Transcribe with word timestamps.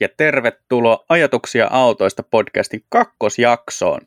ja 0.00 0.08
tervetuloa 0.16 1.04
Ajatuksia 1.08 1.66
autoista 1.70 2.22
podcastin 2.22 2.84
kakkosjaksoon. 2.88 4.00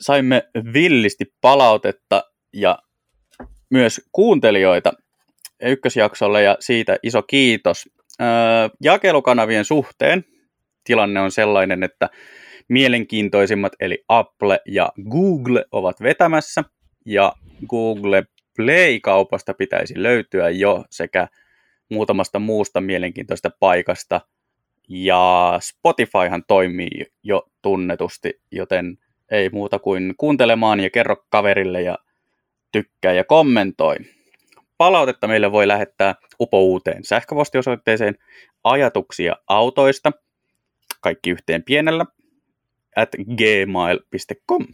Saimme 0.00 0.48
villisti 0.72 1.34
palautetta 1.40 2.24
ja 2.52 2.78
myös 3.70 4.08
kuuntelijoita 4.12 4.92
ykkösjaksolle 5.62 6.42
ja 6.42 6.56
siitä 6.60 6.96
iso 7.02 7.22
kiitos. 7.22 7.88
jakelukanavien 8.80 9.64
suhteen 9.64 10.24
tilanne 10.84 11.20
on 11.20 11.30
sellainen, 11.30 11.82
että 11.82 12.10
mielenkiintoisimmat 12.68 13.72
eli 13.80 14.04
Apple 14.08 14.60
ja 14.66 14.92
Google 15.10 15.64
ovat 15.72 16.00
vetämässä 16.02 16.64
ja 17.06 17.32
Google 17.68 18.24
Play-kaupasta 18.56 19.54
pitäisi 19.54 20.02
löytyä 20.02 20.50
jo 20.50 20.84
sekä 20.90 21.28
muutamasta 21.90 22.38
muusta 22.38 22.80
mielenkiintoista 22.80 23.50
paikasta. 23.60 24.20
Ja 24.94 25.58
Spotifyhan 25.62 26.44
toimii 26.48 27.06
jo 27.22 27.42
tunnetusti, 27.62 28.40
joten 28.50 28.98
ei 29.30 29.48
muuta 29.48 29.78
kuin 29.78 30.14
kuuntelemaan 30.16 30.80
ja 30.80 30.90
kerro 30.90 31.16
kaverille 31.28 31.82
ja 31.82 31.98
tykkää 32.72 33.12
ja 33.12 33.24
kommentoi. 33.24 33.96
Palautetta 34.78 35.28
meille 35.28 35.52
voi 35.52 35.68
lähettää 35.68 36.14
upouuteen 36.40 37.04
sähköpostiosoitteeseen 37.04 38.14
ajatuksia 38.64 39.36
autoista, 39.48 40.12
kaikki 41.00 41.30
yhteen 41.30 41.62
pienellä, 41.62 42.06
at 42.96 43.08
gmail.com. 43.36 44.66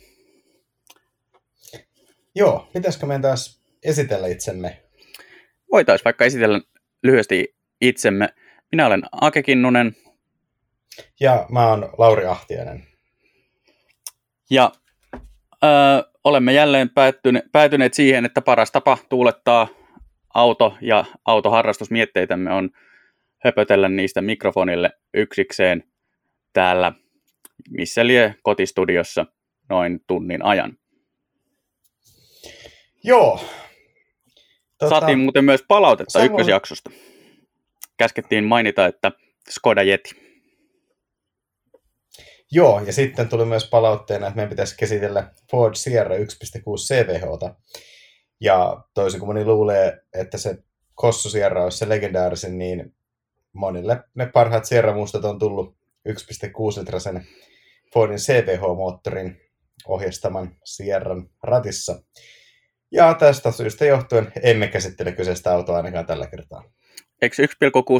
Joo, 2.34 2.68
pitäisikö 2.72 3.06
meidän 3.06 3.22
taas 3.22 3.62
esitellä 3.82 4.26
itsemme? 4.26 4.82
Voitaisiin 5.72 6.04
vaikka 6.04 6.24
esitellä 6.24 6.60
lyhyesti 7.02 7.54
itsemme. 7.80 8.28
Minä 8.72 8.86
olen 8.86 9.02
Ake 9.12 9.42
Kinnunen. 9.42 9.96
Ja 11.20 11.46
mä 11.50 11.68
oon 11.68 11.90
Lauri 11.98 12.26
Ahtiainen. 12.26 12.86
Ja 14.50 14.72
ö, 15.64 15.68
olemme 16.24 16.52
jälleen 16.52 16.90
päättyne, 16.90 17.42
päätyneet 17.52 17.94
siihen, 17.94 18.24
että 18.24 18.40
paras 18.42 18.70
tapa 18.70 18.98
tuulettaa 19.08 19.68
auto- 20.34 20.76
ja 20.80 21.04
autoharrastusmietteitämme 21.24 22.52
on 22.52 22.70
höpötellä 23.44 23.88
niistä 23.88 24.20
mikrofonille 24.20 24.90
yksikseen 25.14 25.84
täällä 26.52 26.92
missä 27.70 28.06
lie 28.06 28.34
kotistudiossa 28.42 29.26
noin 29.68 30.00
tunnin 30.06 30.44
ajan. 30.44 30.78
Joo. 33.04 33.40
Tota... 34.78 34.90
Saatiin 34.90 35.18
muuten 35.18 35.44
myös 35.44 35.64
palautetta 35.68 36.12
Samoin... 36.12 36.30
ykkösjaksosta. 36.30 36.90
Käskettiin 37.96 38.44
mainita, 38.44 38.86
että 38.86 39.12
Skoda 39.50 39.82
Yeti. 39.82 40.27
Joo, 42.50 42.80
ja 42.86 42.92
sitten 42.92 43.28
tuli 43.28 43.44
myös 43.44 43.68
palautteena, 43.70 44.26
että 44.26 44.36
meidän 44.36 44.50
pitäisi 44.50 44.76
käsitellä 44.76 45.30
Ford 45.50 45.74
Sierra 45.74 46.16
1.6 46.16 46.22
CVH. 46.86 47.54
Ja 48.40 48.84
toisin 48.94 49.20
kuin 49.20 49.28
moni 49.28 49.44
luulee, 49.44 50.02
että 50.14 50.38
se 50.38 50.58
Kossu 50.94 51.30
Sierra 51.30 51.64
olisi 51.64 51.78
se 51.78 51.88
legendaarisin, 51.88 52.58
niin 52.58 52.94
monille 53.52 54.04
ne 54.14 54.26
parhaat 54.26 54.64
Sierra-mustat 54.64 55.24
on 55.24 55.38
tullut 55.38 55.76
1.6 56.08 56.14
litrasen 56.78 57.26
Fordin 57.94 58.18
CVH-moottorin 58.18 59.40
ohjastaman 59.86 60.56
Sierran 60.64 61.30
ratissa. 61.42 62.02
Ja 62.90 63.14
tästä 63.14 63.52
syystä 63.52 63.84
johtuen 63.84 64.32
emme 64.42 64.68
käsittele 64.68 65.12
kyseistä 65.12 65.52
autoa 65.52 65.76
ainakaan 65.76 66.06
tällä 66.06 66.26
kertaa. 66.26 66.64
Eikö 67.22 67.42
1,6 67.42 67.48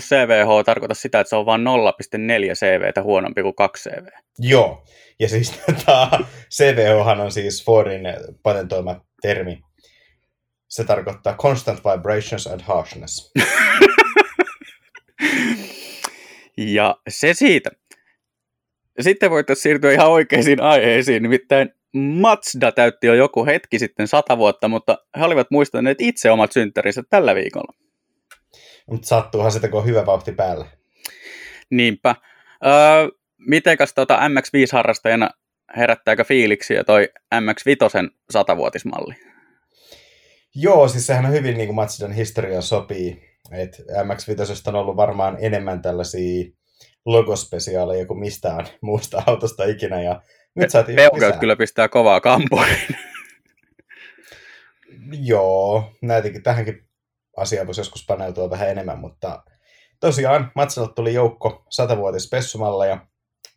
CVH 0.00 0.64
tarkoita 0.64 0.94
sitä, 0.94 1.20
että 1.20 1.28
se 1.28 1.36
on 1.36 1.46
vain 1.46 1.60
0,4 1.60 1.66
CVtä 2.54 3.02
huonompi 3.02 3.42
kuin 3.42 3.54
2 3.54 3.90
CV? 3.90 4.06
Joo, 4.38 4.84
ja 5.20 5.28
siis 5.28 5.50
tota, 5.66 6.10
CVH 6.50 7.20
on 7.20 7.32
siis 7.32 7.64
Fordin 7.64 8.02
patentoima 8.42 9.00
termi. 9.22 9.62
Se 10.68 10.84
tarkoittaa 10.84 11.36
constant 11.36 11.80
vibrations 11.84 12.46
and 12.46 12.60
harshness. 12.60 13.32
ja 16.56 16.96
se 17.08 17.34
siitä. 17.34 17.70
Sitten 19.00 19.30
voitaisiin 19.30 19.62
siirtyä 19.62 19.92
ihan 19.92 20.10
oikeisiin 20.10 20.62
aiheisiin, 20.62 21.22
nimittäin 21.22 21.74
Mazda 21.94 22.72
täytti 22.72 23.06
jo 23.06 23.14
joku 23.14 23.46
hetki 23.46 23.78
sitten 23.78 24.08
sata 24.08 24.38
vuotta, 24.38 24.68
mutta 24.68 24.98
he 25.18 25.24
olivat 25.24 25.50
muistaneet 25.50 26.00
itse 26.00 26.30
omat 26.30 26.52
synttärinsä 26.52 27.02
tällä 27.10 27.34
viikolla. 27.34 27.87
Mutta 28.90 29.08
sattuuhan 29.08 29.52
sitä, 29.52 29.68
kun 29.68 29.80
on 29.80 29.86
hyvä 29.86 30.06
vauhti 30.06 30.32
päällä. 30.32 30.66
Niinpä. 31.70 32.14
Öö, 32.66 33.08
mitenkäs 33.38 33.94
tuota 33.94 34.18
MX-5-harrastajana 34.28 35.30
herättääkö 35.76 36.24
fiiliksiä 36.24 36.84
toi 36.84 37.08
MX-5 37.34 38.10
satavuotismalli? 38.30 39.14
Joo, 40.54 40.88
siis 40.88 41.06
sehän 41.06 41.26
on 41.26 41.32
hyvin 41.32 41.56
niin 41.56 41.66
kuin 41.66 41.76
Mazdan 41.76 42.12
historian 42.12 42.62
sopii. 42.62 43.28
Et 43.52 43.78
MX-5 43.78 44.68
on 44.68 44.74
ollut 44.74 44.96
varmaan 44.96 45.36
enemmän 45.40 45.82
tällaisia 45.82 46.44
logospesiaaleja 47.04 48.06
kuin 48.06 48.20
mistään 48.20 48.66
muusta 48.80 49.22
autosta 49.26 49.64
ikinä. 49.64 50.02
Ja 50.02 50.22
nyt 50.54 50.70
saatiin 50.70 50.96
Peugeot 50.96 51.36
kyllä 51.36 51.56
pistää 51.56 51.88
kovaa 51.88 52.20
kampoihin. 52.20 52.96
Joo, 55.22 55.92
näitäkin 56.02 56.42
tähänkin 56.42 56.87
asiaan 57.38 57.66
voisi 57.66 57.80
joskus 57.80 58.06
paneutua 58.06 58.50
vähän 58.50 58.68
enemmän, 58.68 58.98
mutta 58.98 59.42
tosiaan 60.00 60.52
Matsalle 60.54 60.92
tuli 60.94 61.14
joukko 61.14 61.64
satavuotis 61.70 62.30
ja 62.88 63.06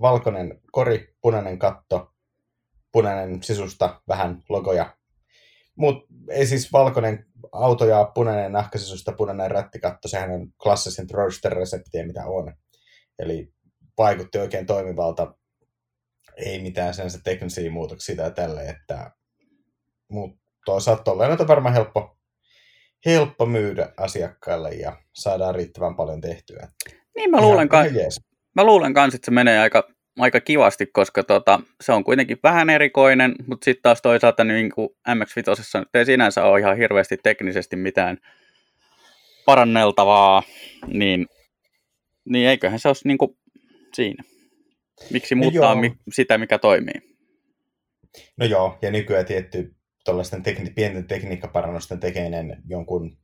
valkoinen 0.01 0.61
kori, 0.71 1.15
punainen 1.21 1.59
katto, 1.59 2.13
punainen 2.91 3.43
sisusta, 3.43 4.01
vähän 4.07 4.43
logoja. 4.49 4.97
Mut 5.75 6.05
ei 6.29 6.45
siis 6.45 6.73
valkoinen 6.73 7.25
auto 7.51 7.85
ja 7.85 8.11
punainen 8.15 8.51
nahkasisusta, 8.51 9.11
punainen 9.11 9.51
rättikatto, 9.51 10.07
sehän 10.07 10.31
on 10.31 10.47
klassisin 10.63 11.09
Roadster-reseptiä, 11.11 12.05
mitä 12.05 12.25
on. 12.25 12.53
Eli 13.19 13.53
vaikutti 13.97 14.37
oikein 14.37 14.65
toimivalta. 14.65 15.33
Ei 16.37 16.61
mitään 16.61 16.93
sen 16.93 17.09
teknisiä 17.23 17.71
muutoksia 17.71 18.15
tai 18.15 18.31
tälle, 18.31 18.65
että 18.65 19.11
mutta 20.11 20.41
toisaalta 20.65 21.03
tolleen 21.03 21.41
on 21.41 21.47
varmaan 21.47 21.73
helppo, 21.75 22.17
helppo 23.05 23.45
myydä 23.45 23.93
asiakkaille 23.97 24.69
ja 24.69 24.97
saadaan 25.13 25.55
riittävän 25.55 25.95
paljon 25.95 26.21
tehtyä. 26.21 26.67
Niin 27.15 27.31
mä 27.31 27.41
luulen, 27.41 27.69
ka- 27.69 27.83
mä 28.55 28.63
luulen 28.63 28.93
kans, 28.93 29.15
että 29.15 29.25
se 29.25 29.31
menee 29.31 29.59
aika, 29.59 29.87
aika 30.19 30.39
kivasti, 30.39 30.85
koska 30.85 31.23
tota, 31.23 31.59
se 31.81 31.91
on 31.91 32.03
kuitenkin 32.03 32.37
vähän 32.43 32.69
erikoinen, 32.69 33.35
mutta 33.47 33.65
sitten 33.65 33.81
taas 33.81 34.01
toisaalta 34.01 34.43
niin 34.43 34.71
kuin 34.71 34.89
MX-5 35.09 35.85
ei 35.93 36.05
sinänsä 36.05 36.43
ole 36.43 36.59
ihan 36.59 36.77
hirveästi 36.77 37.17
teknisesti 37.23 37.75
mitään 37.75 38.17
paranneltavaa, 39.45 40.43
niin 40.87 41.27
niin 42.29 42.47
eiköhän 42.47 42.79
se 42.79 42.87
olisi 42.87 43.07
niin 43.07 43.17
kuin 43.17 43.37
siinä. 43.93 44.23
Miksi 45.09 45.35
no 45.35 45.39
muuttaa 45.39 45.75
no 45.75 45.81
sitä, 46.13 46.37
mikä 46.37 46.57
toimii? 46.57 47.01
No 48.37 48.45
joo, 48.45 48.77
ja 48.81 48.91
nykyään 48.91 49.25
tietty 49.25 49.75
tuollaisten 50.05 50.43
tekni- 50.43 50.73
pienten 50.73 51.07
tekniikkaparannusten 51.07 51.99
tekeminen 51.99 52.61
jonkun 52.67 53.17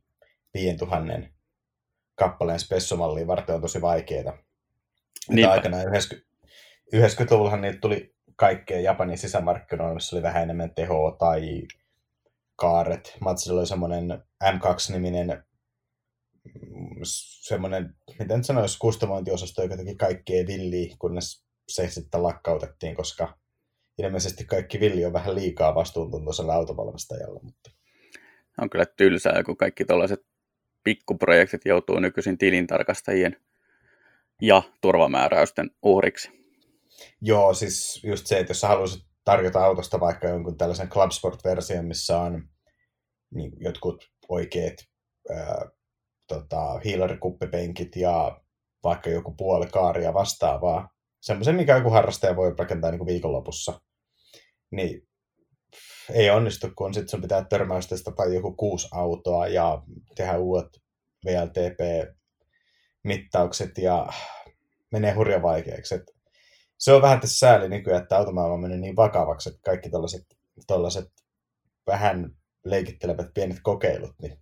pientuhannen 0.51 1.33
kappaleen 2.15 2.59
spessomalliin 2.59 3.27
varten 3.27 3.55
on 3.55 3.61
tosi 3.61 3.81
vaikeaa. 3.81 4.37
Mitä 5.29 5.51
aikana 5.51 5.83
90, 5.83 6.27
90-luvullahan 6.95 7.61
niitä 7.61 7.79
tuli 7.79 8.15
kaikkea 8.35 8.79
Japanin 8.79 9.17
sisämarkkinoilla, 9.17 9.93
missä 9.93 10.15
oli 10.15 10.23
vähän 10.23 10.43
enemmän 10.43 10.75
tehoa 10.75 11.15
tai 11.19 11.61
kaaret. 12.55 13.17
Matsilla 13.21 13.59
oli 13.59 13.67
semmoinen 13.67 14.23
M2-niminen 14.43 15.43
semmoinen, 17.03 17.95
miten 18.19 18.43
sanoisi, 18.43 18.79
kustomointiosasto, 18.79 19.63
joka 19.63 19.77
teki 19.77 19.95
kaikkea 19.95 20.47
villiä, 20.47 20.95
kunnes 20.99 21.45
se 21.67 21.89
sitten 21.89 22.23
lakkautettiin, 22.23 22.95
koska 22.95 23.37
ilmeisesti 23.97 24.45
kaikki 24.45 24.79
villi 24.79 25.05
on 25.05 25.13
vähän 25.13 25.35
liikaa 25.35 25.75
vastuuntuntoisella 25.75 26.53
autovalmistajalla. 26.53 27.39
Mutta... 27.43 27.71
On 28.61 28.69
kyllä 28.69 28.85
tylsää, 28.85 29.43
kun 29.43 29.57
kaikki 29.57 29.85
tällaiset 29.85 30.25
pikkuprojektit 30.83 31.61
joutuu 31.65 31.99
nykyisin 31.99 32.37
tilintarkastajien 32.37 33.37
ja 34.41 34.63
turvamääräysten 34.81 35.71
uhriksi. 35.83 36.31
Joo, 37.21 37.53
siis 37.53 38.03
just 38.03 38.27
se, 38.27 38.39
että 38.39 38.51
jos 38.51 38.61
sä 38.61 38.67
haluaisit 38.67 39.03
tarjota 39.23 39.65
autosta 39.65 39.99
vaikka 39.99 40.27
jonkun 40.27 40.57
tällaisen 40.57 40.89
Clubsport-version, 40.89 41.85
missä 41.85 42.19
on 42.19 42.49
niin, 43.33 43.51
jotkut 43.59 44.11
oikeat 44.29 44.75
ää, 45.29 45.69
tota, 46.27 46.79
hiilarikuppipenkit 46.85 47.95
ja 47.95 48.41
vaikka 48.83 49.09
joku 49.09 49.33
puolikaari 49.37 50.03
ja 50.03 50.13
vastaavaa. 50.13 50.89
Semmoisen, 51.21 51.55
mikä 51.55 51.77
joku 51.77 51.89
harrastaja 51.89 52.35
voi 52.35 52.53
rakentaa 52.57 52.91
niin 52.91 52.99
kuin 52.99 53.07
viikonlopussa. 53.07 53.81
Niin 54.71 55.07
ei 56.13 56.29
onnistu, 56.29 56.67
kun 56.75 56.93
sitten 56.93 57.09
sun 57.09 57.21
pitää 57.21 57.45
törmäystesta 57.49 58.11
tai 58.11 58.35
joku 58.35 58.53
kuusi 58.53 58.87
autoa 58.91 59.47
ja 59.47 59.81
tehdä 60.15 60.37
uudet 60.37 60.67
VLTP-mittaukset 61.25 63.77
ja 63.77 64.07
menee 64.91 65.13
hurjan 65.13 65.41
vaikeaksi. 65.41 65.95
Et 65.95 66.03
se 66.77 66.93
on 66.93 67.01
vähän 67.01 67.19
tässä 67.19 67.39
sääli 67.39 67.69
nykyään, 67.69 68.01
että 68.01 68.17
automaailma 68.17 68.57
menee 68.57 68.77
niin 68.77 68.95
vakavaksi, 68.95 69.49
että 69.49 69.61
kaikki 69.65 69.89
tällaiset 70.67 71.07
vähän 71.87 72.31
leikittelevät 72.65 73.27
pienet 73.33 73.57
kokeilut, 73.63 74.15
niin 74.21 74.39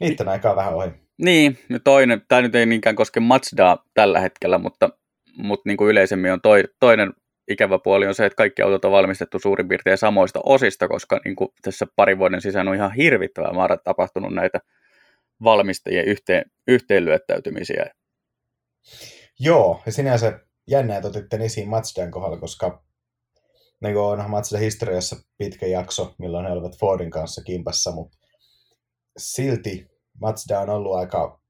niitä 0.00 0.24
on 0.24 0.28
aikaa 0.28 0.56
vähän 0.56 0.74
ohi. 0.74 0.90
Niin, 1.18 1.58
toinen, 1.84 2.22
tämä 2.28 2.42
nyt 2.42 2.54
ei 2.54 2.66
niinkään 2.66 2.96
koske 2.96 3.20
Mazdaa 3.20 3.84
tällä 3.94 4.20
hetkellä, 4.20 4.58
mutta, 4.58 4.90
mutta 5.36 5.68
niin 5.68 5.76
kuin 5.76 5.90
yleisemmin 5.90 6.32
on 6.32 6.40
toi, 6.40 6.64
toinen 6.80 7.12
ikävä 7.48 7.78
puoli 7.78 8.06
on 8.06 8.14
se, 8.14 8.26
että 8.26 8.36
kaikki 8.36 8.62
autot 8.62 8.84
on 8.84 8.92
valmistettu 8.92 9.38
suurin 9.38 9.68
piirtein 9.68 9.98
samoista 9.98 10.40
osista, 10.44 10.88
koska 10.88 11.20
niin 11.24 11.36
kuin 11.36 11.48
tässä 11.62 11.86
parin 11.96 12.18
vuoden 12.18 12.40
sisään 12.40 12.68
on 12.68 12.74
ihan 12.74 12.92
hirvittävä 12.92 13.52
määrä 13.52 13.76
tapahtunut 13.76 14.34
näitä 14.34 14.60
valmistajien 15.42 16.04
yhteen, 16.04 16.44
yhteenlyöttäytymisiä. 16.68 17.86
Joo, 19.38 19.82
ja 19.86 19.92
sinänsä 19.92 20.40
jännää, 20.66 20.96
että 20.96 21.08
otitte 21.08 21.36
esiin 21.36 21.68
Mazdan 21.68 22.10
kohdalla, 22.10 22.36
koska 22.36 22.86
niin 23.80 23.96
onhan 23.96 24.30
Mazda 24.30 24.58
historiassa 24.58 25.16
pitkä 25.38 25.66
jakso, 25.66 26.14
milloin 26.18 26.46
he 26.46 26.52
olivat 26.52 26.78
Fordin 26.78 27.10
kanssa 27.10 27.42
kimpassa, 27.42 27.92
mutta 27.92 28.18
silti 29.16 29.86
Mazda 30.20 30.60
on 30.60 30.70
ollut 30.70 30.94
aika, 30.94 31.40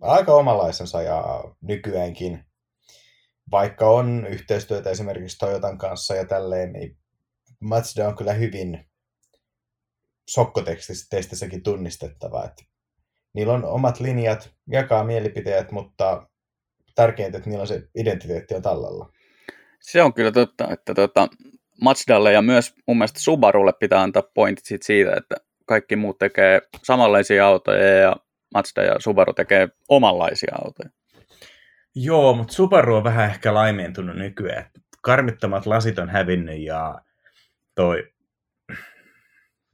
aika 0.00 0.34
omalaisensa 0.34 1.02
ja 1.02 1.44
nykyäänkin, 1.60 2.44
vaikka 3.50 3.90
on 3.90 4.26
yhteistyötä 4.26 4.90
esimerkiksi 4.90 5.38
Toyotan 5.38 5.78
kanssa 5.78 6.14
ja 6.14 6.24
tälleen, 6.24 6.72
niin 6.72 6.98
Mazda 7.60 8.08
on 8.08 8.16
kyllä 8.16 8.32
hyvin 8.32 8.86
sokkotekstissäkin 10.30 11.62
tunnistettava. 11.62 12.44
Että 12.44 12.64
niillä 13.34 13.52
on 13.52 13.64
omat 13.64 14.00
linjat, 14.00 14.50
jakaa 14.70 15.04
mielipiteet, 15.04 15.70
mutta 15.70 16.26
tärkeintä, 16.94 17.38
että 17.38 17.50
niillä 17.50 17.62
on 17.62 17.68
se 17.68 17.82
identiteetti 17.94 18.54
on 18.54 18.62
tallella. 18.62 19.12
Se 19.80 20.02
on 20.02 20.14
kyllä 20.14 20.32
totta, 20.32 20.68
että 20.72 20.94
tota, 20.94 21.28
Mazdalle 21.80 22.32
ja 22.32 22.42
myös 22.42 22.74
mun 22.86 22.98
mielestä 22.98 23.20
Subarulle 23.20 23.72
pitää 23.80 24.02
antaa 24.02 24.22
pointit 24.34 24.82
siitä, 24.82 25.14
että 25.16 25.36
kaikki 25.66 25.96
muut 25.96 26.18
tekee 26.18 26.60
samanlaisia 26.84 27.46
autoja 27.46 27.88
ja 27.88 28.16
Mazda 28.54 28.82
ja 28.82 28.94
Subaru 28.98 29.32
tekee 29.32 29.68
omanlaisia 29.88 30.54
autoja. 30.64 30.90
Joo, 31.98 32.34
mutta 32.34 32.54
Subaru 32.54 32.96
on 32.96 33.04
vähän 33.04 33.30
ehkä 33.30 33.54
laimentunut 33.54 34.16
nykyään. 34.16 34.70
Karmittomat 35.02 35.66
lasit 35.66 35.98
on 35.98 36.08
hävinnyt 36.08 36.58
ja 36.58 37.00
toi 37.74 38.12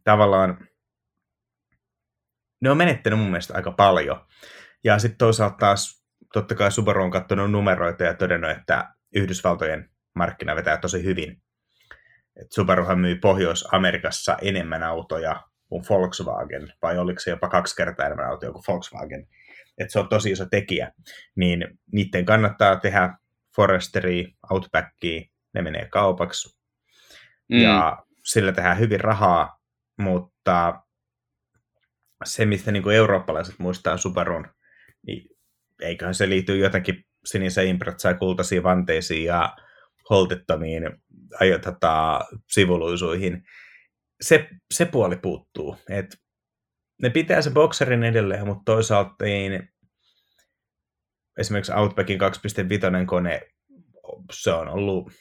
tavallaan 0.04 0.68
ne 2.60 2.70
on 2.70 2.76
menettänyt 2.76 3.18
mun 3.18 3.28
mielestä 3.28 3.54
aika 3.54 3.70
paljon. 3.70 4.26
Ja 4.84 4.98
sitten 4.98 5.18
toisaalta 5.18 5.56
taas 5.56 6.04
totta 6.32 6.54
kai 6.54 6.72
Subaru 6.72 7.02
on 7.02 7.10
katsonut 7.10 7.50
numeroita 7.50 8.04
ja 8.04 8.14
todennut, 8.14 8.50
että 8.50 8.94
Yhdysvaltojen 9.14 9.90
markkina 10.14 10.56
vetää 10.56 10.76
tosi 10.76 11.04
hyvin. 11.04 11.42
Et 12.36 12.52
Subaruhan 12.52 12.98
myy 12.98 13.16
Pohjois-Amerikassa 13.16 14.36
enemmän 14.42 14.82
autoja 14.82 15.42
kuin 15.68 15.84
Volkswagen, 15.90 16.72
vai 16.82 16.98
oliko 16.98 17.20
se 17.20 17.30
jopa 17.30 17.48
kaksi 17.48 17.76
kertaa 17.76 18.06
enemmän 18.06 18.28
autoja 18.28 18.52
kuin 18.52 18.64
Volkswagen. 18.68 19.28
Et 19.78 19.90
se 19.90 19.98
on 19.98 20.08
tosi 20.08 20.30
iso 20.30 20.46
tekijä. 20.50 20.92
Niin 21.36 21.78
niiden 21.92 22.24
kannattaa 22.24 22.76
tehdä 22.76 23.14
Foresteria, 23.56 24.28
Outbackia, 24.50 25.22
ne 25.54 25.62
menee 25.62 25.88
kaupaksi. 25.88 26.58
Mm. 27.48 27.58
Ja 27.58 28.04
sillä 28.24 28.52
tehdään 28.52 28.78
hyvin 28.78 29.00
rahaa, 29.00 29.58
mutta 29.98 30.82
se, 32.24 32.46
mistä 32.46 32.72
niin 32.72 32.82
kuin 32.82 32.96
eurooppalaiset 32.96 33.58
muistaa 33.58 33.96
Subarun, 33.96 34.46
niin 35.06 35.36
eiköhän 35.82 36.14
se 36.14 36.28
liity 36.28 36.58
jotenkin 36.58 37.04
sinisen 37.24 37.66
impretsaan 37.66 38.18
kultaisiin 38.18 38.62
vanteisiin 38.62 39.24
ja 39.24 39.56
holtittomiin 40.10 40.82
tota, 41.64 42.20
sivuluisuihin. 42.50 43.42
Se, 44.20 44.48
se 44.74 44.84
puoli 44.84 45.16
puuttuu. 45.16 45.76
Et 45.88 46.21
ne 47.02 47.10
pitää 47.10 47.42
se 47.42 47.50
bokserin 47.50 48.04
edelleen, 48.04 48.46
mutta 48.46 48.62
toisaalta 48.64 49.24
niin 49.24 49.68
esimerkiksi 51.38 51.72
Outbackin 51.72 52.20
2.5 52.20 53.06
kone, 53.06 53.40
se 54.32 54.52
on 54.52 54.68
ollut, 54.68 55.12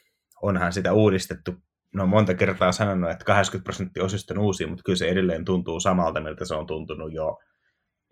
onhan 0.42 0.74
sitä 0.74 0.94
uudistettu 0.94 1.56
no 1.96 2.08
monta 2.08 2.34
kertaa 2.34 2.72
sanonut, 2.72 3.12
että 3.12 3.26
80 3.26 3.64
prosenttia 3.64 4.04
osista 4.04 4.34
on 4.34 4.40
uusia, 4.40 4.68
mutta 4.68 4.84
kyllä 4.86 4.98
se 4.98 5.10
edelleen 5.10 5.46
tuntuu 5.46 5.80
samalta, 5.80 6.22
miltä 6.22 6.46
se 6.46 6.56
on 6.56 6.68
tuntunut 6.68 7.14
jo, 7.14 7.40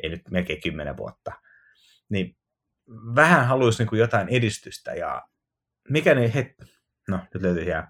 ei 0.04 0.10
nyt 0.10 0.22
melkein 0.32 0.62
10 0.62 0.98
vuotta. 0.98 1.32
Niin 2.10 2.38
vähän 3.16 3.48
haluaisi 3.48 3.84
niin 3.84 4.00
jotain 4.00 4.30
edistystä 4.30 4.94
ja 4.94 5.22
mikä 5.90 6.16
ne 6.16 6.34
het... 6.34 6.48
No, 7.08 7.20
nyt 7.34 7.44
löytyy 7.44 7.64
ihan 7.64 7.88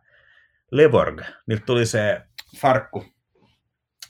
Levorg. 0.71 1.21
Nyt 1.47 1.65
tuli 1.65 1.85
se 1.85 2.21
farkku. 2.61 3.05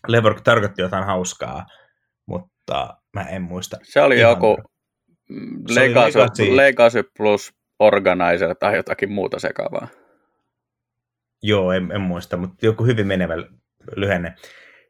Levorg 0.07 0.42
tarkoitti 0.42 0.81
jotain 0.81 1.04
hauskaa, 1.04 1.66
mutta 2.25 2.98
mä 3.13 3.22
en 3.22 3.42
muista. 3.42 3.78
Se 3.84 4.01
oli 4.01 4.19
joku 4.19 4.57
Legacy, 5.69 6.19
Legacy. 6.19 6.56
Legacy 6.56 7.04
plus 7.18 7.54
Organizer 7.80 8.56
tai 8.56 8.75
jotakin 8.75 9.12
muuta 9.12 9.40
sekavaa. 9.40 9.88
Joo, 11.42 11.72
en, 11.72 11.92
en 11.92 12.01
muista, 12.01 12.38
mutta 12.38 12.66
joku 12.66 12.86
hyvin 12.86 13.07
menevä 13.07 13.36
lyhenne. 13.96 14.34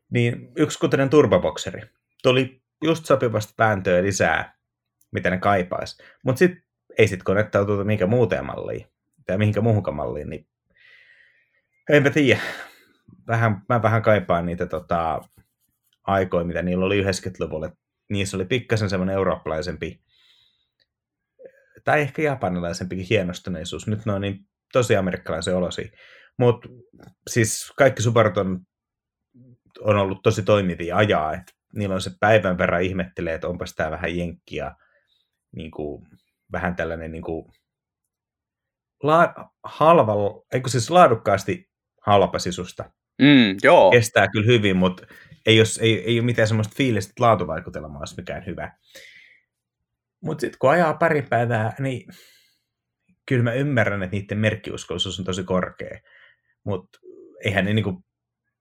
Niin 0.09 0.51
yksikutoinen 0.55 1.09
turbobokseri. 1.09 1.81
Tuli 2.23 2.61
just 2.83 3.05
sopivasti 3.05 3.53
pääntöä 3.57 4.03
lisää 4.03 4.59
mitä 5.11 5.29
ne 5.29 5.37
kaipaisi. 5.37 6.03
Mutta 6.23 6.39
sitten 6.39 6.63
ei 6.97 7.07
sitten 7.07 7.23
konnettaututa 7.23 7.83
minkä 7.83 8.07
muuteen 8.07 8.45
malliin 8.45 8.85
tai 9.25 9.37
mihinkä 9.37 9.61
muuhunkaan 9.61 9.95
malliin, 9.95 10.29
niin 10.29 10.47
enpä 11.89 12.09
tiedä. 12.09 12.41
Vähän, 13.29 13.61
mä 13.69 13.81
vähän 13.81 14.01
kaipaan 14.01 14.45
niitä 14.45 14.65
tota, 14.65 15.21
aikoja, 16.07 16.45
mitä 16.45 16.61
niillä 16.61 16.85
oli 16.85 17.03
90-luvulla. 17.03 17.71
Niissä 18.09 18.37
oli 18.37 18.45
pikkasen 18.45 18.89
semmoinen 18.89 19.15
eurooppalaisempi 19.15 20.01
tai 21.83 22.01
ehkä 22.01 22.21
japanilaisempikin 22.21 23.05
hienostuneisuus. 23.09 23.87
Nyt 23.87 24.05
ne 24.05 24.13
on 24.13 24.21
niin 24.21 24.39
tosi 24.73 24.95
amerikkalaisen 24.95 25.55
olosi. 25.55 25.91
Mutta 26.37 26.69
siis 27.29 27.73
kaikki 27.75 28.01
Subarut 28.01 28.37
on, 28.37 28.59
on 29.79 29.97
ollut 29.97 30.23
tosi 30.23 30.43
toimivia 30.43 30.97
ajaa. 30.97 31.33
Et 31.33 31.55
niillä 31.75 31.95
on 31.95 32.01
se 32.01 32.11
päivän 32.19 32.57
verran 32.57 32.81
ihmettelee, 32.81 33.33
että 33.33 33.47
onpas 33.47 33.75
tämä 33.75 33.91
vähän 33.91 34.17
jenkkiä 34.17 34.75
niin 35.55 35.71
kuin, 35.71 36.07
vähän 36.51 36.75
tällainen 36.75 37.11
niin 37.11 37.23
kuin, 37.23 37.51
la, 39.03 39.33
halva, 39.63 40.13
eikö 40.53 40.69
siis 40.69 40.89
laadukkaasti 40.89 41.69
halpasisusta. 42.01 42.91
Mm, 43.19 43.57
joo. 43.63 43.91
Kestää 43.91 44.27
kyllä 44.27 44.45
hyvin, 44.45 44.77
mutta 44.77 45.07
ei, 45.45 45.57
jos, 45.57 45.77
ei, 45.77 46.03
ei 46.05 46.19
ole 46.19 46.25
mitään 46.25 46.47
semmoista 46.47 46.73
fiilistä, 46.77 47.11
että 47.11 47.23
laatuvaikutelma 47.23 47.99
olisi 47.99 48.15
mikään 48.17 48.45
hyvä. 48.45 48.71
Mutta 50.21 50.41
sitten 50.41 50.59
kun 50.59 50.69
ajaa 50.69 50.93
pari 50.93 51.21
päivää, 51.21 51.73
niin 51.79 52.07
kyllä 53.25 53.43
mä 53.43 53.53
ymmärrän, 53.53 54.03
että 54.03 54.17
niiden 54.17 54.37
merkkiuskollisuus 54.37 55.19
on 55.19 55.25
tosi 55.25 55.43
korkea. 55.43 55.99
Mutta 56.63 56.99
eihän 57.43 57.65
ne 57.65 57.73
niinku 57.73 58.03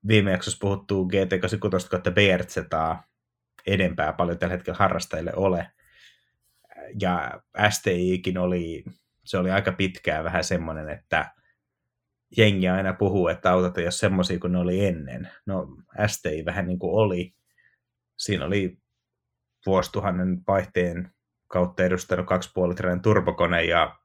viime 0.07 0.31
jaksossa 0.31 0.57
puhuttuu 0.61 1.09
GT86 1.11 1.89
kautta 1.89 2.11
BRZ 2.11 2.57
edempää 3.67 4.13
paljon 4.13 4.37
tällä 4.37 4.53
hetkellä 4.53 4.77
harrastajille 4.77 5.31
ole 5.35 5.71
ja 7.01 7.41
STIkin 7.69 8.37
oli, 8.37 8.83
se 9.25 9.37
oli 9.37 9.51
aika 9.51 9.71
pitkään 9.71 10.23
vähän 10.23 10.43
semmoinen, 10.43 10.89
että 10.89 11.31
jengi 12.37 12.69
aina 12.69 12.93
puhuu, 12.93 13.27
että 13.27 13.51
autot 13.51 13.77
ei 13.77 13.85
ole 13.85 13.91
semmoisia 13.91 14.39
kuin 14.39 14.53
ne 14.53 14.59
oli 14.59 14.85
ennen. 14.85 15.29
No 15.45 15.67
STI 16.07 16.45
vähän 16.45 16.67
niin 16.67 16.79
kuin 16.79 16.93
oli. 16.93 17.35
Siinä 18.17 18.45
oli 18.45 18.77
vuosituhannen 19.65 20.41
vaihteen 20.47 21.11
kautta 21.47 21.83
edustanut 21.83 22.25
2,5 22.95 22.99
turbokone 23.01 23.63
ja 23.63 23.99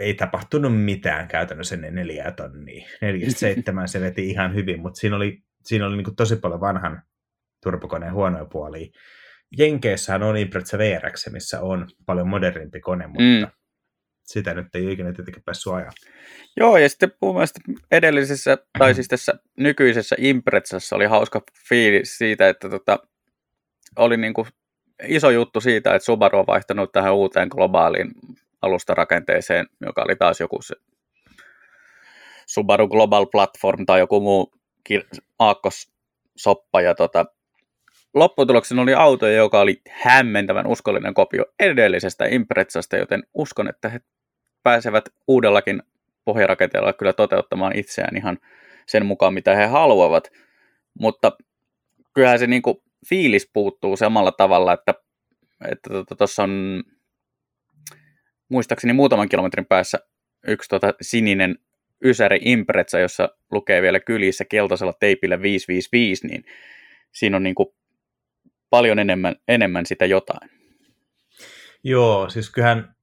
ei 0.00 0.14
tapahtunut 0.14 0.84
mitään 0.84 1.28
käytännössä 1.28 1.74
ennen 1.74 1.94
neljää 1.94 2.32
tonnia. 2.32 2.88
47 3.02 3.88
se 3.88 4.00
veti 4.00 4.30
ihan 4.30 4.54
hyvin, 4.54 4.80
mutta 4.80 5.00
siinä 5.00 5.16
oli, 5.16 5.42
siinä 5.64 5.86
oli 5.86 5.96
niin 5.96 6.04
kuin 6.04 6.16
tosi 6.16 6.36
paljon 6.36 6.60
vanhan 6.60 7.02
turbokoneen 7.62 8.12
huonoja 8.12 8.44
puolia. 8.44 8.92
Jenkeissähän 9.58 10.22
on 10.22 10.36
Impreza 10.36 10.78
VRX, 10.78 11.30
missä 11.30 11.60
on 11.60 11.88
paljon 12.06 12.28
modernimpi 12.28 12.80
kone, 12.80 13.06
mutta 13.06 13.22
mm. 13.22 13.61
Sitä 14.24 14.54
nyt 14.54 14.74
ei 14.74 14.92
ikinä 14.92 15.12
tietenkin 15.12 15.42
päässyt 15.42 15.72
ajaa. 15.72 15.92
Joo, 16.56 16.76
ja 16.76 16.88
sitten 16.88 17.12
mun 17.22 17.34
mielestä 17.34 17.60
edellisessä, 17.90 18.58
tai 18.78 18.94
siis 18.94 19.08
tässä 19.08 19.34
nykyisessä 19.56 20.16
Imprezassa 20.18 20.96
oli 20.96 21.04
hauska 21.04 21.42
fiilis 21.68 22.18
siitä, 22.18 22.48
että 22.48 22.68
tota, 22.68 22.98
oli 23.96 24.16
niin 24.16 24.34
kuin 24.34 24.46
iso 25.02 25.30
juttu 25.30 25.60
siitä, 25.60 25.94
että 25.94 26.06
Subaru 26.06 26.38
on 26.38 26.46
vaihtanut 26.46 26.92
tähän 26.92 27.14
uuteen 27.14 27.48
globaaliin 27.48 28.10
alustarakenteeseen, 28.62 29.66
joka 29.80 30.02
oli 30.02 30.16
taas 30.16 30.40
joku 30.40 30.62
se 30.62 30.74
Subaru 32.46 32.88
Global 32.88 33.26
Platform 33.26 33.86
tai 33.86 33.98
joku 33.98 34.20
muu 34.20 34.52
aakkos 35.38 35.92
soppa 36.36 36.80
ja 36.80 36.94
tota, 36.94 37.26
lopputuloksena 38.14 38.82
oli 38.82 38.94
auto, 38.94 39.28
joka 39.28 39.60
oli 39.60 39.80
hämmentävän 39.90 40.66
uskollinen 40.66 41.14
kopio 41.14 41.44
edellisestä 41.60 42.26
Imprezasta, 42.26 42.96
joten 42.96 43.22
uskon, 43.34 43.68
että 43.68 43.88
he 43.88 44.00
pääsevät 44.62 45.04
uudellakin 45.28 45.82
pohjarakenteella 46.24 46.92
kyllä 46.92 47.12
toteuttamaan 47.12 47.78
itseään 47.78 48.16
ihan 48.16 48.38
sen 48.86 49.06
mukaan, 49.06 49.34
mitä 49.34 49.54
he 49.56 49.66
haluavat. 49.66 50.32
Mutta 50.98 51.32
kyllähän 52.14 52.38
se 52.38 52.46
niin 52.46 52.62
kuin 52.62 52.82
fiilis 53.08 53.50
puuttuu 53.52 53.96
samalla 53.96 54.32
tavalla, 54.32 54.72
että 54.72 54.94
että 55.70 55.90
tuossa 55.90 56.14
tota, 56.16 56.42
on 56.42 56.82
muistaakseni 58.48 58.92
muutaman 58.92 59.28
kilometrin 59.28 59.66
päässä 59.66 59.98
yksi 60.46 60.68
tota 60.68 60.94
sininen 61.00 61.58
Ysäri 62.04 62.38
Impreza, 62.42 62.98
jossa 62.98 63.28
lukee 63.50 63.82
vielä 63.82 64.00
kylissä 64.00 64.44
keltaisella 64.44 64.92
teipillä 64.92 65.42
555, 65.42 66.26
niin 66.26 66.44
siinä 67.12 67.36
on 67.36 67.54
kuin 67.54 67.68
paljon 68.72 68.98
enemmän, 68.98 69.36
enemmän 69.48 69.86
sitä 69.86 70.06
jotain. 70.06 70.50
Joo, 71.84 72.30
siis 72.30 72.50
kyllähän 72.50 72.94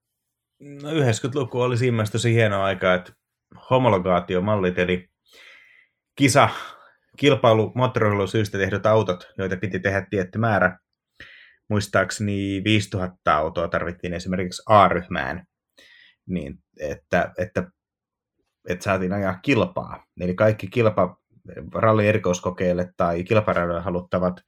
no 0.60 0.90
90-luku 0.92 1.62
oli 1.62 1.78
siinä 1.78 2.04
tosi 2.12 2.34
hieno 2.34 2.64
aika, 2.64 2.94
että 2.94 3.14
homologaatiomallit, 3.70 4.80
eli 4.80 5.10
kisa, 6.16 6.50
kilpailu, 7.18 7.72
moottoriurheilusyystä 7.76 8.58
tehdyt 8.58 8.86
autot, 8.86 9.28
joita 9.38 9.58
piti 9.58 9.80
tehdä 9.80 10.08
tietty 10.10 10.38
määrä, 10.38 10.78
muistaakseni 11.70 12.62
5000 12.64 13.36
autoa 13.36 13.68
tarvittiin 13.68 14.14
esimerkiksi 14.14 14.64
A-ryhmään, 14.66 15.46
niin 16.28 16.56
että, 16.80 17.32
että, 17.38 17.64
että 18.70 18.84
saatiin 18.84 19.14
ajaa 19.14 19.40
kilpaa. 19.42 20.06
Eli 20.22 20.36
kaikki 20.36 20.68
kilpa, 20.68 21.18
ralli 21.74 22.08
erikoiskokeille 22.08 22.94
tai 22.98 23.24
kilparadoille 23.24 23.82
haluttavat 23.82 24.42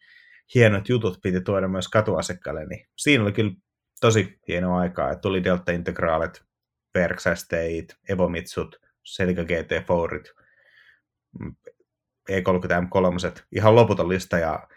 hienot 0.55 0.89
jutut 0.89 1.19
piti 1.23 1.41
tuoda 1.41 1.67
myös 1.67 1.87
katuasekkaille, 1.87 2.65
niin 2.65 2.87
siinä 2.97 3.23
oli 3.23 3.31
kyllä 3.31 3.51
tosi 4.01 4.39
hieno 4.47 4.77
aikaa, 4.77 5.11
että 5.11 5.21
tuli 5.21 5.43
Delta 5.43 5.71
Integraalit, 5.71 6.41
Perksasteit, 6.93 7.97
Evomitsut, 8.09 8.75
Celica 9.15 9.43
GT 9.43 9.87
Fourit, 9.87 10.31
E30 12.31 12.81
M3, 12.83 13.43
ihan 13.51 13.75
loputon 13.75 14.09
lista, 14.09 14.39
ja 14.39 14.67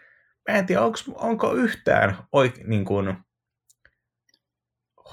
mä 0.49 0.55
en 0.57 0.65
tiedä, 0.65 0.81
onko, 0.81 0.97
onko 1.15 1.53
yhtään 1.53 2.17
oik, 2.31 2.57
niin 2.57 2.85
kuin, 2.85 3.17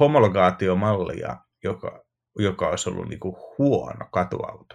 homologaatiomallia, 0.00 1.37
joka, 1.64 2.04
joka 2.38 2.69
olisi 2.69 2.90
ollut 2.90 3.09
niin 3.09 3.21
kuin 3.21 3.37
huono 3.59 4.09
katuauto. 4.12 4.75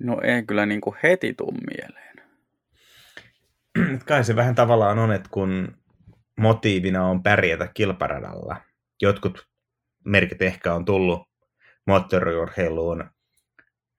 No 0.00 0.20
ei 0.22 0.42
kyllä 0.42 0.66
niin 0.66 0.80
kuin 0.80 0.96
heti 1.02 1.34
tuu 1.34 1.52
mieleen. 1.52 2.03
Kai 4.08 4.24
se 4.24 4.36
vähän 4.36 4.54
tavallaan 4.54 4.98
on, 4.98 5.12
että 5.12 5.28
kun 5.32 5.76
motiivina 6.40 7.06
on 7.06 7.22
pärjätä 7.22 7.68
kilparadalla, 7.74 8.56
jotkut 9.02 9.48
merkit 10.04 10.42
ehkä 10.42 10.74
on 10.74 10.84
tullut 10.84 11.28
moottoriurheiluun 11.86 13.10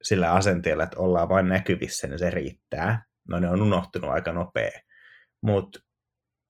sillä 0.03 0.31
asenteella, 0.31 0.83
että 0.83 0.99
ollaan 0.99 1.29
vain 1.29 1.49
näkyvissä, 1.49 2.07
niin 2.07 2.19
se 2.19 2.29
riittää 2.29 3.05
no 3.27 3.39
ne 3.39 3.49
on 3.49 3.61
unohtunut 3.61 4.09
aika 4.09 4.31
nopea. 4.31 4.79
Mutta 5.41 5.79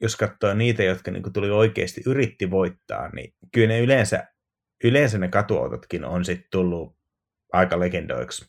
jos 0.01 0.15
katsoo 0.15 0.53
niitä, 0.53 0.83
jotka 0.83 1.11
niinku 1.11 1.29
tuli 1.29 1.49
oikeasti 1.49 2.01
yritti 2.05 2.51
voittaa, 2.51 3.09
niin 3.09 3.33
kyllä 3.53 3.67
ne 3.67 3.79
yleensä, 3.79 4.27
yleensä 4.83 5.17
ne 5.17 5.27
katuautotkin 5.27 6.05
on 6.05 6.25
sitten 6.25 6.47
tullut 6.51 6.97
aika 7.53 7.79
legendoiksi. 7.79 8.45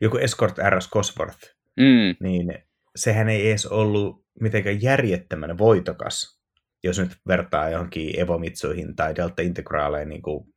Joku 0.00 0.16
Escort 0.16 0.56
RS 0.70 0.90
Cosworth, 0.90 1.54
mm. 1.76 2.16
niin 2.20 2.67
sehän 2.96 3.28
ei 3.28 3.48
edes 3.48 3.66
ollut 3.66 4.24
mitenkään 4.40 4.82
järjettömän 4.82 5.58
voitokas, 5.58 6.40
jos 6.84 6.98
nyt 6.98 7.16
vertaa 7.28 7.70
johonkin 7.70 8.20
Evomitsuihin 8.20 8.96
tai 8.96 9.16
Delta 9.16 9.42
Integraaleen 9.42 10.08
niin 10.08 10.22
kuin 10.22 10.54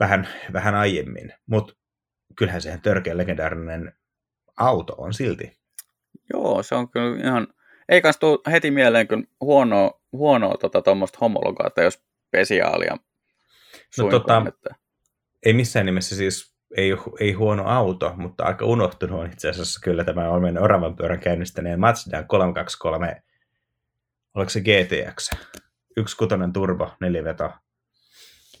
vähän, 0.00 0.28
vähän 0.52 0.74
aiemmin. 0.74 1.32
Mutta 1.46 1.74
kyllähän 2.36 2.62
sehän 2.62 2.82
törkeä 2.82 3.16
legendaarinen 3.16 3.92
auto 4.56 4.94
on 4.98 5.14
silti. 5.14 5.60
Joo, 6.32 6.62
se 6.62 6.74
on 6.74 6.90
kyllä 6.90 7.20
ihan, 7.24 7.46
ei 7.88 8.02
kans 8.02 8.18
tuu 8.18 8.42
heti 8.50 8.70
mieleen 8.70 9.08
kyllä 9.08 9.24
huonoa, 9.40 10.00
huonoa 10.12 10.56
tota, 10.56 10.82
tuommoista 10.82 11.18
homologaata, 11.20 11.82
jos 11.82 12.02
spesiaalia 12.28 12.96
no, 13.98 14.08
tota, 14.08 14.42
ei 15.46 15.52
missään 15.52 15.86
nimessä 15.86 16.16
siis 16.16 16.49
ei, 16.76 16.90
ei 17.20 17.32
huono 17.32 17.64
auto, 17.66 18.14
mutta 18.16 18.44
aika 18.44 18.64
unohtunut 18.64 19.20
on 19.20 19.32
itse 19.32 19.48
asiassa 19.48 19.80
kyllä 19.84 20.04
tämä 20.04 20.30
on 20.30 20.42
meidän 20.42 20.62
oravan 20.62 20.96
pyörän 20.96 21.20
käynnistäneen 21.20 21.80
Mazda 21.80 22.22
323, 22.22 23.22
oliko 24.34 24.50
se 24.50 24.60
GTX, 24.60 25.30
yksi 25.96 26.16
kutonen 26.16 26.52
turbo, 26.52 26.92
neliveto. 27.00 27.50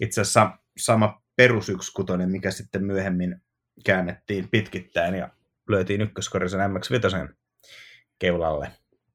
Itse 0.00 0.20
asiassa 0.20 0.58
sama 0.78 1.22
perus 1.36 1.68
yksi 1.68 1.92
kutonen, 1.92 2.30
mikä 2.30 2.50
sitten 2.50 2.84
myöhemmin 2.84 3.42
käännettiin 3.84 4.48
pitkittäin 4.48 5.14
ja 5.14 5.28
löytiin 5.68 6.00
ykköskorisen 6.00 6.60
MX-5 6.60 7.34
keulalle. 8.18 8.72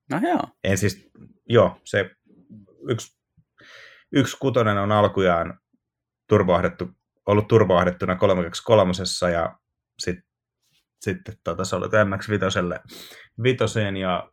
No 0.10 0.20
joo. 0.24 0.42
En 0.64 0.78
siis, 0.78 1.10
joo, 1.50 1.80
se 1.84 2.12
yksi, 2.90 3.18
yksi 4.12 4.38
kutonen 4.40 4.78
on 4.78 4.92
alkujaan 4.92 5.60
turvaahdettu, 6.28 6.90
ollut 7.26 7.48
turvaahdettuna 7.48 8.16
323 8.16 8.92
ja 9.34 9.56
sitten 10.00 10.26
sit, 11.02 11.18
tota, 11.44 11.66
se 11.66 11.76
oli 11.76 11.86
MX-5 11.86 12.94
vitoseen 13.44 13.98
ja 13.98 14.30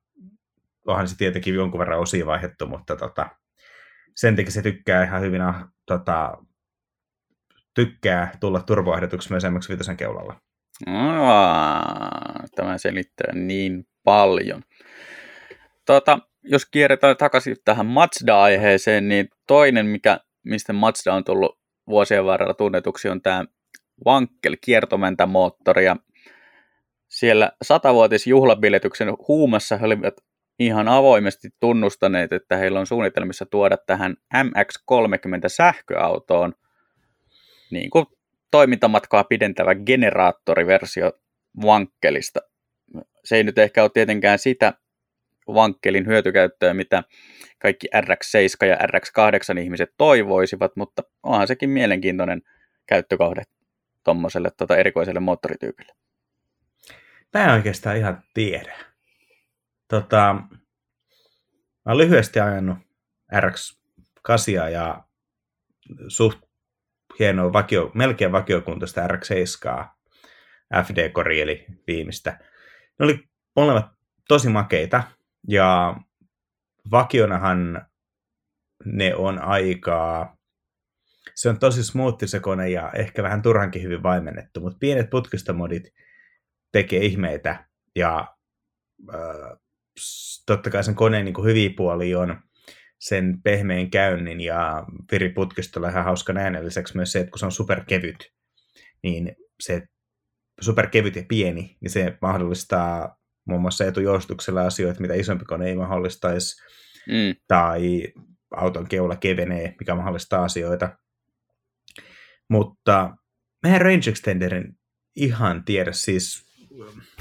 onhan 0.86 1.08
se 1.08 1.16
tietenkin 1.16 1.54
jonkun 1.54 1.78
verran 1.78 1.98
osia 1.98 2.26
vaihdettu, 2.26 2.66
mutta 2.66 2.96
tota, 2.96 3.28
sen 4.16 4.36
takia 4.36 4.50
se 4.50 4.62
tykkää 4.62 5.04
ihan 5.04 5.20
hyvin 5.20 5.42
tota, 5.86 6.38
tykkää 7.74 8.32
tulla 8.40 8.60
turvaahdetuksi 8.60 9.30
myös 9.30 9.44
MX-5 9.44 9.96
keulalla. 9.96 10.40
Aa, 10.86 12.44
tämä 12.56 12.78
selittää 12.78 13.32
niin 13.34 13.84
paljon. 14.04 14.62
Tota, 15.86 16.18
jos 16.42 16.66
kierretään 16.66 17.16
takaisin 17.16 17.56
tähän 17.64 17.86
Mazda-aiheeseen, 17.86 19.08
niin 19.08 19.28
toinen, 19.46 19.86
mikä, 19.86 20.20
mistä 20.44 20.72
Mazda 20.72 21.14
on 21.14 21.24
tullut 21.24 21.61
vuosien 21.88 22.24
varrella 22.24 22.54
tunnetuksi, 22.54 23.08
on 23.08 23.22
tämä 23.22 23.44
Wankel 24.06 24.56
kiertomentämoottori. 24.60 25.84
Ja 25.84 25.96
siellä 27.08 27.52
satavuotisjuhlabiletyksen 27.62 29.08
huumassa 29.28 29.76
he 29.76 29.86
olivat 29.86 30.14
ihan 30.58 30.88
avoimesti 30.88 31.48
tunnustaneet, 31.60 32.32
että 32.32 32.56
heillä 32.56 32.80
on 32.80 32.86
suunnitelmissa 32.86 33.46
tuoda 33.46 33.76
tähän 33.76 34.16
MX-30 34.34 35.48
sähköautoon 35.48 36.52
niin 37.70 37.90
kuin 37.90 38.06
toimintamatkaa 38.50 39.24
pidentävä 39.24 39.74
generaattoriversio 39.74 41.12
vankkelista. 41.62 42.40
Se 43.24 43.36
ei 43.36 43.44
nyt 43.44 43.58
ehkä 43.58 43.82
ole 43.82 43.90
tietenkään 43.94 44.38
sitä 44.38 44.72
vankkelin 45.46 46.06
hyötykäyttöä, 46.06 46.74
mitä 46.74 47.02
kaikki 47.58 47.88
RX7 47.96 48.66
ja 48.66 48.76
RX8 48.76 49.58
ihmiset 49.58 49.90
toivoisivat, 49.96 50.76
mutta 50.76 51.02
onhan 51.22 51.46
sekin 51.46 51.70
mielenkiintoinen 51.70 52.42
käyttökohde 52.86 53.42
tuommoiselle 54.04 54.50
tota 54.56 54.76
erikoiselle 54.76 55.20
moottorityypille. 55.20 55.92
Mä 57.34 57.44
en 57.44 57.50
oikeastaan 57.50 57.96
ihan 57.96 58.22
tiedä. 58.34 58.76
Tota, 59.88 60.36
mä 61.84 61.92
olen 61.92 61.98
lyhyesti 61.98 62.40
ajanut 62.40 62.78
RX8 63.34 64.70
ja 64.72 65.04
suht 66.08 66.38
hienoa 67.18 67.52
vakio, 67.52 67.90
melkein 67.94 68.32
vakiokuntoista 68.32 69.06
RX7 69.06 69.84
FD-kori, 70.84 71.40
eli 71.40 71.66
viimeistä. 71.86 72.38
Ne 72.98 73.04
oli 73.04 73.28
molemmat 73.56 73.86
tosi 74.28 74.48
makeita, 74.48 75.02
ja 75.48 75.96
vakionahan 76.90 77.86
ne 78.84 79.14
on 79.14 79.38
aika, 79.38 80.36
se 81.34 81.48
on 81.48 81.58
tosi 81.58 81.84
smoothi 81.84 82.28
se 82.28 82.40
kone 82.40 82.70
ja 82.70 82.90
ehkä 82.90 83.22
vähän 83.22 83.42
turhankin 83.42 83.82
hyvin 83.82 84.02
vaimennettu, 84.02 84.60
mutta 84.60 84.78
pienet 84.78 85.10
putkistomodit 85.10 85.82
tekee 86.72 87.04
ihmeitä 87.04 87.68
ja 87.96 88.36
äh, 89.14 89.58
totta 90.46 90.70
kai 90.70 90.84
sen 90.84 90.94
koneen 90.94 91.24
niin 91.24 91.44
hyviä 91.44 91.70
puoli 91.76 92.14
on 92.14 92.42
sen 93.00 93.42
pehmeän 93.42 93.90
käynnin 93.90 94.40
ja 94.40 94.84
viriputkistolla 95.12 95.88
ihan 95.88 96.04
hauska 96.04 96.32
näin. 96.32 96.64
Lisäksi 96.64 96.96
myös 96.96 97.12
se, 97.12 97.20
että 97.20 97.30
kun 97.30 97.38
se 97.38 97.46
on 97.46 97.52
superkevyt, 97.52 98.32
niin 99.02 99.36
se 99.60 99.82
superkevyt 100.60 101.16
ja 101.16 101.24
pieni, 101.28 101.76
niin 101.80 101.90
se 101.90 102.18
mahdollistaa 102.22 103.21
muun 103.44 103.60
muassa 103.60 103.84
etujoustuksella 103.84 104.66
asioita, 104.66 105.00
mitä 105.00 105.14
isompi 105.14 105.44
kone 105.44 105.68
ei 105.68 105.76
mahdollistaisi, 105.76 106.62
mm. 107.08 107.34
tai 107.48 108.12
auton 108.56 108.88
keula 108.88 109.16
kevenee, 109.16 109.74
mikä 109.80 109.94
mahdollistaa 109.94 110.44
asioita. 110.44 110.98
Mutta 112.50 113.16
meidän 113.62 113.80
range 113.80 114.10
extenderin 114.10 114.78
ihan 115.16 115.64
tiedä, 115.64 115.92
siis 115.92 116.46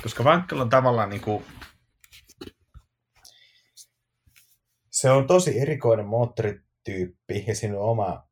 koska 0.04 0.24
Vankkel 0.24 0.60
on 0.60 0.70
tavallaan 0.70 1.10
niin 1.10 1.22
kuin, 1.22 1.44
Se 5.02 5.12
on 5.12 5.28
tosi 5.28 5.60
erikoinen 5.60 6.06
moottorityyppi 6.06 7.44
ja 7.48 7.56
siinä 7.56 7.78
on 7.78 7.90
oma 7.90 8.28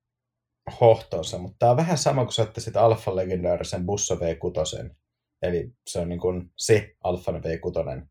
hohtonsa, 0.82 1.38
mutta 1.38 1.56
tämä 1.60 1.70
on 1.72 1.78
vähän 1.78 1.98
sama 1.98 2.24
kuin 2.24 2.34
sä 2.34 2.42
ottaisit 2.42 2.78
Alfa 2.78 3.16
legendaarisen 3.16 3.86
Busso 3.86 4.16
V6. 4.16 4.96
Eli 5.42 5.72
se 5.88 6.00
on 6.00 6.10
niin 6.10 6.20
kuin 6.20 6.52
se 6.58 6.96
Alfa 7.04 7.32
V6, 7.32 8.08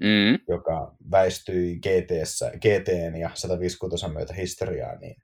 Mm. 0.00 0.38
joka 0.48 0.96
väistyi 1.10 1.78
GTssä, 1.78 2.50
GTn 2.50 3.16
ja 3.16 3.30
156 3.34 4.08
myötä 4.08 4.34
historiaan, 4.34 4.98
niin 5.00 5.16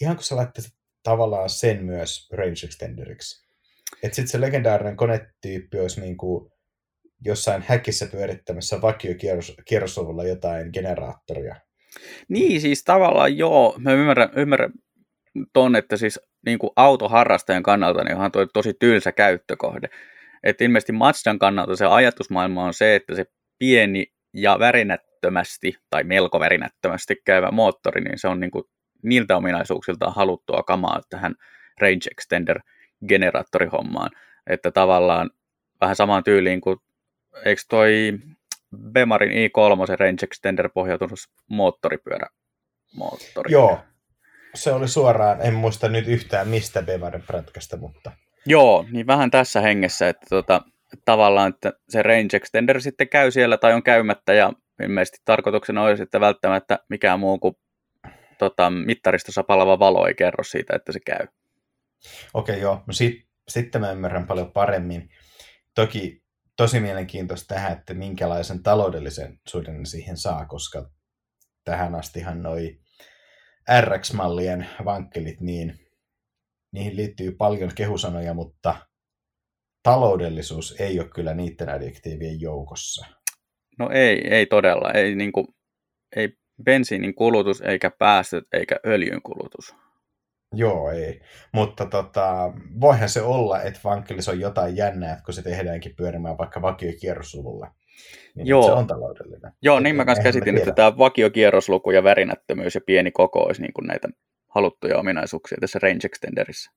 ihan 0.00 0.16
kun 0.16 0.24
sä 0.24 0.36
laittaisit 0.36 0.72
tavallaan 1.02 1.50
sen 1.50 1.84
myös 1.84 2.28
range 2.32 2.64
extenderiksi. 2.64 3.48
Että 4.02 4.16
sitten 4.16 4.28
se 4.28 4.40
legendaarinen 4.40 4.96
konetyyppi 4.96 5.80
olisi 5.80 6.00
niin 6.00 6.16
kuin 6.16 6.52
jossain 7.24 7.64
häkissä 7.66 8.06
pyörittämässä 8.06 8.80
vakiokierrosluvulla 8.82 10.24
jotain 10.24 10.70
generaattoria. 10.72 11.56
Niin, 12.28 12.60
siis 12.60 12.84
tavallaan 12.84 13.38
joo, 13.38 13.74
mä 13.78 13.92
ymmärrän, 13.92 14.30
ymmärrän 14.36 14.72
ton, 15.52 15.76
että 15.76 15.96
siis 15.96 16.20
niin 16.46 16.58
kuin 16.58 16.70
autoharrastajan 16.76 17.62
kannalta 17.62 18.04
niin 18.04 18.14
onhan 18.14 18.32
toi 18.32 18.46
tosi 18.54 18.74
tylsä 18.74 19.12
käyttökohde. 19.12 19.88
Että 20.42 20.64
ilmeisesti 20.64 20.92
Mazdan 20.92 21.38
kannalta 21.38 21.76
se 21.76 21.86
ajatusmaailma 21.86 22.64
on 22.64 22.74
se, 22.74 22.94
että 22.94 23.14
se 23.14 23.24
pieni 23.58 24.06
ja 24.32 24.58
värinättömästi, 24.58 25.76
tai 25.90 26.04
melko 26.04 26.40
värinättömästi 26.40 27.16
käyvä 27.24 27.50
moottori, 27.50 28.00
niin 28.00 28.18
se 28.18 28.28
on 28.28 28.40
niin 28.40 28.50
kuin 28.50 28.64
niiltä 29.02 29.36
ominaisuuksiltaan 29.36 30.14
haluttua 30.14 30.62
kamaa 30.62 31.00
tähän 31.10 31.34
range 31.80 32.10
extender 32.10 32.60
generaattorihommaan. 33.08 34.10
Että 34.46 34.70
tavallaan 34.70 35.30
vähän 35.80 35.96
samaan 35.96 36.24
tyyliin 36.24 36.60
kuin, 36.60 36.78
eikö 37.44 37.62
toi 37.68 38.18
Bemarin 38.92 39.30
i3 39.30 39.96
range 39.98 40.18
extender 40.22 40.68
pohjautunut 40.74 41.18
moottoripyörä 41.48 42.26
moottori. 42.94 43.52
Joo, 43.52 43.80
se 44.54 44.72
oli 44.72 44.88
suoraan, 44.88 45.42
en 45.42 45.54
muista 45.54 45.88
nyt 45.88 46.08
yhtään 46.08 46.48
mistä 46.48 46.82
Bemarin 46.82 47.22
prätkästä, 47.22 47.76
mutta 47.76 48.12
Joo, 48.46 48.84
niin 48.90 49.06
vähän 49.06 49.30
tässä 49.30 49.60
hengessä, 49.60 50.08
että 50.08 50.26
tota, 50.30 50.62
tavallaan 51.04 51.48
että 51.54 51.72
se 51.88 52.02
range 52.02 52.36
extender 52.36 52.80
sitten 52.80 53.08
käy 53.08 53.30
siellä 53.30 53.56
tai 53.56 53.72
on 53.74 53.82
käymättä 53.82 54.34
ja 54.34 54.52
ilmeisesti 54.82 55.18
tarkoituksena 55.24 55.82
olisi, 55.82 56.02
että 56.02 56.20
välttämättä 56.20 56.78
mikään 56.88 57.20
muu 57.20 57.38
kuin 57.38 57.54
tota, 58.38 58.70
mittaristossa 58.70 59.42
palava 59.42 59.78
valo 59.78 60.06
ei 60.06 60.14
kerro 60.14 60.44
siitä, 60.44 60.76
että 60.76 60.92
se 60.92 61.00
käy. 61.00 61.26
okei 62.34 62.52
okay, 62.52 62.62
joo, 62.62 62.82
no 62.86 62.92
sit, 62.92 63.28
sitten 63.48 63.80
mä 63.80 63.92
ymmärrän 63.92 64.26
paljon 64.26 64.52
paremmin. 64.52 65.08
Toki 65.74 66.22
tosi 66.56 66.80
mielenkiintoista 66.80 67.54
tähän, 67.54 67.72
että 67.72 67.94
minkälaisen 67.94 68.62
taloudellisen 68.62 69.40
suhden 69.48 69.86
siihen 69.86 70.16
saa, 70.16 70.46
koska 70.46 70.90
tähän 71.64 71.94
astihan 71.94 72.42
noi 72.42 72.78
RX-mallien 73.80 74.66
vankkelit, 74.84 75.40
niin 75.40 75.87
niihin 76.72 76.96
liittyy 76.96 77.32
paljon 77.32 77.70
kehusanoja, 77.74 78.34
mutta 78.34 78.76
taloudellisuus 79.82 80.80
ei 80.80 81.00
ole 81.00 81.08
kyllä 81.14 81.34
niiden 81.34 81.68
adjektiivien 81.68 82.40
joukossa. 82.40 83.06
No 83.78 83.90
ei, 83.92 84.34
ei 84.34 84.46
todella. 84.46 84.92
Ei, 84.92 85.14
niin 85.14 85.32
kuin, 85.32 85.46
ei 86.16 86.28
bensiinin 86.64 87.14
kulutus, 87.14 87.60
eikä 87.60 87.90
päästöt, 87.98 88.44
eikä 88.52 88.76
öljyn 88.86 89.22
kulutus. 89.22 89.74
Joo, 90.54 90.90
ei. 90.90 91.20
Mutta 91.52 91.86
tota, 91.86 92.52
voihan 92.80 93.08
se 93.08 93.22
olla, 93.22 93.62
että 93.62 93.80
vankkelis 93.84 94.28
on 94.28 94.40
jotain 94.40 94.76
jännää, 94.76 95.12
että 95.12 95.24
kun 95.24 95.34
se 95.34 95.42
tehdäänkin 95.42 95.96
pyörimään 95.96 96.38
vaikka 96.38 96.62
vakiokierrosluvulla. 96.62 97.74
Niin 98.34 98.46
Joo. 98.46 98.62
se 98.62 98.72
on 98.72 98.86
taloudellinen. 98.86 99.52
Joo, 99.62 99.80
niin 99.80 99.96
mä 99.96 100.04
kanssa 100.04 100.22
käsitin, 100.22 100.56
että 100.56 100.72
tämä 100.72 100.98
vakiokierrosluku 100.98 101.90
ja 101.90 102.02
värinättömyys 102.02 102.74
ja 102.74 102.80
pieni 102.86 103.10
koko 103.10 103.38
olisi 103.38 103.62
niin 103.62 103.72
kuin 103.72 103.86
näitä 103.86 104.08
haluttuja 104.48 104.98
ominaisuuksia 104.98 105.58
tässä 105.60 105.78
range 105.82 106.06
extenderissä. 106.06 106.70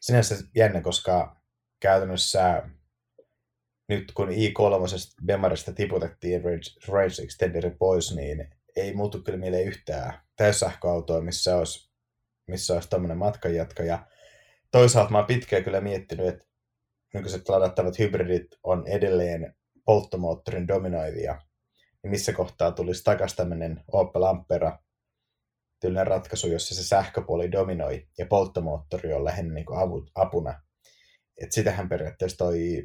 Sinänsä 0.00 0.34
jännä, 0.54 0.80
koska 0.80 1.40
käytännössä 1.80 2.62
nyt 3.88 4.12
kun 4.12 4.28
i3 4.28 5.24
Bemarista 5.26 5.72
tiputettiin 5.72 6.44
range, 6.44 6.88
range 6.88 7.22
extenderi 7.22 7.70
pois, 7.70 8.16
niin 8.16 8.50
ei 8.76 8.94
muutu 8.94 9.22
kyllä 9.22 9.38
mieleen 9.38 9.66
yhtään 9.66 10.22
täyssähköautoa, 10.36 11.20
missä 11.20 11.56
olisi, 11.56 11.92
missä 12.46 12.74
olisi 12.74 12.90
tämmöinen 12.90 13.18
matkanjatka. 13.18 13.82
Ja 13.82 14.06
toisaalta 14.70 15.10
mä 15.10 15.18
oon 15.18 15.26
pitkään 15.26 15.64
kyllä 15.64 15.80
miettinyt, 15.80 16.26
että 16.26 16.44
nykyiset 17.14 17.48
ladattavat 17.48 17.98
hybridit 17.98 18.46
on 18.62 18.86
edelleen 18.86 19.54
polttomoottorin 19.84 20.68
dominoivia. 20.68 21.42
Niin 22.02 22.10
missä 22.10 22.32
kohtaa 22.32 22.72
tulisi 22.72 23.04
takaisin 23.04 23.36
tämmöinen 23.36 23.84
Opel 23.92 24.22
Ampera 24.22 24.78
tyylinen 25.84 26.06
ratkaisu, 26.06 26.48
jossa 26.48 26.74
se 26.74 26.84
sähköpuoli 26.84 27.52
dominoi 27.52 28.06
ja 28.18 28.26
polttomoottori 28.26 29.12
on 29.12 29.24
lähinnä 29.24 29.54
niin 29.54 29.66
kuin 29.66 29.78
apuna. 30.14 30.54
Et 31.42 31.52
sitähän 31.52 31.88
periaatteessa 31.88 32.38
toi 32.38 32.82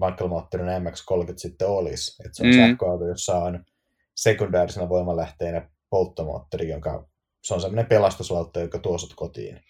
vankelmoottorin 0.00 0.66
MX-30 0.66 1.32
sitten 1.36 1.68
olisi. 1.68 2.22
Et 2.26 2.34
se 2.34 2.42
on 2.42 2.48
Mm. 2.48 2.56
sähköauto, 2.56 3.06
jossa 3.06 3.38
on 3.38 3.64
sekundäärisenä 4.16 4.88
voimalähteenä 4.88 5.68
polttomoottori, 5.90 6.68
jonka 6.68 7.08
se 7.42 7.54
on 7.54 7.60
semmoinen 7.60 7.86
pelastusvaltto, 7.86 8.60
joka 8.60 8.78
tuo 8.78 8.98
sut 8.98 9.14
kotiin. 9.16 9.60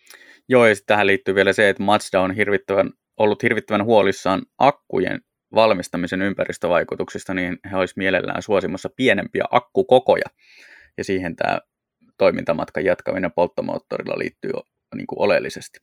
Joo, 0.49 0.67
ja 0.67 0.75
tähän 0.87 1.07
liittyy 1.07 1.35
vielä 1.35 1.53
se, 1.53 1.69
että 1.69 1.83
Mazda 1.83 2.21
on 2.21 2.35
hirvittävän, 2.35 2.91
ollut 3.17 3.43
hirvittävän 3.43 3.85
huolissaan 3.85 4.43
akkujen 4.59 5.21
valmistamisen 5.55 6.23
ympäristövaikutuksista, 6.23 7.35
niin 7.35 7.59
he 7.71 7.77
olisi 7.77 7.95
mielellään 7.97 8.43
suosimassa 8.43 8.89
pienempiä 8.97 9.45
akkukokoja. 9.51 10.25
Ja 10.99 11.05
siihen 11.05 11.37
tämä 11.37 11.59
toimintamatkan 12.21 12.85
jatkaminen 12.85 13.33
polttomoottorilla 13.33 14.19
liittyy 14.19 14.51
niin 14.95 15.07
kuin 15.07 15.19
oleellisesti. 15.19 15.79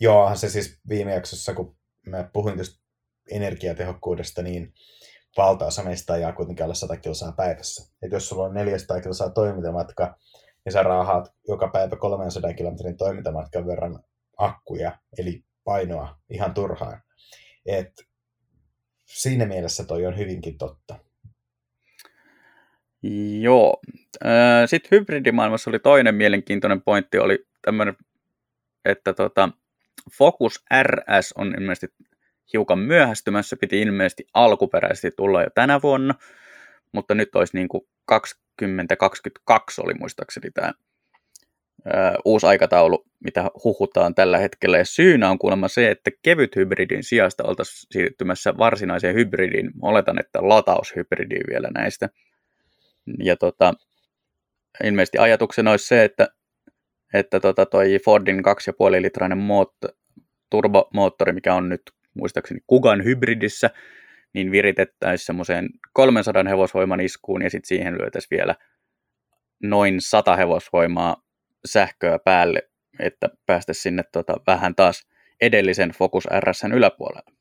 Joo, 0.00 0.36
se 0.36 0.48
siis 0.48 0.78
viime 0.88 1.14
jaksossa, 1.14 1.54
kun 1.54 1.76
mä 2.06 2.30
puhuin 2.32 2.58
tästä 2.58 2.80
energiatehokkuudesta, 3.30 4.42
niin 4.42 4.74
valtaosa 5.36 5.82
meistä 5.82 6.12
ajaa 6.12 6.32
kuitenkin 6.32 6.64
alle 6.64 6.74
100 6.74 6.96
kilsaa 6.96 7.32
päivässä. 7.32 7.92
Et 8.02 8.12
jos 8.12 8.28
sulla 8.28 8.44
on 8.44 8.54
400 8.54 9.00
kilsaa 9.00 9.30
toimintamatka, 9.30 10.18
niin 10.64 10.72
sä 10.72 10.82
raahaat 10.82 11.34
joka 11.48 11.68
päivä 11.68 11.96
300 11.96 12.54
kilometrin 12.54 12.96
toimintamatkan 12.96 13.66
verran 13.66 14.04
akkuja, 14.36 14.98
eli 15.18 15.44
painoa 15.64 16.18
ihan 16.30 16.54
turhaan. 16.54 17.02
Et 17.66 17.92
siinä 19.06 19.46
mielessä 19.46 19.84
toi 19.84 20.06
on 20.06 20.18
hyvinkin 20.18 20.58
totta. 20.58 21.09
Joo. 23.40 23.80
Sitten 24.66 24.90
hybridimaailmassa 24.90 25.70
oli 25.70 25.78
toinen 25.78 26.14
mielenkiintoinen 26.14 26.82
pointti, 26.82 27.18
oli 27.18 27.46
tämmöinen, 27.62 27.96
että 28.84 29.12
tota, 29.12 29.48
Focus 30.18 30.64
RS 30.82 31.32
on 31.38 31.54
ilmeisesti 31.58 31.96
hiukan 32.52 32.78
myöhästymässä, 32.78 33.56
piti 33.60 33.80
ilmeisesti 33.80 34.24
alkuperäisesti 34.34 35.10
tulla 35.16 35.42
jo 35.42 35.48
tänä 35.54 35.82
vuonna, 35.82 36.14
mutta 36.92 37.14
nyt 37.14 37.34
olisi 37.34 37.56
niin 37.56 37.68
kuin 37.68 37.82
2022 38.04 39.80
oli 39.84 39.94
muistaakseni 39.94 40.50
tämä 40.50 40.72
ää, 41.84 42.14
uusi 42.24 42.46
aikataulu, 42.46 43.04
mitä 43.24 43.50
huhutaan 43.64 44.14
tällä 44.14 44.38
hetkellä. 44.38 44.78
Ja 44.78 44.84
syynä 44.84 45.30
on 45.30 45.38
kuulemma 45.38 45.68
se, 45.68 45.90
että 45.90 46.10
kevyt 46.22 46.56
hybridin 46.56 47.04
sijasta 47.04 47.44
oltaisiin 47.44 47.86
siirtymässä 47.90 48.56
varsinaiseen 48.58 49.14
hybridiin. 49.14 49.70
Oletan, 49.82 50.20
että 50.20 50.38
lataushybridiin 50.42 51.44
vielä 51.48 51.68
näistä. 51.74 52.08
Ja 53.24 53.36
tota, 53.36 53.74
ilmeisesti 54.84 55.18
ajatuksena 55.18 55.70
olisi 55.70 55.86
se, 55.86 56.04
että, 56.04 56.28
että 57.14 57.40
tota 57.40 57.66
toi 57.66 57.98
Fordin 58.04 58.36
2,5 58.36 59.02
litrainen 59.02 59.38
moot, 59.38 59.74
turbomoottori, 60.50 61.32
mikä 61.32 61.54
on 61.54 61.68
nyt 61.68 61.82
muistaakseni 62.14 62.60
Kugan 62.66 63.04
hybridissä, 63.04 63.70
niin 64.32 64.50
viritettäisiin 64.50 65.26
semmoiseen 65.26 65.68
300 65.92 66.44
hevosvoiman 66.48 67.00
iskuun 67.00 67.42
ja 67.42 67.50
sitten 67.50 67.68
siihen 67.68 67.98
lyötäisiin 67.98 68.38
vielä 68.38 68.54
noin 69.62 70.00
100 70.00 70.36
hevosvoimaa 70.36 71.22
sähköä 71.64 72.18
päälle, 72.18 72.70
että 72.98 73.28
päästäisiin 73.46 73.82
sinne 73.82 74.02
tota, 74.12 74.34
vähän 74.46 74.74
taas 74.74 75.08
edellisen 75.40 75.90
Focus 75.90 76.24
RSn 76.40 76.72
yläpuolelle. 76.72 77.32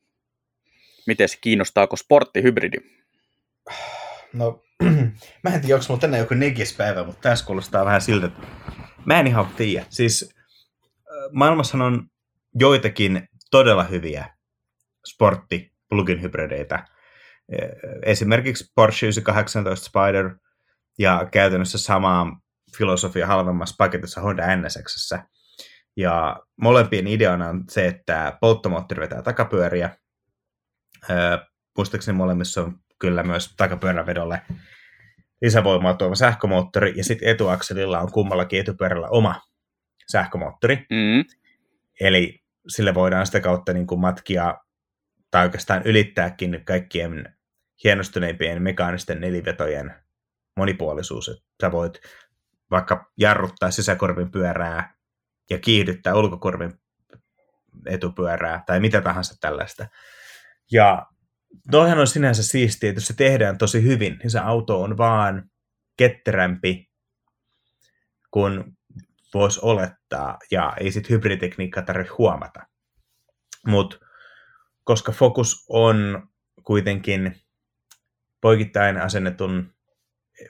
Miten 1.07 1.27
kiinnostaako 1.41 1.95
sporttihybridi? 1.95 2.77
No, 4.33 4.63
mä 5.43 5.49
en 5.53 5.61
tiedä, 5.61 5.75
onko 5.75 5.85
mulla 5.89 6.01
tänään 6.01 6.19
joku 6.19 6.33
negispäivä, 6.33 7.03
mutta 7.03 7.21
Tässä 7.21 7.45
kuulostaa 7.45 7.85
vähän 7.85 8.01
siltä, 8.01 8.25
että 8.27 8.41
mä 9.05 9.19
en 9.19 9.27
ihan 9.27 9.47
tiedä. 9.47 9.85
Siis 9.89 10.33
äh, 10.95 11.29
maailmassa 11.31 11.77
on 11.77 12.07
joitakin 12.55 13.27
todella 13.51 13.83
hyviä 13.83 14.35
sportti 15.07 15.73
plugin 15.89 16.21
hybrideitä. 16.21 16.75
Äh, 16.75 16.85
Esimerkiksi 18.03 18.71
Porsche 18.75 19.05
918 19.05 19.85
Spider 19.85 20.35
ja 20.99 21.27
käytännössä 21.31 21.77
sama 21.77 22.39
filosofia 22.77 23.27
halvemmassa 23.27 23.75
paketissa 23.77 24.21
Honda 24.21 24.55
NSX. 24.55 25.13
Ja 25.97 26.39
molempien 26.61 27.07
ideana 27.07 27.49
on 27.49 27.63
se, 27.69 27.87
että 27.87 28.37
polttomoottori 28.41 29.01
vetää 29.01 29.21
takapyöriä, 29.21 29.95
Öö, 31.09 31.37
muistaakseni 31.77 32.17
molemmissa 32.17 32.63
on 32.63 32.79
kyllä 32.99 33.23
myös 33.23 33.53
takapyörävedolle 33.57 34.41
lisävoimaa 35.41 35.93
tuova 35.93 36.15
sähkömoottori, 36.15 36.93
ja 36.95 37.03
sitten 37.03 37.29
etuakselilla 37.29 37.99
on 37.99 38.11
kummallakin 38.11 38.59
etupyörällä 38.59 39.07
oma 39.09 39.41
sähkömoottori. 40.11 40.75
Mm. 40.75 41.25
Eli 41.99 42.43
sille 42.67 42.93
voidaan 42.93 43.25
sitä 43.25 43.39
kautta 43.39 43.73
niin 43.73 43.87
kuin 43.87 44.01
matkia 44.01 44.57
tai 45.31 45.45
oikeastaan 45.45 45.81
ylittääkin 45.85 46.61
kaikkien 46.65 47.35
hienostuneimpien 47.83 48.61
mekaanisten 48.61 49.21
nelivetojen 49.21 49.93
monipuolisuus. 50.57 51.29
Että 51.29 51.43
sä 51.61 51.71
voit 51.71 51.99
vaikka 52.71 53.11
jarruttaa 53.17 53.71
sisäkorvin 53.71 54.31
pyörää 54.31 54.93
ja 55.49 55.59
kiihdyttää 55.59 56.15
ulkokorvin 56.15 56.73
etupyörää 57.85 58.63
tai 58.65 58.79
mitä 58.79 59.01
tahansa 59.01 59.35
tällaista. 59.41 59.87
Ja 60.71 61.05
toihan 61.71 61.99
on 61.99 62.07
sinänsä 62.07 62.43
siistiä, 62.43 62.89
että 62.89 62.97
jos 62.97 63.07
se 63.07 63.13
tehdään 63.15 63.57
tosi 63.57 63.83
hyvin, 63.83 64.17
niin 64.19 64.31
se 64.31 64.39
auto 64.39 64.81
on 64.81 64.97
vaan 64.97 65.49
ketterämpi 65.97 66.89
kuin 68.31 68.77
voisi 69.33 69.59
olettaa, 69.63 70.37
ja 70.51 70.73
ei 70.79 70.91
sitten 70.91 71.09
hybriditekniikkaa 71.09 71.83
tarvitse 71.83 72.13
huomata. 72.17 72.65
Mutta 73.67 73.97
koska 74.83 75.11
Focus 75.11 75.65
on 75.69 76.27
kuitenkin 76.63 77.35
poikittain 78.41 78.97
asennetun 78.97 79.73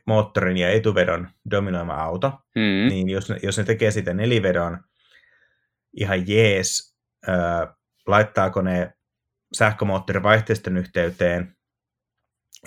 moottorin 0.05 0.57
ja 0.57 0.69
etuvedon 0.69 1.29
dominoima 1.51 1.93
auto, 1.93 2.31
Mm. 2.55 2.89
niin 2.89 3.09
jos 3.09 3.29
ne, 3.29 3.39
jos 3.43 3.57
ne 3.57 3.63
tekee 3.63 3.91
sitä 3.91 4.13
nelivedon 4.13 4.83
ihan 5.93 6.27
jees, 6.27 6.95
ö, 7.27 7.31
laittaako 8.07 8.61
ne 8.61 8.93
sähkömoottori 9.53 10.23
vaihteisten 10.23 10.77
yhteyteen 10.77 11.55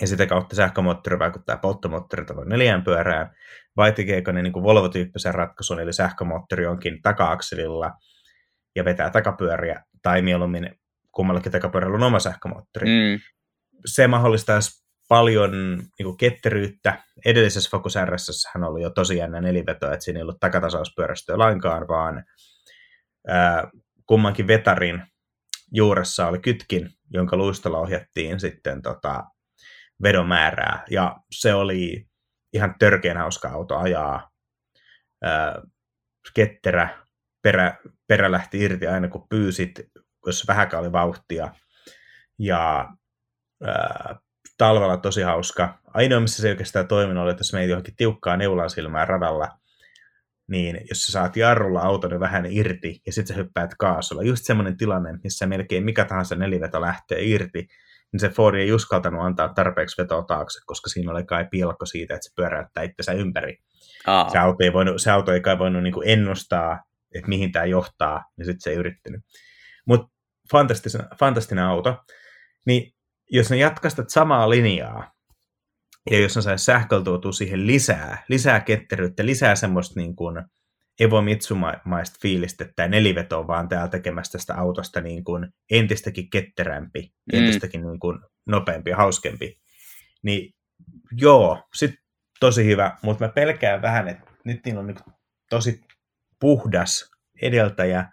ja 0.01 0.07
sitä 0.07 0.25
kautta 0.25 0.55
sähkömoottori 0.55 1.19
vaikuttaa 1.19 1.57
polttomoottoritavoin 1.57 2.49
neljään 2.49 2.83
pyörään, 2.83 3.35
vai 3.77 3.91
tekeekö 3.91 4.33
ne 4.33 4.41
niin 4.41 4.53
kuin 4.53 4.63
Volvo-tyyppisen 4.63 5.35
ratkaisun, 5.35 5.79
eli 5.79 5.93
sähkömoottori 5.93 6.65
onkin 6.65 7.01
taka-akselilla 7.01 7.91
ja 8.75 8.85
vetää 8.85 9.09
takapyöriä, 9.09 9.83
tai 10.01 10.21
mieluummin 10.21 10.75
kummallakin 11.11 11.51
takapyörällä 11.51 11.95
on 11.95 12.03
oma 12.03 12.19
sähkömoottori. 12.19 12.87
Mm. 12.87 13.19
Se 13.85 14.07
mahdollistaisi 14.07 14.83
paljon 15.07 15.51
niin 15.77 16.03
kuin 16.03 16.17
ketteryyttä. 16.17 17.03
Edellisessä 17.25 17.69
Focus 17.71 17.95
RS 18.05 18.47
hän 18.53 18.63
oli 18.63 18.81
jo 18.81 18.89
tosi 18.89 19.17
jännä 19.17 19.41
neliveto, 19.41 19.91
että 19.91 20.05
siinä 20.05 20.17
ei 20.17 20.21
ollut 20.21 20.39
takatasauspyörästöä 20.39 21.37
lainkaan, 21.37 21.87
vaan 21.87 22.23
ää, 23.27 23.67
kummankin 24.05 24.47
vetarin 24.47 25.03
juuressa 25.73 26.27
oli 26.27 26.39
kytkin, 26.39 26.89
jonka 27.09 27.37
luistolla 27.37 27.77
ohjattiin 27.77 28.39
sitten 28.39 28.81
tota, 28.81 29.23
vedon 30.03 30.27
määrää. 30.27 30.83
Ja 30.89 31.17
se 31.31 31.53
oli 31.53 32.07
ihan 32.53 32.75
törkeän 32.79 33.17
hauska 33.17 33.49
auto 33.49 33.77
ajaa. 33.77 34.29
Ää, 35.23 35.61
ketterä, 36.33 36.89
perä, 37.41 37.77
perä 38.07 38.31
lähti 38.31 38.59
irti 38.59 38.87
aina 38.87 39.07
kun 39.07 39.27
pyysit, 39.29 39.79
jos 40.25 40.47
vähäkään 40.47 40.83
oli 40.83 40.91
vauhtia. 40.91 41.53
Ja 42.39 42.89
ää, 43.63 44.15
talvella 44.57 44.97
tosi 44.97 45.21
hauska. 45.21 45.79
Ainoa, 45.93 46.19
missä 46.19 46.41
se 46.41 46.49
oikeastaan 46.49 46.87
toiminut, 46.87 47.23
oli, 47.23 47.31
että 47.31 47.41
jos 47.41 47.53
meitä 47.53 47.71
johonkin 47.71 47.95
tiukkaa 47.95 48.37
neulan 48.37 48.69
silmään 48.69 49.07
radalla, 49.07 49.57
niin 50.47 50.81
jos 50.89 50.97
sä 51.01 51.11
saat 51.11 51.37
jarrulla 51.37 51.81
auton 51.81 52.19
vähän 52.19 52.45
irti 52.49 53.01
ja 53.05 53.13
sitten 53.13 53.35
sä 53.35 53.43
hyppäät 53.43 53.71
kaasulla, 53.79 54.23
just 54.23 54.45
semmoinen 54.45 54.77
tilanne, 54.77 55.09
missä 55.23 55.45
melkein 55.45 55.83
mikä 55.83 56.05
tahansa 56.05 56.35
neliveto 56.35 56.81
lähtee 56.81 57.23
irti, 57.23 57.67
niin 58.11 58.19
se 58.19 58.29
Ford 58.29 58.55
ei 58.55 58.73
uskaltanut 58.73 59.25
antaa 59.25 59.53
tarpeeksi 59.53 60.01
vetoa 60.01 60.23
taakse, 60.23 60.59
koska 60.65 60.89
siinä 60.89 61.11
oli 61.11 61.25
kai 61.25 61.45
pilkko 61.51 61.85
siitä, 61.85 62.13
että 62.13 62.29
se 62.29 62.33
pyöräyttää 62.35 62.83
itsensä 62.83 63.11
ympäri. 63.11 63.57
Aa. 64.07 64.29
Se 64.29 64.37
auto 64.37 64.63
ei, 64.63 64.73
voinut, 64.73 65.01
se 65.01 65.11
auto 65.11 65.33
ei 65.33 65.41
kai 65.41 65.59
voinut 65.59 65.83
niin 65.83 65.93
ennustaa, 66.05 66.83
että 67.15 67.29
mihin 67.29 67.51
tämä 67.51 67.65
johtaa, 67.65 68.23
niin 68.37 68.45
sitten 68.45 68.61
se 68.61 68.69
ei 68.69 68.75
yrittänyt. 68.75 69.21
Mutta 69.87 70.07
fantastinen, 70.51 71.07
fantastinen 71.19 71.63
auto. 71.63 72.03
Niin 72.65 72.93
jos 73.31 73.49
ne 73.49 73.57
jatkaistat 73.57 74.09
samaa 74.09 74.49
linjaa, 74.49 75.12
ja 76.11 76.19
jos 76.19 76.35
ne 76.35 76.41
saisi 76.41 76.65
sähköltuotua 76.65 77.31
siihen 77.31 77.67
lisää, 77.67 78.23
lisää 78.29 78.59
ketteryyttä, 78.59 79.25
lisää 79.25 79.55
semmoista 79.55 79.99
niin 79.99 80.15
kuin 80.15 80.43
Evo 80.99 81.21
Mitsumaista 81.21 82.17
fiilistä, 82.21 82.65
että 82.65 82.87
neliveto 82.87 83.39
on 83.39 83.47
vaan 83.47 83.69
täällä 83.69 83.87
tekemässä 83.87 84.31
tästä 84.31 84.55
autosta 84.55 85.01
niin 85.01 85.23
kuin 85.23 85.47
entistäkin 85.71 86.29
ketterämpi, 86.29 87.13
Mm. 87.33 87.39
entistäkin 87.39 87.81
niin 87.81 87.99
kuin 87.99 88.19
nopeampi 88.47 88.89
ja 88.89 88.97
hauskempi. 88.97 89.55
Niin 90.23 90.53
joo, 91.11 91.63
sit 91.75 91.91
tosi 92.39 92.65
hyvä, 92.65 92.97
mutta 93.01 93.25
mä 93.25 93.31
pelkään 93.31 93.81
vähän, 93.81 94.07
että 94.07 94.31
nyt 94.45 94.59
niillä 94.65 94.79
on 94.79 94.87
niin 94.87 94.97
kuin 95.03 95.13
tosi 95.49 95.81
puhdas 96.39 97.09
edeltäjä, 97.41 98.09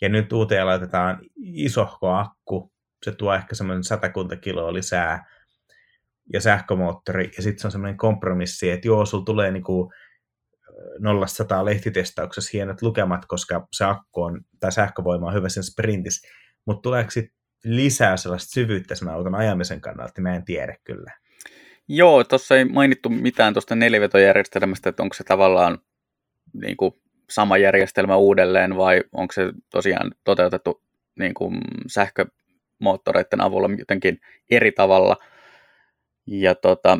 ja 0.00 0.08
nyt 0.08 0.32
uuteen 0.32 0.66
laitetaan 0.66 1.18
isohko 1.42 2.10
akku, 2.14 2.72
se 3.04 3.12
tuo 3.12 3.34
ehkä 3.34 3.54
semmoinen 3.54 3.84
satakunta 3.84 4.36
kiloa 4.36 4.72
lisää, 4.72 5.24
ja 6.32 6.40
sähkömoottori, 6.40 7.30
ja 7.36 7.42
sitten 7.42 7.60
se 7.60 7.66
on 7.66 7.72
semmoinen 7.72 7.96
kompromissi, 7.96 8.70
että 8.70 8.88
joo, 8.88 9.06
sulla 9.06 9.24
tulee 9.24 9.50
niinku 9.50 9.92
0 10.98 11.64
lehtitestauksessa 11.64 12.50
hienot 12.52 12.82
lukemat, 12.82 13.26
koska 13.26 13.68
se 13.72 13.84
akku 13.84 14.22
on, 14.22 14.40
tai 14.60 14.72
sähkövoima 14.72 15.26
on 15.26 15.34
hyvä 15.34 15.48
sen 15.48 15.62
sprintissä, 15.62 16.28
mutta 16.66 16.82
tuleeko 16.82 17.10
sitten 17.10 17.36
lisää 17.64 18.16
sellaista 18.16 18.50
syvyyttä 18.50 18.94
sen 18.94 19.08
auton 19.08 19.34
ajamisen 19.34 19.80
kannalta, 19.80 20.12
niin 20.16 20.22
mä 20.22 20.34
en 20.34 20.44
tiedä 20.44 20.76
kyllä. 20.84 21.12
Joo, 21.88 22.24
tuossa 22.24 22.56
ei 22.56 22.64
mainittu 22.64 23.08
mitään 23.08 23.52
tuosta 23.52 23.74
nelivetojärjestelmästä, 23.74 24.88
että 24.88 25.02
onko 25.02 25.14
se 25.14 25.24
tavallaan 25.24 25.78
niin 26.62 26.76
kuin 26.76 26.92
sama 27.30 27.58
järjestelmä 27.58 28.16
uudelleen 28.16 28.76
vai 28.76 29.02
onko 29.12 29.32
se 29.32 29.52
tosiaan 29.70 30.12
toteutettu 30.24 30.82
niin 31.18 31.34
kuin 31.34 31.60
sähkömoottoreiden 31.86 33.40
avulla 33.40 33.68
jotenkin 33.78 34.20
eri 34.50 34.72
tavalla. 34.72 35.16
Ja 36.30 36.54
tota, 36.54 36.98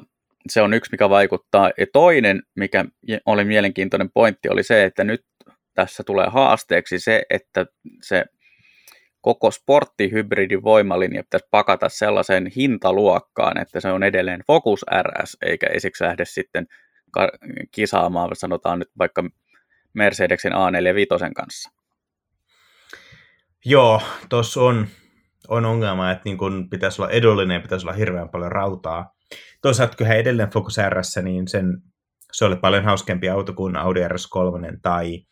se 0.49 0.63
on 0.63 0.75
yksi, 0.75 0.93
mikä 0.93 1.11
vaikuttaa. 1.11 1.71
Ja 1.79 1.87
toinen, 1.93 2.43
mikä 2.57 2.85
oli 3.27 3.45
mielenkiintoinen 3.45 4.11
pointti, 4.15 4.49
oli 4.49 4.63
se, 4.63 4.85
että 4.85 5.05
nyt 5.05 5.25
tässä 5.75 6.03
tulee 6.03 6.27
haasteeksi 6.29 6.99
se, 6.99 7.23
että 7.31 7.67
se 8.03 8.25
koko 9.21 9.51
sporttihybridin 9.51 10.63
voimalinja 10.63 11.23
pitäisi 11.23 11.47
pakata 11.51 11.89
sellaiseen 11.89 12.47
hintaluokkaan, 12.57 13.61
että 13.61 13.81
se 13.81 13.89
on 13.93 14.03
edelleen 14.03 14.41
Focus 14.47 14.85
RS, 15.03 15.37
eikä 15.43 15.67
esiksi 15.67 16.05
lähde 16.05 16.25
sitten 16.25 16.67
kisaamaan, 17.71 18.37
sanotaan 18.37 18.79
nyt 18.79 18.91
vaikka 18.99 19.25
Mercedeksen 19.93 20.53
A45 20.53 21.33
kanssa. 21.35 21.71
Joo, 23.65 24.03
tuossa 24.29 24.61
on, 24.61 24.87
on 25.49 25.65
ongelma, 25.65 26.11
että 26.11 26.23
niin 26.25 26.39
kun 26.39 26.71
pitäisi 26.71 27.03
olla 27.03 27.11
edullinen 27.11 27.55
ja 27.55 27.61
pitäisi 27.61 27.87
olla 27.87 27.97
hirveän 27.97 28.29
paljon 28.29 28.53
rautaa. 28.53 29.20
Toisaalta 29.63 29.97
kyllä 29.97 30.15
edelleen 30.15 30.51
Focus 30.51 30.77
RS, 30.91 31.17
niin 31.23 31.49
sen, 31.49 31.83
se 32.33 32.45
oli 32.45 32.57
paljon 32.57 32.85
hauskempi 32.85 33.29
auto 33.29 33.53
kuin 33.53 33.77
Audi 33.77 34.01
RS3 34.01 34.79
tai 34.83 35.25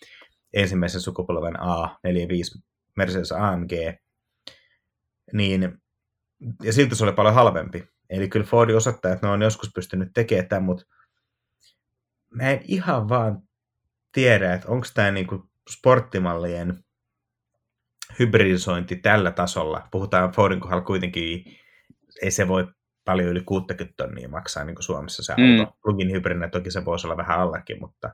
ensimmäisen 0.54 1.00
sukupolven 1.00 1.54
A45 1.56 2.62
Mercedes 2.96 3.32
AMG, 3.32 3.72
niin, 5.32 5.78
ja 6.62 6.72
silti 6.72 6.94
se 6.94 7.04
oli 7.04 7.12
paljon 7.12 7.34
halvempi. 7.34 7.84
Eli 8.10 8.28
kyllä 8.28 8.46
Ford 8.46 8.70
osoittaa, 8.70 9.12
että 9.12 9.26
ne 9.26 9.32
on 9.32 9.42
joskus 9.42 9.70
pystynyt 9.74 10.08
tekemään 10.14 10.48
tämän, 10.48 10.62
mutta 10.62 10.84
mä 12.30 12.50
en 12.50 12.60
ihan 12.64 13.08
vaan 13.08 13.42
tiedä, 14.12 14.54
että 14.54 14.68
onko 14.68 14.86
tämä 14.94 15.10
niinku 15.10 15.50
sporttimallien 15.70 16.84
hybridisointi 18.18 18.96
tällä 18.96 19.30
tasolla. 19.30 19.88
Puhutaan 19.90 20.32
Fordin 20.32 20.60
kohdalla 20.60 20.84
kuitenkin, 20.84 21.44
ei 22.22 22.30
se 22.30 22.48
voi 22.48 22.66
paljon 23.08 23.28
yli 23.28 23.40
60 23.40 23.94
tonnia 23.96 24.28
maksaa 24.28 24.64
niin 24.64 24.74
kuin 24.76 24.84
Suomessa 24.84 25.22
se 25.22 25.34
Mm. 25.38 25.60
auto. 25.60 25.76
Plugin 25.82 26.12
hybridinä 26.12 26.48
toki 26.48 26.70
se 26.70 26.84
voisi 26.84 27.06
olla 27.06 27.16
vähän 27.16 27.38
allakin, 27.40 27.76
mutta 27.80 28.10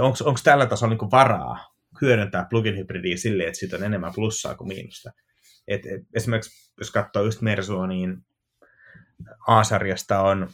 onko 0.00 0.38
tällä 0.44 0.66
tasolla 0.66 0.90
niin 0.90 0.98
kuin 0.98 1.10
varaa 1.10 1.74
hyödyntää 2.00 2.46
plugin 2.50 2.76
hybridiä 2.78 3.16
silleen, 3.16 3.46
että 3.48 3.58
siitä 3.58 3.76
on 3.76 3.82
enemmän 3.84 4.12
plussaa 4.14 4.54
kuin 4.54 4.68
miinusta. 4.68 5.12
Et, 5.68 5.86
et, 5.86 6.02
esimerkiksi 6.14 6.72
jos 6.78 6.90
katsoo 6.90 7.22
just 7.24 7.40
Mersua, 7.40 7.86
niin 7.86 8.16
A-sarjasta 9.46 10.20
on 10.20 10.48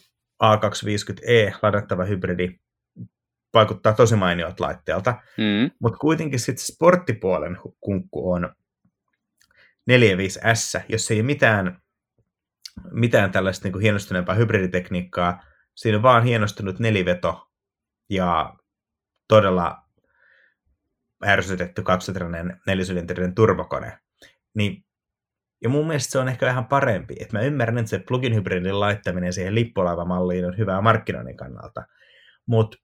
A250e 0.44 1.58
ladattava 1.62 2.04
hybridi, 2.04 2.58
vaikuttaa 3.54 3.92
tosi 3.92 4.16
mainiot 4.16 4.60
laitteelta, 4.60 5.14
Mm. 5.38 5.70
mutta 5.80 5.98
kuitenkin 5.98 6.38
sitten 6.40 6.64
sporttipuolen 6.66 7.56
kunkku 7.80 8.32
on 8.32 8.54
45S, 9.90 10.80
jos 10.88 11.10
ei 11.10 11.16
ole 11.16 11.22
mitään, 11.26 11.82
mitään 12.90 13.32
tällaista 13.32 13.68
niin 13.68 13.80
hienostuneempaa 13.80 14.34
hybriditekniikkaa, 14.34 15.42
siinä 15.74 15.96
on 15.96 16.02
vaan 16.02 16.24
hienostunut 16.24 16.78
neliveto 16.78 17.50
ja 18.10 18.54
todella 19.28 19.76
ärsytetty 21.26 21.82
kaksitrainen 21.82 22.60
nelisylinterinen 22.66 23.34
turbokone, 23.34 23.98
niin 24.54 24.84
Ja 25.62 25.68
mun 25.68 25.86
mielestä 25.86 26.12
se 26.12 26.18
on 26.18 26.28
ehkä 26.28 26.46
vähän 26.46 26.64
parempi. 26.64 27.16
Että 27.20 27.38
mä 27.38 27.42
ymmärrän, 27.44 27.78
että 27.78 27.90
se 27.90 27.98
plugin 27.98 28.34
hybridin 28.34 28.80
laittaminen 28.80 29.32
siihen 29.32 29.54
lippulaivamalliin 29.54 30.46
on 30.46 30.58
hyvää 30.58 30.80
markkinoinnin 30.80 31.36
kannalta. 31.36 31.86
Mutta 32.46 32.76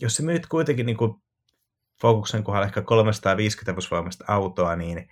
jos 0.00 0.16
sä 0.16 0.22
myyt 0.22 0.46
kuitenkin 0.46 0.86
niin 0.86 0.96
kuin 0.96 1.22
Focuksen 2.00 2.44
kohdalla 2.44 2.66
ehkä 2.66 2.82
350 2.82 3.72
hevosvoimasta 3.72 4.24
autoa, 4.28 4.76
niin 4.76 5.08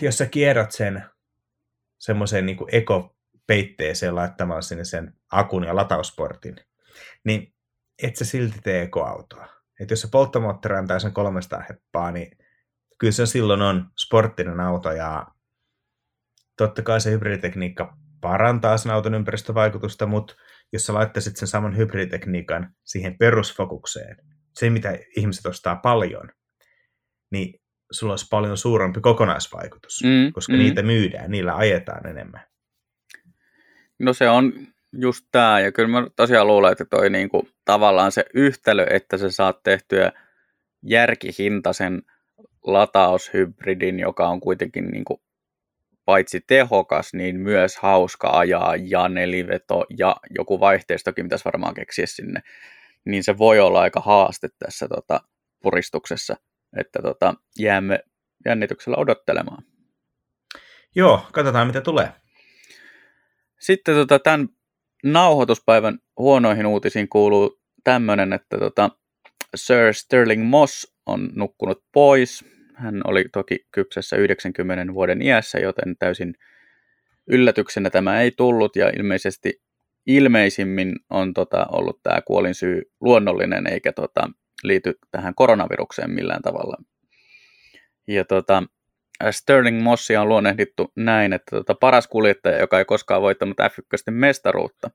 jos 0.00 0.18
sä 0.18 0.26
kierrät 0.26 0.72
sen 0.72 1.04
semmoiseen 1.98 2.46
niin 2.46 2.58
ekopeitteeseen 2.72 4.14
laittamalla 4.14 4.62
sinne 4.62 4.84
sen 4.84 5.14
akun 5.32 5.64
ja 5.64 5.76
latausportin, 5.76 6.56
niin 7.24 7.54
et 8.02 8.16
sä 8.16 8.24
silti 8.24 8.58
tee 8.62 8.82
ekoautoa. 8.82 9.48
Et 9.80 9.90
jos 9.90 10.00
se 10.00 10.08
polttomoottori 10.12 10.76
antaa 10.76 10.98
sen 10.98 11.12
300 11.12 11.64
heppaa, 11.68 12.10
niin 12.10 12.38
kyllä 12.98 13.12
se 13.12 13.26
silloin 13.26 13.62
on 13.62 13.90
sporttinen 13.98 14.60
auto 14.60 14.92
ja 14.92 15.26
totta 16.56 16.82
kai 16.82 17.00
se 17.00 17.10
hybriditekniikka 17.10 17.96
parantaa 18.20 18.78
sen 18.78 18.92
auton 18.92 19.14
ympäristövaikutusta, 19.14 20.06
mutta 20.06 20.34
jos 20.72 20.86
sä 20.86 20.94
laittaisit 20.94 21.36
sen 21.36 21.48
saman 21.48 21.76
hybriditekniikan 21.76 22.74
siihen 22.84 23.18
perusfokukseen, 23.18 24.16
se 24.54 24.70
mitä 24.70 24.98
ihmiset 25.16 25.46
ostaa 25.46 25.76
paljon, 25.76 26.30
niin 27.30 27.63
sulla 27.94 28.12
olisi 28.12 28.26
paljon 28.30 28.56
suurempi 28.56 29.00
kokonaisvaikutus, 29.00 30.02
mm, 30.04 30.32
koska 30.32 30.52
mm. 30.52 30.58
niitä 30.58 30.82
myydään, 30.82 31.30
niillä 31.30 31.56
ajetaan 31.56 32.06
enemmän. 32.06 32.40
No 33.98 34.12
se 34.12 34.28
on 34.28 34.52
just 34.92 35.26
tämä, 35.32 35.60
ja 35.60 35.72
kyllä 35.72 35.88
mä 35.88 36.06
tosiaan 36.16 36.46
luulen, 36.46 36.72
että 36.72 36.84
toi 36.84 37.10
niinku, 37.10 37.48
tavallaan 37.64 38.12
se 38.12 38.24
yhtälö, 38.34 38.86
että 38.90 39.18
sä 39.18 39.30
saat 39.30 39.62
tehtyä 39.62 40.12
järkihintaisen 40.82 42.02
lataushybridin, 42.64 43.98
joka 43.98 44.28
on 44.28 44.40
kuitenkin 44.40 44.88
niinku, 44.88 45.22
paitsi 46.04 46.40
tehokas, 46.46 47.14
niin 47.14 47.40
myös 47.40 47.76
hauska 47.76 48.30
ajaa 48.38 48.76
ja 48.76 49.08
neliveto 49.08 49.84
ja 49.98 50.16
joku 50.38 50.60
vaihteistokin 50.60 51.24
pitäisi 51.24 51.44
varmaan 51.44 51.74
keksiä 51.74 52.06
sinne, 52.06 52.40
niin 53.04 53.24
se 53.24 53.38
voi 53.38 53.60
olla 53.60 53.80
aika 53.80 54.00
haaste 54.00 54.48
tässä 54.58 54.88
tota, 54.88 55.20
puristuksessa, 55.62 56.36
että 56.76 57.02
tota, 57.02 57.34
jäämme 57.58 58.00
jännityksellä 58.44 58.96
odottelemaan. 58.96 59.64
Joo, 60.94 61.26
katsotaan 61.32 61.66
mitä 61.66 61.80
tulee. 61.80 62.12
Sitten 63.60 63.94
tota, 63.94 64.18
tämän 64.18 64.48
nauhoituspäivän 65.04 65.98
huonoihin 66.18 66.66
uutisiin 66.66 67.08
kuuluu 67.08 67.60
tämmöinen, 67.84 68.32
että 68.32 68.58
tota, 68.58 68.90
Sir 69.54 69.94
Sterling 69.94 70.44
Moss 70.44 70.94
on 71.06 71.30
nukkunut 71.34 71.84
pois. 71.92 72.44
Hän 72.74 73.00
oli 73.04 73.24
toki 73.32 73.66
kypsessä 73.72 74.16
90 74.16 74.94
vuoden 74.94 75.22
iässä, 75.22 75.58
joten 75.58 75.96
täysin 75.98 76.34
yllätyksenä 77.26 77.90
tämä 77.90 78.20
ei 78.20 78.30
tullut 78.30 78.76
ja 78.76 78.90
ilmeisesti 78.98 79.62
ilmeisimmin 80.06 80.92
on 81.10 81.34
tota, 81.34 81.66
ollut 81.72 82.02
tämä 82.02 82.20
kuolinsyy 82.20 82.82
luonnollinen 83.00 83.66
eikä 83.66 83.92
tota, 83.92 84.30
liity 84.64 84.98
tähän 85.10 85.34
koronavirukseen 85.34 86.10
millään 86.10 86.42
tavalla. 86.42 86.76
Ja 88.06 88.24
tota, 88.24 88.62
Sterling 89.30 89.82
Mossia 89.82 90.22
on 90.22 90.28
luonnehdittu 90.28 90.92
näin, 90.96 91.32
että 91.32 91.56
tota, 91.56 91.74
paras 91.74 92.06
kuljettaja, 92.06 92.58
joka 92.58 92.78
ei 92.78 92.84
koskaan 92.84 93.22
voittanut 93.22 93.56
F1 93.60 94.10
mestaruutta, 94.10 94.90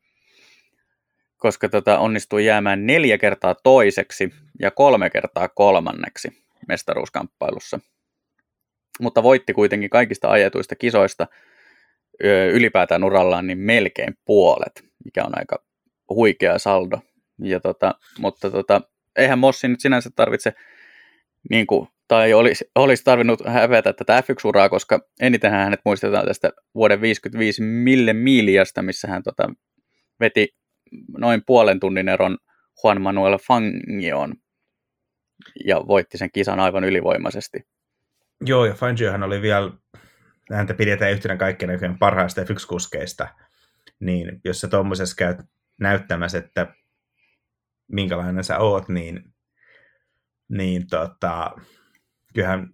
koska 1.38 1.70
tota, 1.70 2.00
onnistui 2.00 2.46
jäämään 2.46 2.86
neljä 2.86 3.18
kertaa 3.18 3.56
toiseksi 3.64 4.34
ja 4.60 4.72
kolme 4.72 5.10
kertaa 5.10 5.50
kolmanneksi 5.50 6.44
mestaruuskamppailussa. 6.68 7.80
Mutta 9.00 9.24
voitti 9.24 9.54
kuitenkin 9.54 9.90
kaikista 9.90 10.30
ajetuista 10.30 10.76
kisoista 10.76 11.28
ylipäätään 12.54 13.04
urallaan 13.04 13.48
niin 13.48 13.58
melkein 13.58 14.18
puolet, 14.26 14.84
mikä 15.06 15.24
on 15.24 15.38
aika 15.40 15.64
huikea 16.10 16.60
saldo. 16.60 17.00
Ja 17.42 17.60
tota, 17.60 17.96
mutta 18.20 18.52
tota, 18.52 18.82
eihän 19.16 19.40
Mossi 19.40 19.68
nyt 19.68 19.80
sinänsä 19.80 20.10
tarvitse 20.16 20.54
niin 21.50 21.68
kuin, 21.68 21.88
tai 22.08 22.34
olisi, 22.34 22.66
olisi 22.76 23.04
tarvinnut 23.04 23.42
hävetä 23.48 23.94
tätä 23.94 24.22
F1-uraa, 24.22 24.70
koska 24.70 25.00
eniten 25.22 25.52
hänet 25.52 25.80
muistetaan 25.86 26.26
tästä 26.26 26.52
vuoden 26.76 27.02
55 27.02 27.62
mille 27.62 28.14
miiliasta, 28.14 28.82
missä 28.82 29.08
hän 29.08 29.24
tota, 29.24 29.50
veti 30.20 30.48
noin 31.18 31.42
puolen 31.46 31.80
tunnin 31.80 32.10
eron 32.10 32.38
Juan 32.84 33.02
Manuel 33.02 33.38
Fangioon 33.48 34.34
ja 35.66 35.88
voitti 35.88 36.18
sen 36.18 36.30
kisan 36.34 36.60
aivan 36.60 36.84
ylivoimaisesti. 36.84 37.60
Joo, 38.46 38.66
ja 38.66 38.74
Fangiohan 38.74 39.24
oli 39.24 39.42
vielä, 39.42 39.72
häntä 40.54 40.74
pidetään 40.74 41.12
yhtenä 41.12 41.36
kaikkien 41.36 41.70
näköjen 41.70 42.00
parhaista 42.00 42.42
F1-kuskeista, 42.42 43.28
niin 44.00 44.42
jos 44.46 44.62
sä 44.62 44.68
tuommoisessa 44.68 45.16
käyt 45.16 45.38
näyttämässä, 45.80 46.38
että 46.38 46.68
minkälainen 47.92 48.44
sä 48.44 48.58
oot, 48.58 48.90
niin, 48.90 49.24
niin 50.50 50.88
tota, 50.88 51.52
kyllähän, 52.34 52.70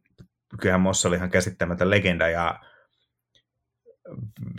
kyllähän 0.61 0.81
Mossa 0.81 1.07
oli 1.07 1.15
ihan 1.15 1.29
käsittämätön 1.29 1.89
legenda 1.89 2.29
ja 2.29 2.59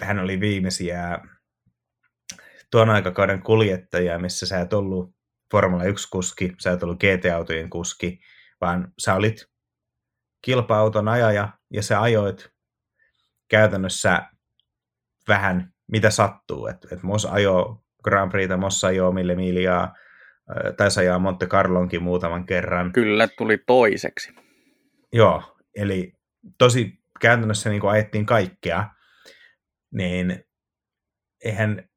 hän 0.00 0.18
oli 0.18 0.40
viimeisiä 0.40 1.18
tuon 2.70 2.90
aikakauden 2.90 3.42
kuljettajia, 3.42 4.18
missä 4.18 4.46
sä 4.46 4.60
et 4.60 4.72
ollut 4.72 5.16
Formula 5.50 5.82
1-kuski, 5.82 6.54
sä 6.60 6.72
et 6.72 6.82
ollut 6.82 7.00
GT-autojen 7.00 7.70
kuski, 7.70 8.20
vaan 8.60 8.92
sä 8.98 9.14
olit 9.14 9.46
kilpa-auton 10.42 11.08
ajaja 11.08 11.48
ja 11.72 11.82
sä 11.82 12.02
ajoit 12.02 12.50
käytännössä 13.48 14.22
vähän 15.28 15.72
mitä 15.92 16.10
sattuu. 16.10 16.66
Et, 16.66 16.76
et 16.92 17.02
Moss 17.02 17.24
ajoi 17.24 17.76
Grand 18.04 18.30
Prixta, 18.30 18.56
Moss 18.56 18.84
ajoi 18.84 19.12
Mille 19.12 19.34
Miliaa, 19.34 19.94
taisi 20.76 21.00
ajaa 21.00 21.18
Monte 21.18 21.46
Carlonkin 21.46 22.02
muutaman 22.02 22.46
kerran. 22.46 22.92
Kyllä, 22.92 23.28
tuli 23.28 23.58
toiseksi. 23.66 24.34
Joo, 25.12 25.56
eli 25.76 26.12
tosi 26.58 26.98
käytännössä 27.20 27.70
niin 27.70 27.86
ajettiin 27.86 28.26
kaikkea, 28.26 28.90
niin 29.90 30.44
eihän 31.44 31.88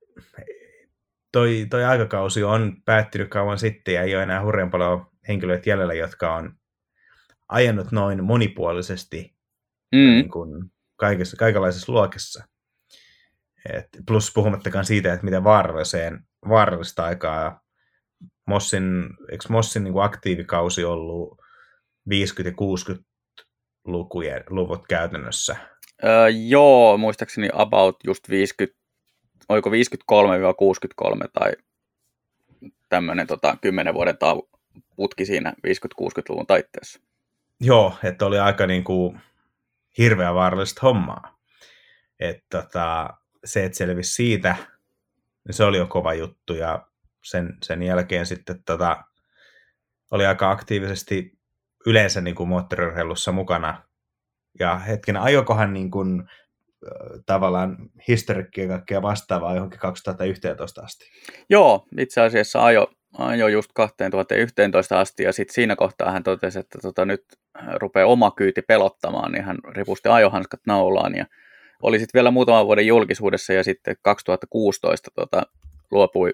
toi, 1.31 1.67
toi 1.69 1.85
aikakausi 1.85 2.43
on 2.43 2.81
päättynyt 2.85 3.29
kauan 3.29 3.59
sitten 3.59 3.93
ja 3.93 4.01
ei 4.01 4.15
ole 4.15 4.23
enää 4.23 4.43
hurjan 4.43 4.71
paljon 4.71 5.05
henkilöitä 5.27 5.69
jäljellä, 5.69 5.93
jotka 5.93 6.35
on 6.35 6.55
ajanut 7.49 7.91
noin 7.91 8.23
monipuolisesti 8.23 9.35
mm. 9.91 9.97
niin 9.97 10.29
kuin 10.29 10.71
kaikessa, 10.95 11.37
kaikenlaisessa 11.37 11.91
luokassa. 11.91 12.43
Et 13.73 13.87
plus 14.07 14.33
puhumattakaan 14.33 14.85
siitä, 14.85 15.13
että 15.13 15.25
miten 15.25 15.43
vaaralliseen, 15.43 16.19
vaarallista 16.49 17.05
aikaa 17.05 17.61
Mossin, 18.45 19.09
eikö 19.31 19.45
Mossin 19.49 19.83
niin 19.83 19.93
kuin 19.93 20.03
aktiivikausi 20.03 20.83
ollut 20.83 21.37
50- 21.39 21.41
ja 22.45 22.51
60-lukujen 22.51 24.43
luvut 24.49 24.87
käytännössä? 24.87 25.55
Öö, 26.03 26.29
joo, 26.29 26.97
muistaakseni 26.97 27.49
about 27.53 27.97
just 28.03 28.29
50, 28.29 28.79
oliko 29.49 29.69
53-63 29.69 29.73
tai 31.33 31.53
tämmöinen 32.89 33.27
tota, 33.27 33.57
10 33.61 33.93
vuoden 33.93 34.15
tau- 34.15 34.59
putki 34.95 35.25
siinä 35.25 35.53
50-60-luvun 35.67 36.47
taitteessa. 36.47 36.99
Joo, 37.59 37.93
että 38.03 38.25
oli 38.25 38.39
aika 38.39 38.67
niin 38.67 38.83
kuin 38.83 39.21
hirveän 39.97 40.35
vaarallista 40.35 40.81
hommaa. 40.83 41.39
Että 42.19 42.61
tota, 42.61 43.09
se, 43.45 43.65
että 43.65 43.77
selvisi 43.77 44.13
siitä, 44.13 44.55
niin 45.47 45.55
se 45.55 45.63
oli 45.63 45.77
jo 45.77 45.87
kova 45.87 46.13
juttu 46.13 46.53
ja 46.53 46.88
sen, 47.23 47.57
sen 47.63 47.83
jälkeen 47.83 48.25
sitten 48.25 48.63
tota, 48.63 49.03
oli 50.11 50.25
aika 50.25 50.51
aktiivisesti 50.51 51.39
yleensä 51.85 52.21
niin 52.21 52.35
kuin 52.35 52.49
moottoriurheilussa 52.49 53.31
mukana. 53.31 53.83
Ja 54.59 54.79
hetken 54.79 55.17
ajokohan 55.17 55.73
niin 55.73 55.91
kuin, 55.91 56.23
tavallaan 57.25 57.77
historiikkia 58.07 58.67
kaikkea 58.67 59.01
vastaavaa 59.01 59.55
johonkin 59.55 59.79
2011 59.79 60.81
asti. 60.81 61.05
Joo, 61.49 61.87
itse 61.97 62.21
asiassa 62.21 62.65
ajo, 62.65 62.87
ajo 63.17 63.47
just 63.47 63.71
2011 63.73 64.99
asti 64.99 65.23
ja 65.23 65.33
sitten 65.33 65.53
siinä 65.53 65.75
kohtaa 65.75 66.11
hän 66.11 66.23
totesi, 66.23 66.59
että 66.59 66.79
tota, 66.81 67.05
nyt 67.05 67.23
rupeaa 67.75 68.07
oma 68.07 68.31
kyyti 68.31 68.61
pelottamaan, 68.61 69.31
niin 69.31 69.43
hän 69.43 69.57
ripusti 69.69 70.09
ajohanskat 70.09 70.59
naulaan 70.67 71.15
ja 71.15 71.25
oli 71.83 71.99
sitten 71.99 72.19
vielä 72.19 72.31
muutaman 72.31 72.65
vuoden 72.65 72.87
julkisuudessa 72.87 73.53
ja 73.53 73.63
sitten 73.63 73.95
2016 74.01 75.11
tota, 75.15 75.41
luopui 75.91 76.33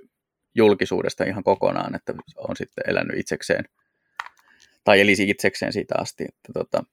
julkisuudesta 0.56 1.24
ihan 1.24 1.44
kokonaan, 1.44 1.96
että 1.96 2.14
on 2.38 2.56
sitten 2.56 2.84
elänyt 2.88 3.20
itsekseen 3.20 3.66
tai 4.84 5.02
elisi 5.02 5.30
itsekseen 5.30 5.74
siitä 5.74 5.96
asti, 5.98 6.24
että 6.24 6.54
tota, 6.54 6.84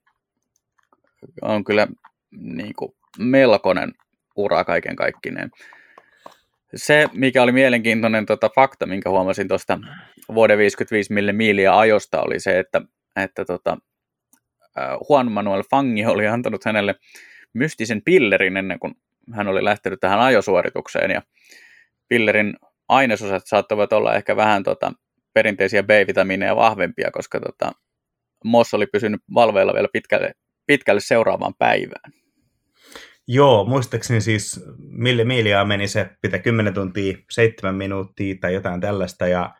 on 1.42 1.64
kyllä 1.64 1.86
niin 2.30 2.74
kuin, 2.78 2.92
melkoinen 3.18 3.92
ura 4.36 4.64
kaiken 4.64 4.96
kaikkineen. 4.96 5.50
Se, 6.74 7.08
mikä 7.12 7.42
oli 7.42 7.52
mielenkiintoinen 7.52 8.26
tota, 8.26 8.50
fakta, 8.54 8.86
minkä 8.86 9.10
huomasin 9.10 9.48
tuosta 9.48 9.78
vuoden 10.34 10.58
55 10.58 11.12
mille 11.12 11.32
miiliä 11.32 11.78
ajosta, 11.78 12.22
oli 12.22 12.40
se, 12.40 12.58
että, 12.58 12.80
että 13.16 13.44
tota, 13.44 13.78
Juan 15.08 15.32
Manuel 15.32 15.62
Fangi 15.70 16.06
oli 16.06 16.26
antanut 16.26 16.64
hänelle 16.64 16.94
mystisen 17.52 18.02
pillerin 18.02 18.56
ennen 18.56 18.78
kuin 18.78 18.94
hän 19.32 19.48
oli 19.48 19.64
lähtenyt 19.64 20.00
tähän 20.00 20.20
ajosuoritukseen. 20.20 21.10
Ja 21.10 21.22
pillerin 22.08 22.56
ainesosat 22.92 23.42
saattavat 23.46 23.92
olla 23.92 24.14
ehkä 24.14 24.36
vähän 24.36 24.62
tota, 24.62 24.92
perinteisiä 25.34 25.82
B-vitamiineja 25.82 26.56
vahvempia, 26.56 27.10
koska 27.10 27.40
tota, 27.40 27.72
Moss 28.44 28.74
oli 28.74 28.86
pysynyt 28.86 29.20
valveilla 29.34 29.74
vielä 29.74 29.88
pitkälle, 29.92 30.32
pitkälle 30.66 31.00
seuraavaan 31.00 31.54
päivään. 31.58 32.12
Joo, 33.28 33.64
muistaakseni 33.64 34.20
siis 34.20 34.64
mille 34.78 35.24
miiliaa 35.24 35.64
meni 35.64 35.88
se, 35.88 36.10
pitää 36.22 36.38
10 36.38 36.74
tuntia, 36.74 37.18
7 37.30 37.74
minuuttia 37.74 38.34
tai 38.40 38.54
jotain 38.54 38.80
tällaista, 38.80 39.26
ja 39.26 39.54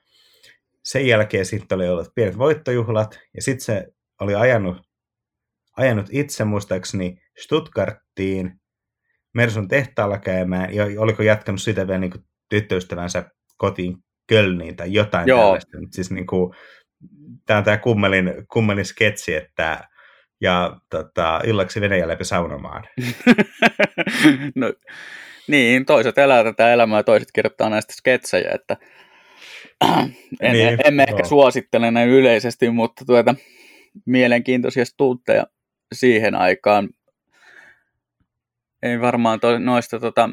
sen 0.85 1.07
jälkeen 1.07 1.47
sitten 1.47 1.77
oli 1.77 1.88
ollut 1.88 2.14
pienet 2.14 2.38
voittojuhlat, 2.38 3.21
ja 3.35 3.42
sitten 3.42 3.64
se 3.64 3.87
oli 4.21 4.35
ajanut, 4.35 4.77
ajanut 5.77 6.07
itse 6.11 6.45
muistaakseni 6.45 7.18
Stuttgarttiin 7.38 8.61
Mersun 9.35 9.68
tehtaalla 9.68 10.18
käymään, 10.18 10.75
ja 10.75 10.85
oliko 10.99 11.23
jatkanut 11.23 11.62
sitä 11.62 11.87
vielä 11.87 11.99
niin 11.99 12.12
tyttöystävänsä 12.53 13.31
kotiin 13.57 13.97
Kölniin 14.29 14.77
tai 14.77 14.93
jotain 14.93 15.29
Joo. 15.29 15.41
tällaista. 15.41 15.79
Siis 15.91 16.11
niin 16.11 16.27
kuin, 16.27 16.55
tämä 17.47 17.59
on 17.59 17.65
tämä 17.65 17.77
kummelin, 17.77 18.33
kummelin 18.53 18.85
sketsi, 18.85 19.35
että 19.35 19.88
ja 20.41 20.81
tota, 20.91 21.41
illaksi 21.45 21.81
Venäjä 21.81 22.09
läpi 22.09 22.25
saunomaan. 22.25 22.85
no, 24.55 24.73
niin, 25.49 25.87
toiset 25.87 26.19
elää 26.19 26.45
tätä 26.45 26.73
elämää 26.73 26.99
ja 26.99 27.05
toiset 27.05 27.29
kirjoittaa 27.33 27.71
näistä 27.71 27.93
sketsejä, 27.93 28.51
että 28.55 28.77
en, 30.41 30.53
niin, 30.53 30.79
emme 30.85 31.07
no. 31.07 31.12
ehkä 31.12 31.29
suosittele 31.29 31.91
näin 31.91 32.09
yleisesti, 32.09 32.71
mutta 32.71 33.05
tuota, 33.05 33.35
mielenkiintoisia 34.07 34.85
stuutteja 34.85 35.47
siihen 35.93 36.35
aikaan. 36.35 36.88
Ei 38.83 39.01
varmaan 39.01 39.41
to, 39.41 39.59
noista, 39.59 40.01
tota, 40.01 40.31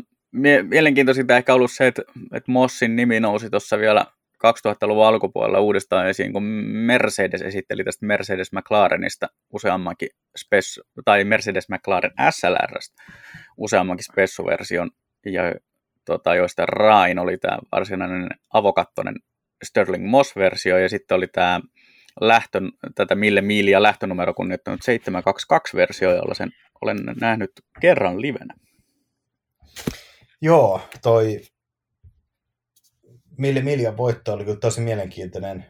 mielenkiintoisinta 0.64 1.38
ehkä 1.38 1.54
ollut 1.54 1.72
se, 1.72 1.88
että, 1.88 2.02
että 2.34 2.52
Mossin 2.52 2.96
nimi 2.96 3.20
nousi 3.20 3.50
tuossa 3.50 3.78
vielä 3.78 4.06
2000-luvun 4.48 5.06
alkupuolella 5.06 5.60
uudestaan 5.60 6.08
esiin, 6.08 6.34
kun 6.34 6.44
Mercedes 6.44 7.42
esitteli 7.42 7.84
tästä 7.84 8.06
Mercedes 8.06 8.52
McLarenista 8.52 9.28
useammankin 9.54 10.10
spessu, 10.38 10.82
tai 11.06 11.24
Mercedes 11.24 11.70
McLaren 11.70 12.12
SLRstä 12.30 13.04
useammankin 13.58 14.04
spessuversion, 14.04 14.92
ja 15.26 15.56
tota, 16.06 16.36
joista 16.36 16.66
Rain 16.66 17.20
oli 17.20 17.38
tämä 17.38 17.58
varsinainen 17.72 18.30
avokattonen 18.54 19.16
Sterling 19.64 20.10
Moss-versio, 20.10 20.78
ja 20.78 20.90
sitten 20.90 21.18
oli 21.18 21.28
tämä 21.28 21.60
lähtö, 22.22 22.62
tätä 22.96 23.16
mille 23.16 23.42
miiliä 23.42 23.84
lähtönumero 23.84 24.34
kunnioittanut 24.34 24.80
722-versio, 24.80 26.16
jolla 26.16 26.34
sen 26.34 26.52
olen 26.82 26.98
nähnyt 27.22 27.52
kerran 27.82 28.22
livenä. 28.22 28.54
Joo, 30.42 30.82
toi 31.02 31.42
Mille 33.38 33.62
Miljan 33.62 33.98
voitto 33.98 34.34
oli 34.34 34.46
kyllä 34.46 34.60
tosi 34.60 34.82
mielenkiintoinen. 34.82 35.66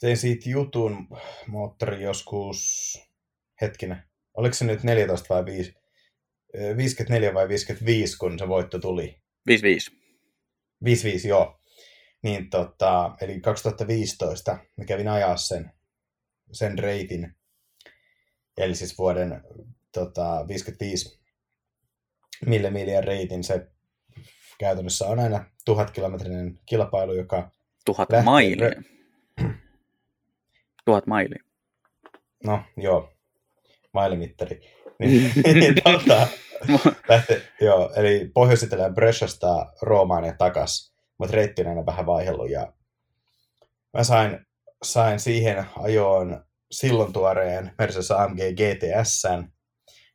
Tein 0.00 0.16
siitä 0.16 0.50
jutun 0.50 1.08
moottori 1.46 2.02
joskus, 2.02 2.98
hetkinen, 3.60 4.02
oliko 4.34 4.54
se 4.54 4.64
nyt 4.64 4.82
14 4.82 5.34
vai 5.34 5.44
5, 5.44 5.74
54 6.76 7.34
vai 7.34 7.48
55, 7.48 8.18
kun 8.18 8.38
se 8.38 8.48
voitto 8.48 8.78
tuli? 8.78 9.22
55. 9.46 9.90
55, 10.84 11.28
joo. 11.28 11.60
Niin 12.22 12.50
tota, 12.50 13.16
eli 13.20 13.40
2015 13.40 14.58
mä 14.76 14.84
kävin 14.84 15.08
ajaa 15.08 15.36
sen, 15.36 15.72
sen 16.52 16.78
reitin, 16.78 17.34
eli 18.56 18.74
siis 18.74 18.98
vuoden 18.98 19.42
tota, 19.92 20.44
55 20.48 21.19
mille 22.46 22.70
miljan 22.70 23.04
reitin. 23.04 23.44
Se 23.44 23.66
käytännössä 24.58 25.06
on 25.06 25.20
aina 25.20 25.44
tuhat 25.64 25.90
kilometrinen 25.90 26.58
kilpailu, 26.66 27.12
joka 27.12 27.50
Tuhat 27.84 28.08
mailia. 28.24 28.68
Re... 28.68 28.82
tuhat 30.84 31.06
mailia. 31.06 31.44
No, 32.44 32.62
joo. 32.76 33.12
Mailimittari. 33.92 34.60
Niin, 34.98 35.32
niin, 35.54 35.74
tota, 35.84 36.26
lähti, 37.08 37.42
joo, 37.60 37.92
eli 37.96 38.30
pohjois 38.34 38.66
Breshasta 38.94 39.72
Roomaan 39.82 40.24
ja 40.24 40.34
takas, 40.38 40.94
mutta 41.18 41.36
reitti 41.36 41.62
on 41.62 41.68
aina 41.68 41.86
vähän 41.86 42.06
vaihdellut 42.06 42.50
ja 42.50 42.72
mä 43.92 44.04
sain, 44.04 44.46
sain 44.82 45.20
siihen 45.20 45.66
ajoon 45.78 46.44
silloin 46.70 47.12
tuoreen 47.12 47.72
Mercedes 47.78 48.10
AMG 48.10 48.38
GTS 48.38 49.22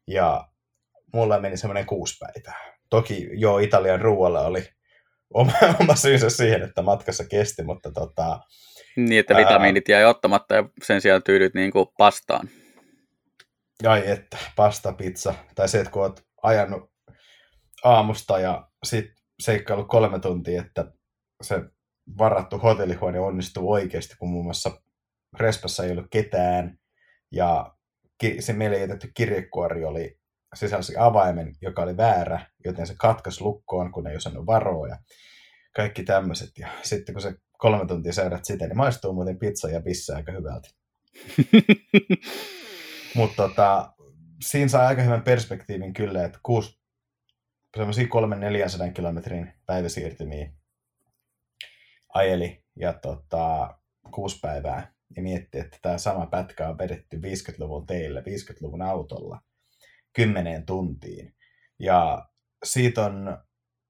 ja 0.07 0.47
mulla 1.15 1.39
meni 1.39 1.57
semmoinen 1.57 1.85
kuusi 1.85 2.15
päivää 2.19 2.75
toki 2.89 3.27
jo 3.31 3.57
Italian 3.57 4.01
ruoalla 4.01 4.41
oli 4.41 4.63
oma, 5.33 5.51
oma 5.81 5.95
syynsä 5.95 6.29
siihen, 6.29 6.61
että 6.61 6.81
matkassa 6.81 7.23
kesti, 7.25 7.63
mutta 7.63 7.91
tota... 7.91 8.39
Niin, 8.95 9.19
että 9.19 9.35
vitamiinit 9.35 9.89
jäi 9.89 10.05
ottamatta 10.05 10.55
ja 10.55 10.69
sen 10.83 11.01
sijaan 11.01 11.23
tyydyt 11.23 11.53
niin 11.53 11.71
kuin 11.71 11.87
pastaan. 11.97 12.49
Ai 13.87 14.09
että, 14.09 14.37
pasta, 14.55 14.93
pizza. 14.93 15.35
Tai 15.55 15.69
se, 15.69 15.79
että 15.79 15.91
kun 15.91 16.01
oot 16.01 16.21
ajanut 16.43 16.91
aamusta 17.83 18.39
ja 18.39 18.67
sitten 18.83 19.15
seikkailu 19.39 19.85
kolme 19.85 20.19
tuntia, 20.19 20.61
että 20.61 20.85
se 21.41 21.61
varattu 22.17 22.57
hotellihuone 22.57 23.19
onnistuu 23.19 23.71
oikeasti, 23.71 24.15
kun 24.19 24.29
muun 24.29 24.45
muassa 24.45 24.81
Respassa 25.39 25.85
ei 25.85 25.91
ollut 25.91 26.07
ketään 26.11 26.77
ja 27.31 27.75
se 28.39 28.53
meille 28.53 28.79
jätetty 28.79 29.11
kirjekuori 29.13 29.83
oli 29.83 30.19
sisälsi 30.55 30.93
avaimen, 30.97 31.55
joka 31.61 31.81
oli 31.81 31.97
väärä, 31.97 32.45
joten 32.65 32.87
se 32.87 32.95
katkas 32.97 33.41
lukkoon, 33.41 33.91
kun 33.91 34.07
ei 34.07 34.15
osannut 34.15 34.45
varoa 34.45 34.87
ja 34.87 34.97
kaikki 35.75 36.03
tämmöiset. 36.03 36.57
Ja 36.57 36.67
sitten 36.83 37.15
kun 37.15 37.21
se 37.21 37.35
kolme 37.57 37.85
tuntia 37.87 38.13
seuraat 38.13 38.45
sitä, 38.45 38.67
niin 38.67 38.77
maistuu 38.77 39.13
muuten 39.13 39.39
pizza 39.39 39.69
ja 39.69 39.81
pissa 39.81 40.15
aika 40.15 40.31
hyvältä. 40.31 40.69
Mutta 43.15 43.47
tota, 43.47 43.93
siinä 44.41 44.67
saa 44.67 44.87
aika 44.87 45.01
hyvän 45.01 45.21
perspektiivin 45.21 45.93
kyllä, 45.93 46.25
että 46.25 46.39
kuusi, 46.43 46.79
semmoisia 47.77 48.07
kolmen 48.07 48.39
400 48.39 48.89
kilometrin 48.89 49.53
päiväsiirtymiä 49.65 50.51
ajeli 52.13 52.63
ja 52.75 52.93
tota, 52.93 53.77
kuusi 54.11 54.39
päivää 54.39 54.93
ja 55.15 55.21
mietti, 55.21 55.59
että 55.59 55.77
tämä 55.81 55.97
sama 55.97 56.25
pätkä 56.25 56.69
on 56.69 56.77
vedetty 56.77 57.17
50-luvun 57.17 57.85
teille, 57.85 58.21
50-luvun 58.21 58.81
autolla– 58.81 59.41
kymmeneen 60.15 60.65
tuntiin. 60.65 61.35
Ja 61.79 62.27
siitä 62.63 63.05
on 63.05 63.37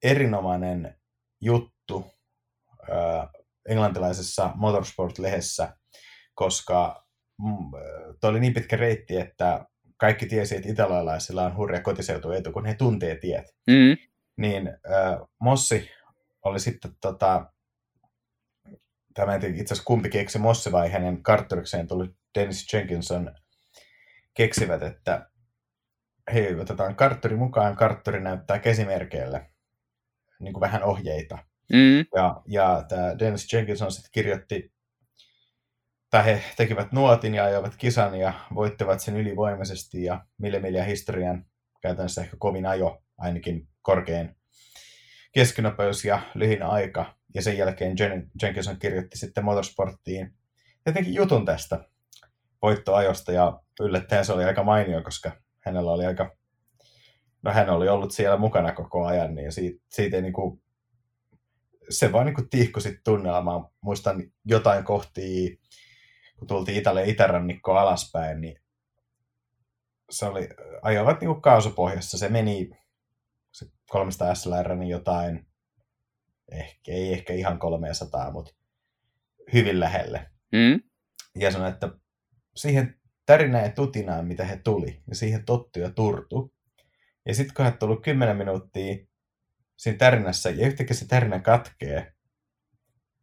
erinomainen 0.03 0.95
juttu 1.41 2.05
äh, 2.89 3.29
englantilaisessa 3.69 4.51
Motorsport-lehdessä, 4.55 5.77
koska 6.35 7.05
mm, 7.41 7.71
tuo 8.21 8.29
oli 8.29 8.39
niin 8.39 8.53
pitkä 8.53 8.77
reitti, 8.77 9.17
että 9.17 9.65
kaikki 9.97 10.25
tiesi, 10.25 10.55
että 10.55 10.69
italialaisilla 10.69 11.45
on 11.45 11.57
hurja 11.57 11.81
kotiseutuetu, 11.81 12.51
kun 12.51 12.65
he 12.65 12.73
tuntee 12.73 13.17
tiet. 13.17 13.45
Mm. 13.67 13.97
Niin 14.37 14.67
äh, 14.67 15.19
Mossi 15.39 15.89
oli 16.45 16.59
sitten 16.59 16.91
tota, 17.01 17.51
tämä 19.13 19.35
itse 19.35 19.63
asiassa 19.63 19.83
kumpi 19.83 20.09
keksi 20.09 20.39
Mossi 20.39 20.71
vai 20.71 20.91
hänen 20.91 21.23
karttorikseen 21.23 21.87
tuli 21.87 22.07
Dennis 22.35 22.73
Jenkinson 22.73 23.35
keksivät, 24.33 24.83
että 24.83 25.29
hei, 26.33 26.59
otetaan 26.59 26.95
karttori 26.95 27.35
mukaan, 27.35 27.75
karttori 27.75 28.21
näyttää 28.21 28.59
käsimerkeille 28.59 29.49
niin 30.39 30.53
kuin 30.53 30.61
vähän 30.61 30.83
ohjeita. 30.83 31.37
Mm. 31.73 32.05
Ja, 32.15 32.41
ja 32.47 32.85
tämä 32.89 33.19
Dennis 33.19 33.53
Jenkinson 33.53 33.91
sitten 33.91 34.11
kirjoitti, 34.11 34.73
tai 36.09 36.25
he 36.25 36.43
tekivät 36.57 36.91
nuotin 36.91 37.33
ja 37.33 37.43
ajoivat 37.43 37.75
kisan 37.77 38.15
ja 38.15 38.33
voittivat 38.55 38.99
sen 38.99 39.15
ylivoimaisesti 39.15 40.03
ja 40.03 40.25
Mille 40.37 40.87
historian 40.87 41.45
käytännössä 41.81 42.21
ehkä 42.21 42.37
kovin 42.39 42.65
ajo, 42.65 43.03
ainakin 43.17 43.67
korkein 43.81 44.35
keskinopeus 45.31 46.05
ja 46.05 46.21
lyhin 46.33 46.63
aika. 46.63 47.15
Ja 47.33 47.41
sen 47.41 47.57
jälkeen 47.57 47.95
Jen- 47.97 48.29
Jenkinson 48.41 48.79
kirjoitti 48.79 49.17
sitten 49.17 49.45
motorsporttiin 49.45 50.33
jotenkin 50.85 51.13
jutun 51.13 51.45
tästä 51.45 51.89
voittoajosta 52.61 53.31
ja 53.31 53.59
yllättäen 53.79 54.25
se 54.25 54.33
oli 54.33 54.43
aika 54.43 54.63
mainio, 54.63 55.01
koska 55.03 55.31
hänellä 55.65 55.91
oli 55.91 56.05
aika, 56.05 56.37
no 57.41 57.51
hän 57.51 57.69
oli 57.69 57.89
ollut 57.89 58.11
siellä 58.11 58.37
mukana 58.37 58.71
koko 58.71 59.05
ajan, 59.05 59.35
niin 59.35 59.51
siitä, 59.51 59.83
siitä 59.89 60.15
ei 60.15 60.21
niin 60.21 60.33
kuin, 60.33 60.61
se 61.89 62.11
vaan 62.11 62.25
niin 62.25 62.49
tihkui 62.49 62.81
sitten 62.81 63.03
tunnelmaan. 63.03 63.67
Muistan 63.81 64.23
jotain 64.45 64.83
kohtia, 64.83 65.57
kun 66.39 66.47
tultiin 66.47 66.77
Italian 66.77 67.09
itärannikkoa 67.09 67.81
alaspäin, 67.81 68.41
niin 68.41 68.59
se 70.09 70.25
oli, 70.25 70.49
ajoivat 70.81 71.21
niin 71.21 71.41
kaasupohjassa. 71.41 72.17
Se 72.17 72.29
meni 72.29 72.69
se 73.51 73.65
300 73.89 74.35
SLR, 74.35 74.75
niin 74.75 74.89
jotain, 74.89 75.47
ehkä, 76.51 76.91
ei 76.91 77.13
ehkä 77.13 77.33
ihan 77.33 77.59
300, 77.59 78.31
mutta 78.31 78.53
hyvin 79.53 79.79
lähelle. 79.79 80.31
Mm. 80.51 80.81
Ja 81.35 81.51
sanoi, 81.51 81.69
että 81.69 81.89
siihen 82.55 82.99
tärinään 83.25 83.63
ja 83.63 83.71
tutinaan, 83.71 84.27
mitä 84.27 84.45
he 84.45 84.57
tuli. 84.63 85.01
Ja 85.07 85.15
siihen 85.15 85.45
tottu 85.45 85.79
ja 85.79 85.89
turtu. 85.89 86.53
Ja 87.25 87.35
sitten 87.35 87.55
kun 87.55 87.65
he 87.65 87.71
tullut 87.71 88.03
10 88.03 88.37
minuuttia 88.37 88.95
siinä 89.77 89.97
tärinässä, 89.97 90.49
ja 90.49 90.67
yhtäkkiä 90.67 90.95
se 90.95 91.07
tärinä 91.07 91.39
katkee, 91.39 92.13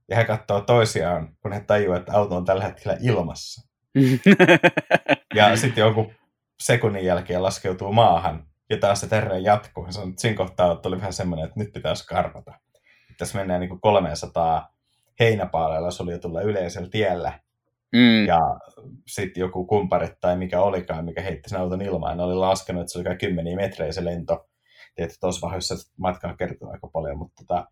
ja 0.09 0.17
he 0.17 0.25
katsoo 0.25 0.61
toisiaan, 0.61 1.37
kun 1.43 1.53
he 1.53 1.61
tajuaa, 1.61 1.99
että 1.99 2.13
auto 2.13 2.37
on 2.37 2.45
tällä 2.45 2.65
hetkellä 2.65 2.99
ilmassa. 3.01 3.69
Ja 5.35 5.57
sitten 5.57 5.83
joku 5.83 6.13
sekunnin 6.61 7.05
jälkeen 7.05 7.43
laskeutuu 7.43 7.93
maahan, 7.93 8.47
ja 8.71 8.79
taas 8.79 9.01
se 9.01 9.09
terve 9.09 9.39
jatkuu. 9.39 9.87
Ja 9.87 9.93
siinä 10.19 10.37
kohtaa 10.37 10.77
tuli 10.77 10.97
vähän 10.97 11.13
semmoinen, 11.13 11.47
että 11.47 11.61
nyt 11.61 11.73
pitäisi 11.73 12.07
karvata. 12.07 12.53
Tässä 13.19 13.39
mennään 13.39 13.61
niin 13.61 13.69
kuin 13.69 13.81
300 13.81 14.75
heinäpaaleilla 15.21 15.91
suljetulla 15.91 16.41
yleisellä 16.41 16.89
tiellä. 16.89 17.41
Mm. 17.93 18.27
Ja 18.27 18.39
sitten 19.07 19.41
joku 19.41 19.65
kumpare 19.65 20.17
tai 20.21 20.37
mikä 20.37 20.61
olikaan, 20.61 21.05
mikä 21.05 21.23
heitti 21.23 21.49
sen 21.49 21.61
auton 21.61 21.83
ilmaan, 21.83 22.17
ne 22.17 22.23
oli 22.23 22.35
laskenut, 22.35 22.81
että 22.81 22.93
se 22.93 22.99
oli 22.99 23.05
kai 23.05 23.17
kymmeniä 23.17 23.57
metrejä 23.57 23.93
se 23.93 24.05
lento. 24.05 24.49
Tietysti 24.95 25.21
tuossa 25.21 25.47
vaiheessa 25.47 25.75
matkaa 25.97 26.37
kertoo 26.37 26.71
aika 26.71 26.89
paljon, 26.93 27.19
mutta 27.19 27.45
tota, 27.45 27.67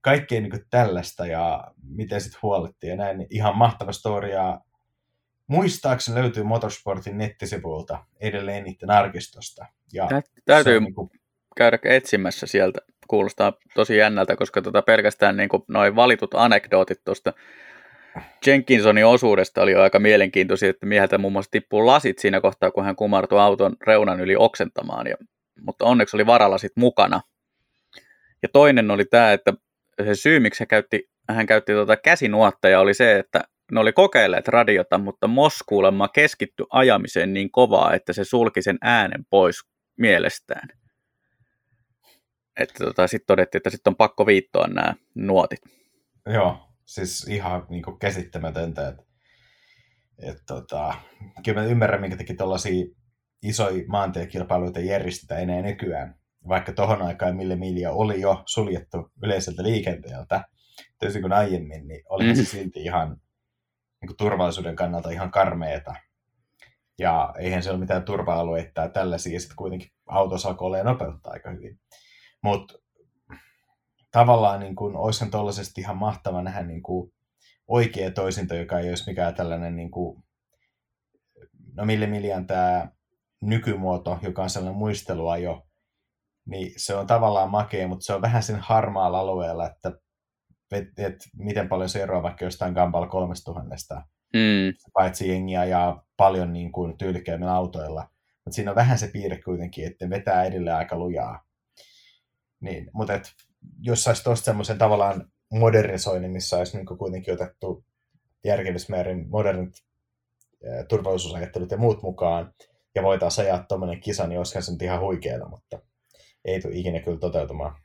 kaikkea 0.00 0.40
niin 0.40 0.50
kuin 0.50 0.64
tällaista 0.70 1.26
ja 1.26 1.64
miten 1.88 2.20
sitten 2.20 2.38
huolettiin 2.42 2.90
ja 2.90 2.96
näin. 2.96 3.18
niin 3.18 3.28
Ihan 3.30 3.56
mahtava 3.56 3.92
story 3.92 4.28
ja 4.28 4.60
muistaakseni 5.46 6.20
löytyy 6.20 6.42
Motorsportin 6.42 7.18
nettisivuilta 7.18 8.04
edelleen 8.20 8.64
niiden 8.64 8.90
arkistosta. 8.90 9.66
Ja 9.92 10.06
Tä- 10.06 10.22
täytyy 10.44 10.80
niin 10.80 10.94
kuin, 10.94 11.10
käydä 11.56 11.78
etsimässä 11.84 12.46
sieltä. 12.46 12.80
Kuulostaa 13.08 13.52
tosi 13.74 13.96
jännältä, 13.96 14.36
koska 14.36 14.62
tota 14.62 14.82
pelkästään 14.82 15.36
niin 15.36 15.48
noin 15.68 15.96
valitut 15.96 16.34
anekdootit 16.34 17.04
tuosta 17.04 17.32
Jenkinsonin 18.46 19.06
osuudesta 19.06 19.62
oli 19.62 19.74
aika 19.74 19.98
mielenkiintoisia, 19.98 20.70
että 20.70 20.86
mieheltä 20.86 21.18
muun 21.18 21.32
muassa 21.32 21.50
tippuu 21.50 21.86
lasit 21.86 22.18
siinä 22.18 22.40
kohtaa, 22.40 22.70
kun 22.70 22.84
hän 22.84 22.96
kumartui 22.96 23.40
auton 23.40 23.76
reunan 23.86 24.20
yli 24.20 24.36
oksentamaan. 24.36 25.06
Ja, 25.06 25.16
mutta 25.60 25.84
onneksi 25.84 26.16
oli 26.16 26.26
varalasit 26.26 26.72
mukana. 26.76 27.20
Ja 28.42 28.48
toinen 28.52 28.90
oli 28.90 29.04
tämä, 29.04 29.32
että 29.32 29.54
se 30.04 30.14
syy, 30.14 30.40
miksi 30.40 30.62
hän 30.62 30.68
käytti, 30.68 31.10
hän 31.28 31.46
käytti 31.46 31.72
tota 31.72 31.96
käsinuotteja, 31.96 32.80
oli 32.80 32.94
se, 32.94 33.18
että 33.18 33.44
ne 33.72 33.80
oli 33.80 33.92
kokeilleet 33.92 34.48
radiota, 34.48 34.98
mutta 34.98 35.28
Mos 35.28 35.58
kuulemma 35.66 36.08
keskittyi 36.08 36.66
ajamiseen 36.70 37.32
niin 37.32 37.50
kovaa, 37.50 37.94
että 37.94 38.12
se 38.12 38.24
sulki 38.24 38.62
sen 38.62 38.78
äänen 38.80 39.24
pois 39.30 39.56
mielestään. 39.98 40.68
Että 42.60 42.84
tota, 42.84 43.06
sitten 43.06 43.26
todettiin, 43.26 43.58
että 43.58 43.70
sitten 43.70 43.90
on 43.90 43.96
pakko 43.96 44.26
viittoa 44.26 44.66
nämä 44.66 44.94
nuotit. 45.14 45.60
joo, 46.26 46.71
siis 46.86 47.28
ihan 47.28 47.66
niin 47.70 47.82
kuin 47.82 47.98
käsittämätöntä. 47.98 48.88
Että, 48.88 49.02
että 50.22 50.42
tota, 50.46 50.94
kyllä 51.44 51.60
mä 51.60 51.66
ymmärrän, 51.66 52.00
minkä 52.00 52.16
takia 52.16 52.36
tällaisia 52.36 52.86
isoja 53.42 53.84
maantiekilpailuita 53.88 54.80
järjestetään 54.80 55.42
enää 55.42 55.62
nykyään. 55.62 56.14
Vaikka 56.48 56.72
tohon 56.72 57.02
aikaan 57.02 57.36
Mille 57.36 57.56
Milia 57.56 57.92
oli 57.92 58.20
jo 58.20 58.42
suljettu 58.46 59.12
yleiseltä 59.22 59.62
liikenteeltä, 59.62 60.44
toisin 61.00 61.22
kuin 61.22 61.32
aiemmin, 61.32 61.88
niin 61.88 62.02
oli 62.08 62.24
Mhm. 62.24 62.34
se 62.34 62.44
silti 62.44 62.82
ihan 62.82 63.08
niin 64.00 64.06
kuin 64.06 64.16
turvallisuuden 64.16 64.76
kannalta 64.76 65.10
ihan 65.10 65.30
karmeeta. 65.30 65.94
Ja 66.98 67.34
eihän 67.38 67.62
se 67.62 67.70
ole 67.70 67.78
mitään 67.78 68.02
turva-alueita 68.04 68.70
tai 68.74 68.90
tällaisia, 68.90 69.32
ja 69.32 69.40
sitten 69.40 69.56
kuitenkin 69.56 69.90
autossa 70.06 70.48
alkoi 70.48 70.66
olla 70.66 70.78
ja 70.78 70.84
nopeuttaa 70.84 71.32
aika 71.32 71.50
hyvin. 71.50 71.80
Mutta 72.42 72.74
tavallaan 74.12 74.60
niin 74.60 74.76
kuin, 74.76 74.96
olisihan 74.96 75.30
tuollaisesti 75.30 75.80
ihan 75.80 75.96
mahtava 75.96 76.42
nähdä 76.42 76.62
niin 76.62 76.82
kuin, 76.82 77.12
oikea 77.68 78.10
toisinto, 78.10 78.54
joka 78.54 78.78
ei 78.78 78.88
olisi 78.88 79.10
mikään 79.10 79.34
tällainen, 79.34 79.76
niin 79.76 79.90
kuin, 79.90 80.24
no 81.74 81.84
mille 81.84 82.06
millian 82.06 82.46
tämä 82.46 82.88
nykymuoto, 83.40 84.18
joka 84.22 84.42
on 84.42 84.50
sellainen 84.50 84.78
muisteluajo, 84.78 85.66
niin 86.46 86.72
se 86.76 86.94
on 86.94 87.06
tavallaan 87.06 87.50
makea, 87.50 87.88
mutta 87.88 88.04
se 88.04 88.14
on 88.14 88.22
vähän 88.22 88.42
sen 88.42 88.56
harmaalla 88.60 89.18
alueella, 89.18 89.66
että 89.66 89.92
et, 90.72 90.98
et, 90.98 91.16
miten 91.36 91.68
paljon 91.68 91.88
se 91.88 92.02
eroaa 92.02 92.22
vaikka 92.22 92.44
jostain 92.44 92.74
Gambal 92.74 93.06
3000, 93.08 94.02
Mm, 94.34 94.90
paitsi 94.92 95.28
jengiä 95.28 95.64
ja 95.64 96.02
paljon 96.16 96.52
niin 96.52 96.72
kuin 96.72 96.96
autoilla. 97.50 98.08
Mutta 98.44 98.54
siinä 98.54 98.70
on 98.70 98.76
vähän 98.76 98.98
se 98.98 99.10
piirre 99.12 99.42
kuitenkin, 99.42 99.86
että 99.86 100.10
vetää 100.10 100.44
edelleen 100.44 100.76
aika 100.76 100.98
lujaa. 100.98 101.44
Niin, 102.60 102.90
mutta 102.92 103.14
et, 103.14 103.32
jos 103.80 104.04
saisi 104.04 104.24
tuosta 104.24 104.44
semmoisen 104.44 104.78
tavallaan 104.78 105.32
modernisoinnin, 105.52 106.30
missä 106.30 106.56
olisi 106.58 106.76
niin 106.76 106.98
kuitenkin 106.98 107.34
otettu 107.34 107.84
järkevissä 108.44 108.92
määrin 108.92 109.28
modernit 109.28 109.74
turvallisuusajattelut 110.88 111.70
ja 111.70 111.76
muut 111.76 112.02
mukaan, 112.02 112.54
ja 112.94 113.02
voitaisiin 113.02 113.44
ajaa 113.46 113.64
tuommoinen 113.68 114.00
kisa, 114.00 114.26
niin 114.26 114.38
olisihan 114.38 114.62
se 114.62 114.72
nyt 114.72 114.82
ihan 114.82 115.00
huikeeta, 115.00 115.48
mutta 115.48 115.78
ei 116.44 116.60
tule 116.60 116.74
ikinä 116.74 117.00
kyllä 117.00 117.18
toteutumaan. 117.18 117.76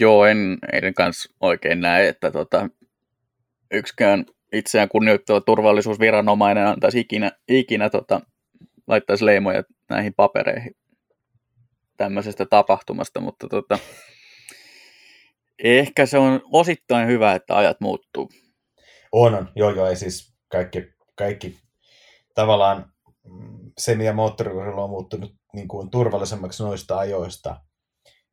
joo, 0.00 0.26
en 0.26 0.58
en 0.72 0.94
kanssa 0.94 1.34
oikein 1.40 1.80
näe, 1.80 2.08
että 2.08 2.30
tota, 2.30 2.68
yksikään 3.70 4.24
itseään 4.52 4.88
kunnioittava 4.88 5.40
turvallisuusviranomainen 5.40 6.66
antaisi 6.66 7.00
ikinä, 7.00 7.32
ikinä 7.48 7.90
tota, 7.90 8.20
laittaisi 8.86 9.26
leimoja 9.26 9.62
näihin 9.88 10.14
papereihin 10.14 10.76
tämmöisestä 11.96 12.46
tapahtumasta, 12.46 13.20
mutta 13.20 13.48
tota, 13.48 13.78
ehkä 15.58 16.06
se 16.06 16.18
on 16.18 16.40
osittain 16.52 17.08
hyvä, 17.08 17.34
että 17.34 17.56
ajat 17.56 17.80
muuttuu. 17.80 18.28
On, 19.12 19.34
on. 19.34 19.48
Joo, 19.56 19.70
joo, 19.70 19.88
ei 19.88 19.96
siis 19.96 20.34
kaikki, 20.48 20.92
kaikki 21.14 21.58
tavallaan 22.34 22.92
mm, 23.24 23.72
se, 23.78 23.94
mitä 23.94 24.12
moottoriurheilu 24.12 24.82
on 24.82 24.90
muuttunut 24.90 25.34
niin 25.54 25.68
kuin 25.68 25.90
turvallisemmaksi 25.90 26.62
noista 26.62 26.98
ajoista, 26.98 27.60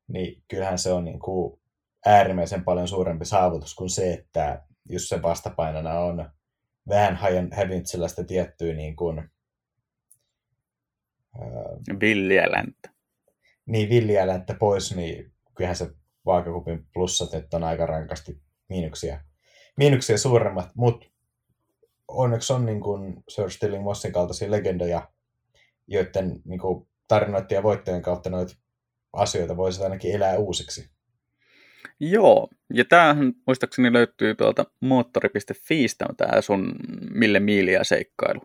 niin 0.08 0.42
kyllähän 0.48 0.78
se 0.78 0.92
on 0.92 1.04
niin 1.04 1.18
kuin 1.18 1.60
äärimmäisen 2.06 2.64
paljon 2.64 2.88
suurempi 2.88 3.24
saavutus 3.24 3.74
kuin 3.74 3.90
se, 3.90 4.12
että 4.12 4.62
jos 4.88 5.08
se 5.08 5.22
vastapainona 5.22 5.98
on 5.98 6.30
vähän 6.88 7.16
hajan- 7.16 7.52
hävinnyt 7.52 7.86
sellaista 7.86 8.24
tiettyä 8.24 8.74
niin 8.74 8.96
kuin, 8.96 9.18
ää, 9.18 9.28
Villiä 12.00 12.52
länttä. 12.52 12.90
niin 13.66 13.88
villieläintä 13.88 14.54
pois, 14.54 14.96
niin 14.96 15.32
kyllähän 15.54 15.76
se 15.76 15.90
vaakakupin 16.26 16.86
plussat 16.92 17.32
nyt 17.32 17.54
on 17.54 17.64
aika 17.64 17.86
rankasti 17.86 18.40
miinuksia, 18.68 19.20
miinuksia 19.76 20.18
suuremmat, 20.18 20.68
mutta 20.74 21.06
onneksi 22.08 22.52
on 22.52 22.66
niin 22.66 22.80
kuin 22.80 23.24
Sir 23.28 23.50
Stirling 23.50 23.84
Mossin 23.84 24.12
kaltaisia 24.12 24.50
legendoja, 24.50 25.08
joiden 25.86 26.40
niin 26.44 26.60
kuin 26.60 26.88
tarinoiden 27.08 27.56
ja 27.56 27.62
voittojen 27.62 28.02
kautta 28.02 28.30
noita 28.30 28.56
asioita 29.12 29.56
voisi 29.56 29.82
ainakin 29.82 30.14
elää 30.14 30.38
uusiksi. 30.38 30.90
Joo, 32.00 32.48
ja 32.74 32.84
tämähän 32.84 33.32
muistaakseni 33.46 33.92
löytyy 33.92 34.34
tuolta 34.34 34.64
moottori.fiistä, 34.80 36.06
tämä 36.16 36.40
sun 36.40 36.74
mille 37.10 37.40
miiliä 37.40 37.84
seikkailu. 37.84 38.40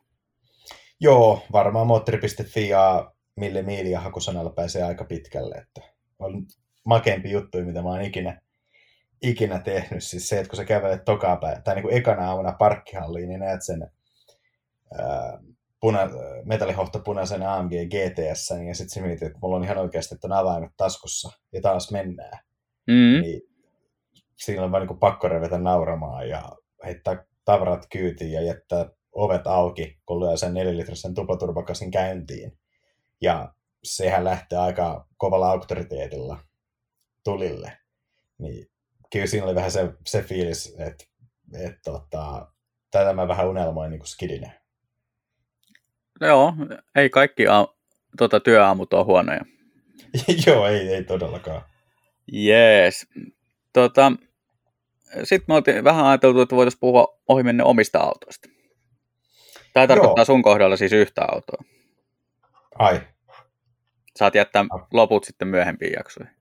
Joo, 0.99 1.43
varmaan 1.51 1.87
moottori.fi 1.87 2.69
ja 2.69 3.11
mille 3.35 3.61
miiliä 3.61 3.99
hakusanalla 3.99 4.49
pääsee 4.49 4.83
aika 4.83 5.03
pitkälle, 5.03 5.55
että 5.55 5.81
on 6.19 6.45
makeampi 6.87 7.31
juttu, 7.31 7.57
mitä 7.57 7.81
mä 7.81 7.89
oon 7.89 8.01
ikinä, 8.01 8.41
ikinä 9.21 9.59
tehnyt. 9.59 10.03
Siis 10.03 10.29
se, 10.29 10.39
että 10.39 10.49
kun 10.49 10.57
sä 10.57 10.65
kävelet 10.65 11.05
tokaa 11.05 11.37
päin, 11.37 11.63
tai 11.63 11.75
niin 11.75 11.83
kuin 11.83 11.97
ekana 11.97 12.29
aamuna 12.29 12.51
parkkihalliin, 12.51 13.29
niin 13.29 13.39
näet 13.39 13.65
sen 13.65 13.91
ää, 14.99 15.39
puna, 15.79 15.99
metallihohto 16.45 16.99
punaisen 16.99 17.43
AMG 17.43 17.71
GTS, 17.71 18.49
ja 18.67 18.75
sitten 18.75 18.89
sä 18.89 19.01
mietit, 19.01 19.23
että 19.23 19.39
mulla 19.41 19.55
on 19.55 19.63
ihan 19.63 19.77
oikeasti 19.77 20.15
ton 20.17 20.31
avaimet 20.31 20.71
taskussa, 20.77 21.31
ja 21.53 21.61
taas 21.61 21.91
mennään. 21.91 22.39
Mm. 22.87 23.21
Niin 23.21 23.41
siinä 24.35 24.63
on 24.63 24.71
vaan 24.71 24.81
niin 24.81 24.87
kuin 24.87 24.99
pakko 24.99 25.27
revetä 25.27 25.57
nauramaan 25.57 26.29
ja 26.29 26.51
heittää 26.85 27.25
tavarat 27.45 27.87
kyytiin 27.91 28.31
ja 28.31 28.41
jättää 28.41 28.85
ovet 29.11 29.47
auki, 29.47 29.97
kun 30.05 30.19
lyö 30.19 30.37
sen 30.37 30.53
nelilitrasen 30.53 31.13
tuplaturvakasin 31.13 31.91
käyntiin. 31.91 32.57
Ja 33.21 33.53
sehän 33.83 34.23
lähtee 34.23 34.59
aika 34.59 35.07
kovalla 35.17 35.51
auktoriteetilla 35.51 36.46
tulille. 37.27 37.77
Niin 38.37 38.69
kyllä 39.11 39.27
siinä 39.27 39.45
oli 39.45 39.55
vähän 39.55 39.71
se, 39.71 39.89
se 40.05 40.21
fiilis, 40.21 40.75
että, 40.79 41.05
että 41.53 41.79
tota, 41.83 42.51
tätä 42.91 43.13
mä 43.13 43.27
vähän 43.27 43.47
unelmoin 43.47 43.89
niin 43.91 43.99
kuin 43.99 44.07
skidinä. 44.07 44.51
Joo, 46.21 46.53
ei 46.95 47.09
kaikki 47.09 47.47
a- 47.47 47.67
tota, 48.17 48.39
työaamut 48.39 48.93
ole 48.93 49.05
huonoja. 49.05 49.41
Joo, 50.47 50.67
ei, 50.67 50.89
ei 50.93 51.03
todellakaan. 51.03 51.61
Jees. 52.31 53.07
Tota, 53.73 54.11
Sitten 55.23 55.45
me 55.47 55.55
oltiin 55.55 55.83
vähän 55.83 56.05
ajateltu, 56.05 56.41
että 56.41 56.55
voitaisiin 56.55 56.79
puhua 56.79 57.19
ohi 57.27 57.43
menne 57.43 57.63
omista 57.63 57.99
autoista. 57.99 58.49
Tämä 59.73 59.87
tarkoittaa 59.87 60.25
sun 60.25 60.41
kohdalla 60.41 60.77
siis 60.77 60.93
yhtä 60.93 61.21
autoa. 61.31 61.63
Ai. 62.79 63.01
Saat 64.15 64.35
jättää 64.35 64.65
loput 64.93 65.23
sitten 65.23 65.47
myöhempiin 65.47 65.93
jaksoihin. 65.97 66.36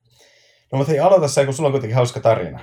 No 0.73 0.79
mutta 0.79 0.91
hei, 0.91 1.01
aloita 1.01 1.29
se, 1.29 1.45
kun 1.45 1.55
sulla 1.55 1.67
on 1.67 1.73
kuitenkin 1.73 1.97
hauska 1.97 2.21
tarina. 2.21 2.61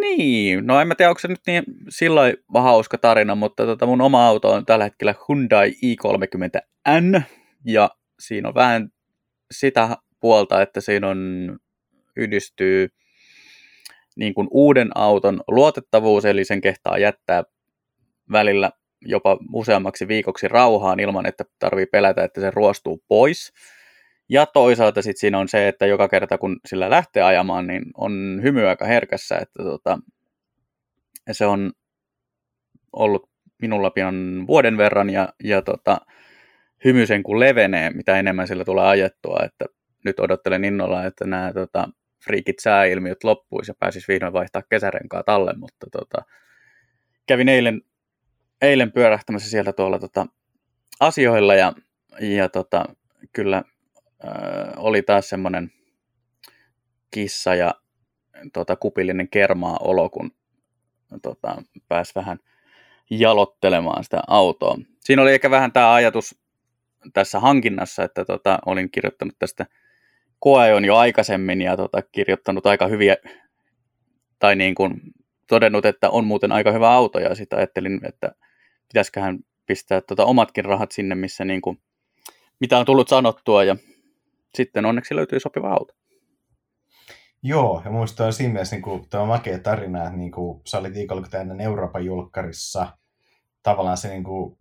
Niin, 0.00 0.66
no 0.66 0.80
en 0.80 0.88
mä 0.88 0.94
tiedä, 0.94 1.08
onko 1.08 1.18
se 1.18 1.28
nyt 1.28 1.40
niin 1.46 1.64
sillä 1.88 2.20
hauska 2.54 2.98
tarina, 2.98 3.34
mutta 3.34 3.66
tota 3.66 3.86
mun 3.86 4.00
oma 4.00 4.26
auto 4.26 4.50
on 4.50 4.66
tällä 4.66 4.84
hetkellä 4.84 5.14
Hyundai 5.28 5.70
i30N, 5.70 7.22
ja 7.64 7.90
siinä 8.18 8.48
on 8.48 8.54
vähän 8.54 8.88
sitä 9.50 9.96
puolta, 10.20 10.62
että 10.62 10.80
siinä 10.80 11.08
on 11.08 11.18
yhdistyy 12.16 12.88
niin 14.16 14.34
kuin 14.34 14.48
uuden 14.50 14.90
auton 14.94 15.40
luotettavuus, 15.48 16.24
eli 16.24 16.44
sen 16.44 16.60
kehtaa 16.60 16.98
jättää 16.98 17.44
välillä 18.32 18.70
jopa 19.00 19.38
useammaksi 19.52 20.08
viikoksi 20.08 20.48
rauhaan 20.48 21.00
ilman, 21.00 21.26
että 21.26 21.44
tarvii 21.58 21.86
pelätä, 21.86 22.24
että 22.24 22.40
se 22.40 22.50
ruostuu 22.50 23.02
pois. 23.08 23.52
Ja 24.28 24.46
toisaalta 24.46 25.02
sitten 25.02 25.20
siinä 25.20 25.38
on 25.38 25.48
se, 25.48 25.68
että 25.68 25.86
joka 25.86 26.08
kerta 26.08 26.38
kun 26.38 26.60
sillä 26.66 26.90
lähtee 26.90 27.22
ajamaan, 27.22 27.66
niin 27.66 27.82
on 27.96 28.40
hymy 28.42 28.68
aika 28.68 28.84
herkässä, 28.84 29.38
että 29.38 29.62
tota, 29.62 29.98
se 31.32 31.46
on 31.46 31.72
ollut 32.92 33.30
minulla 33.62 33.90
pian 33.90 34.44
vuoden 34.46 34.76
verran 34.76 35.10
ja, 35.10 35.28
ja 35.44 35.62
tota, 35.62 36.00
hymy 36.84 37.06
sen 37.06 37.22
kun 37.22 37.40
levenee, 37.40 37.90
mitä 37.90 38.18
enemmän 38.18 38.48
sillä 38.48 38.64
tulee 38.64 38.86
ajettua, 38.86 39.40
että 39.44 39.64
nyt 40.04 40.20
odottelen 40.20 40.64
innolla, 40.64 41.04
että 41.04 41.26
nämä 41.26 41.52
tota, 41.52 41.88
friikit 42.24 42.58
sääilmiöt 42.58 43.24
loppuisi 43.24 43.70
ja 43.70 43.74
pääsis 43.78 44.08
vihdoin 44.08 44.32
vaihtaa 44.32 44.62
kesärenkaa 44.70 45.22
talle, 45.22 45.54
mutta 45.56 45.86
tota, 45.92 46.24
kävin 47.26 47.48
eilen, 47.48 47.82
eilen 48.62 48.92
pyörähtämässä 48.92 49.50
sieltä 49.50 49.72
tuolla 49.72 49.98
tota, 49.98 50.26
asioilla 51.00 51.54
ja, 51.54 51.72
ja 52.20 52.48
tota, 52.48 52.84
kyllä 53.32 53.62
oli 54.76 55.02
taas 55.02 55.28
semmoinen 55.28 55.70
kissa 57.10 57.54
ja 57.54 57.74
tota, 58.52 58.76
kupillinen 58.76 59.28
kermaa 59.28 59.76
olo, 59.80 60.10
kun 60.10 60.30
tota, 61.22 61.62
pääsi 61.88 62.12
vähän 62.14 62.38
jalottelemaan 63.10 64.04
sitä 64.04 64.20
autoa. 64.26 64.78
Siinä 65.00 65.22
oli 65.22 65.32
ehkä 65.32 65.50
vähän 65.50 65.72
tämä 65.72 65.94
ajatus 65.94 66.38
tässä 67.12 67.40
hankinnassa, 67.40 68.04
että 68.04 68.24
tota, 68.24 68.58
olin 68.66 68.90
kirjoittanut 68.90 69.34
tästä 69.38 69.66
koeajon 70.38 70.84
jo 70.84 70.96
aikaisemmin 70.96 71.62
ja 71.62 71.76
tota, 71.76 72.02
kirjoittanut 72.02 72.66
aika 72.66 72.86
hyviä, 72.86 73.16
tai 74.38 74.56
niin 74.56 74.74
kuin 74.74 75.00
todennut, 75.48 75.86
että 75.86 76.10
on 76.10 76.24
muuten 76.24 76.52
aika 76.52 76.72
hyvä 76.72 76.90
auto, 76.90 77.18
ja 77.18 77.34
sitten 77.34 77.58
ajattelin, 77.58 78.00
että 78.02 78.32
pitäisiköhän 78.88 79.38
pistää 79.66 80.00
tota 80.00 80.24
omatkin 80.24 80.64
rahat 80.64 80.92
sinne, 80.92 81.14
missä 81.14 81.44
niin 81.44 81.60
kuin, 81.60 81.80
mitä 82.60 82.78
on 82.78 82.86
tullut 82.86 83.08
sanottua, 83.08 83.64
ja 83.64 83.76
sitten 84.56 84.86
onneksi 84.86 85.16
löytyi 85.16 85.40
sopiva 85.40 85.70
auto. 85.70 85.94
Joo, 87.42 87.82
ja 87.84 87.90
muista 87.90 88.26
on 88.26 88.32
siinä 88.32 88.52
mielessä 88.52 88.76
niin 88.76 88.82
kuin, 88.82 89.08
tämä 89.10 89.24
makea 89.24 89.58
tarina, 89.58 90.04
että 90.04 90.16
niin 90.16 90.32
kuin, 90.32 90.60
sä 90.64 90.78
olit 90.78 90.94
viikolla 90.94 91.40
ennen 91.40 91.60
Euroopan 91.60 92.04
julkkarissa, 92.04 92.86
tavallaan 93.62 93.96
se, 93.96 94.08
niin 94.08 94.24
kuin, 94.24 94.56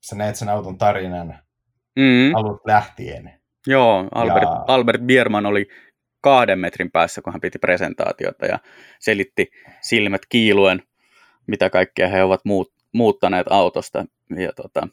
sä 0.00 0.16
näet 0.16 0.36
sen 0.36 0.48
auton 0.48 0.78
tarinan 0.78 1.38
mm. 1.96 2.34
alut 2.34 2.60
lähtien. 2.66 3.40
Joo, 3.66 4.08
Albert, 4.14 4.42
ja... 4.42 4.64
Albert 4.66 5.02
Bierman 5.02 5.46
oli 5.46 5.68
kahden 6.20 6.58
metrin 6.58 6.90
päässä, 6.90 7.22
kun 7.22 7.32
hän 7.32 7.40
piti 7.40 7.58
presentaatiota 7.58 8.46
ja 8.46 8.58
selitti 9.00 9.50
silmät 9.80 10.22
kiiluen, 10.28 10.82
mitä 11.46 11.70
kaikkea 11.70 12.08
he 12.08 12.22
ovat 12.22 12.40
muut, 12.44 12.72
muuttaneet 12.92 13.46
autosta. 13.50 14.04
Ja 14.36 14.52
tota, 14.52 14.88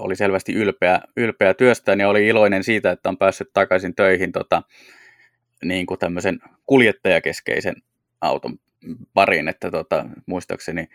oli 0.00 0.16
selvästi 0.16 0.52
ylpeä, 0.52 1.00
ylpeä 1.16 1.54
työstään 1.54 2.00
ja 2.00 2.08
oli 2.08 2.26
iloinen 2.26 2.64
siitä, 2.64 2.90
että 2.90 3.08
on 3.08 3.18
päässyt 3.18 3.50
takaisin 3.52 3.94
töihin 3.94 4.32
tota, 4.32 4.62
niin 5.64 5.86
kuin 5.86 5.98
tämmöisen 5.98 6.38
kuljettajakeskeisen 6.66 7.74
auton 8.20 8.58
pariin, 9.14 9.48
että 9.48 9.70
tota, 9.70 10.06
muistaakseni 10.26 10.88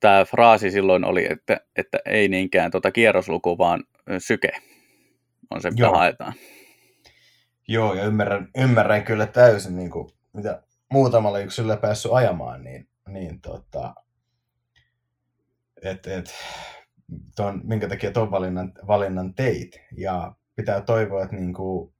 tämä 0.00 0.24
fraasi 0.24 0.70
silloin 0.70 1.04
oli, 1.04 1.32
että, 1.32 1.60
että 1.76 1.98
ei 2.06 2.28
niinkään 2.28 2.70
tota 2.70 2.90
kierrosluku, 2.90 3.58
vaan 3.58 3.84
syke 4.18 4.48
on 5.50 5.62
se, 5.62 5.70
mitä 5.70 5.82
Joo. 5.82 5.94
haetaan. 5.94 6.32
Joo, 7.68 7.94
ja 7.94 8.04
ymmärrän, 8.04 8.48
ymmärrän 8.58 9.04
kyllä 9.04 9.26
täysin, 9.26 9.76
niin 9.76 9.90
kuin, 9.90 10.08
mitä 10.32 10.62
muutamalla 10.92 11.38
yksilöllä 11.38 11.76
päässyt 11.76 12.12
ajamaan, 12.12 12.64
niin, 12.64 12.88
niin 13.08 13.40
tota, 13.40 13.94
et, 15.82 16.06
et, 16.06 16.34
ton, 17.36 17.60
minkä 17.64 17.88
takia 17.88 18.10
tuon 18.10 18.30
valinnan, 18.30 18.72
valinnan 18.86 19.34
teit. 19.34 19.80
Ja 19.96 20.34
pitää 20.56 20.80
toivoa, 20.80 21.22
että 21.22 21.36
niin 21.36 21.54
kuin, 21.54 21.94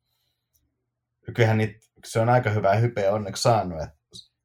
kyllähän 1.34 1.58
niitä, 1.58 1.78
se 2.06 2.20
on 2.20 2.28
aika 2.28 2.50
hyvää 2.50 2.74
hypeä 2.74 3.12
onneksi 3.12 3.42
saanut, 3.42 3.82
että 3.82 3.96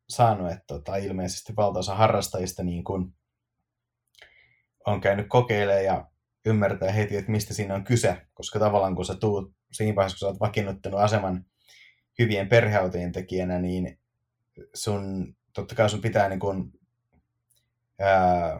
saanut, 0.09 0.51
että 0.51 0.63
tota, 0.67 0.95
ilmeisesti 0.95 1.55
valtaosa 1.55 1.95
harrastajista 1.95 2.63
niin 2.63 2.83
kuin 2.83 3.13
on 4.85 5.01
käynyt 5.01 5.25
kokeilemaan 5.29 5.85
ja 5.85 6.09
ymmärtää 6.45 6.91
heti, 6.91 7.17
että 7.17 7.31
mistä 7.31 7.53
siinä 7.53 7.75
on 7.75 7.83
kyse, 7.83 8.21
koska 8.33 8.59
tavallaan 8.59 8.95
kun 8.95 9.05
sä 9.05 9.15
tuut 9.15 9.53
siinä 9.71 9.95
vaiheessa, 9.95 10.15
kun 10.15 10.19
sä 10.19 10.27
oot 10.27 10.39
vakiinnuttanut 10.39 10.99
aseman 10.99 11.45
hyvien 12.19 12.49
perheautojen 12.49 13.11
tekijänä, 13.11 13.59
niin 13.59 13.99
sun, 14.73 15.35
totta 15.53 15.75
kai 15.75 15.89
sun 15.89 16.01
pitää 16.01 16.29
niin 16.29 16.39
kuin, 16.39 16.71
ää, 17.99 18.59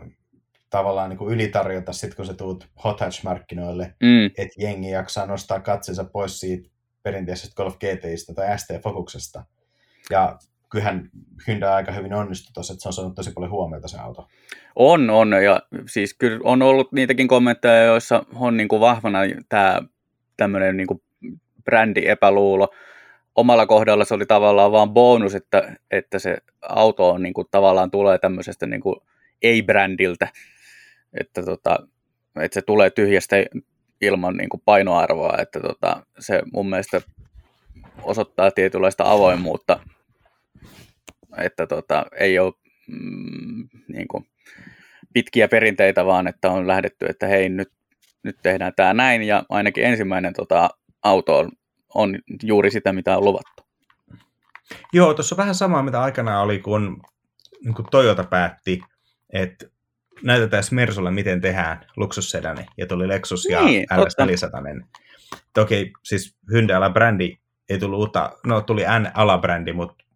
tavallaan 0.70 1.09
niin 1.09 1.18
kuin 1.18 1.34
ylitarjota 1.34 1.93
sit, 1.93 2.15
kun 2.15 2.26
sä 2.26 2.34
tuut 2.34 2.68
hot 2.84 3.01
hatch-markkinoille, 3.01 3.93
mm. 4.03 4.26
että 4.26 4.55
jengi 4.57 4.89
jaksaa 4.89 5.26
nostaa 5.26 5.59
katseensa 5.59 6.03
pois 6.03 6.39
siitä 6.39 6.70
perinteisestä 7.03 7.55
Golf 7.55 7.76
GTistä 7.78 8.34
tai 8.34 8.59
ST 8.59 8.68
Focuksesta. 8.84 9.43
Ja 10.09 10.38
kyllähän 10.70 11.09
Hyundai 11.47 11.74
aika 11.74 11.91
hyvin 11.91 12.13
onnistui 12.13 12.53
tuossa, 12.53 12.74
että 12.74 12.84
se 12.84 12.89
on 12.89 12.93
saanut 12.93 13.15
tosi 13.15 13.32
paljon 13.32 13.51
huomiota 13.51 13.88
se 13.88 13.97
auto. 13.97 14.28
On, 14.76 15.09
on, 15.09 15.43
ja 15.43 15.61
siis 15.88 16.13
kyllä 16.13 16.39
on 16.43 16.61
ollut 16.61 16.91
niitäkin 16.91 17.28
kommentteja, 17.28 17.84
joissa 17.84 18.26
on 18.36 18.57
niin 18.57 18.68
kuin 18.68 18.80
vahvana 18.80 19.20
tämä 19.49 19.82
tämmöinen 20.38 20.78
niin 20.78 20.88
kuin 20.88 21.01
brändi 21.63 22.07
epäluulo. 22.07 22.74
Omalla 23.36 23.65
kohdalla 23.65 24.05
se 24.05 24.13
oli 24.13 24.26
tavallaan 24.26 24.72
vaan 24.72 24.89
bonus, 24.89 25.36
että, 25.36 25.76
että 25.91 26.20
se 26.20 26.38
auto 26.70 27.09
on 27.09 27.24
niin 27.24 27.34
kuin, 27.34 27.47
tavallaan 27.51 27.91
tulee 27.91 28.18
tämmöisestä 28.18 28.65
niin 28.65 28.82
kuin 28.82 28.95
ei-brändiltä, 29.41 30.28
että, 31.20 31.43
tota, 31.43 31.78
että 32.41 32.53
se 32.53 32.61
tulee 32.61 32.89
tyhjästä 32.89 33.36
ilman 34.01 34.38
niin 34.38 34.49
kuin 34.49 34.61
painoarvoa, 34.65 35.38
että 35.38 35.59
tota, 35.59 36.05
se 36.20 36.41
mun 36.53 36.70
mielestä 36.70 37.01
osoittaa 38.03 38.51
tietynlaista 38.51 39.11
avoimuutta 39.11 39.80
että 41.38 41.68
tota, 41.68 42.05
ei 42.20 42.39
ole 42.39 42.53
mm, 42.88 43.70
niin 43.88 44.07
kuin, 44.07 44.28
pitkiä 45.13 45.47
perinteitä, 45.47 46.05
vaan 46.05 46.28
että 46.28 46.51
on 46.51 46.68
lähdetty, 46.68 47.05
että 47.05 47.28
hei, 47.28 47.49
nyt, 47.49 47.72
nyt 48.24 48.38
tehdään 48.43 48.74
tämä 48.76 48.93
näin, 48.93 49.24
ja 49.24 49.43
ainakin 49.49 49.84
ensimmäinen 49.84 50.34
tota, 50.34 50.70
auto 51.03 51.38
on, 51.38 51.51
on 51.93 52.20
juuri 52.43 52.72
sitä, 52.72 52.93
mitä 52.93 53.18
on 53.18 53.26
luvattu. 53.26 53.63
Joo, 54.93 55.13
tuossa 55.13 55.36
on 55.36 55.38
vähän 55.38 55.55
samaa, 55.55 55.84
mitä 55.84 56.01
aikanaan 56.01 56.43
oli, 56.43 56.59
kun, 56.59 57.01
niin 57.63 57.74
kun 57.74 57.86
Toyota 57.91 58.24
päätti, 58.24 58.82
että 59.34 59.65
näytetään 60.24 60.63
Mersulle, 60.72 61.11
miten 61.11 61.41
tehdään 61.41 61.86
luksussedani, 61.97 62.65
ja 62.78 62.86
tuli 62.88 63.07
Lexus 63.07 63.45
ja 63.45 63.61
niin, 63.61 63.88
LS400. 63.93 64.86
Toki 65.53 65.93
siis 66.03 66.38
Hyundaiilla 66.51 66.89
brändi 66.89 67.38
ei 67.70 67.80
tullut 67.80 67.99
uutta, 67.99 68.32
no 68.45 68.61
tuli 68.61 68.84
N-alabrändi, 68.84 69.74
mutta 69.74 70.07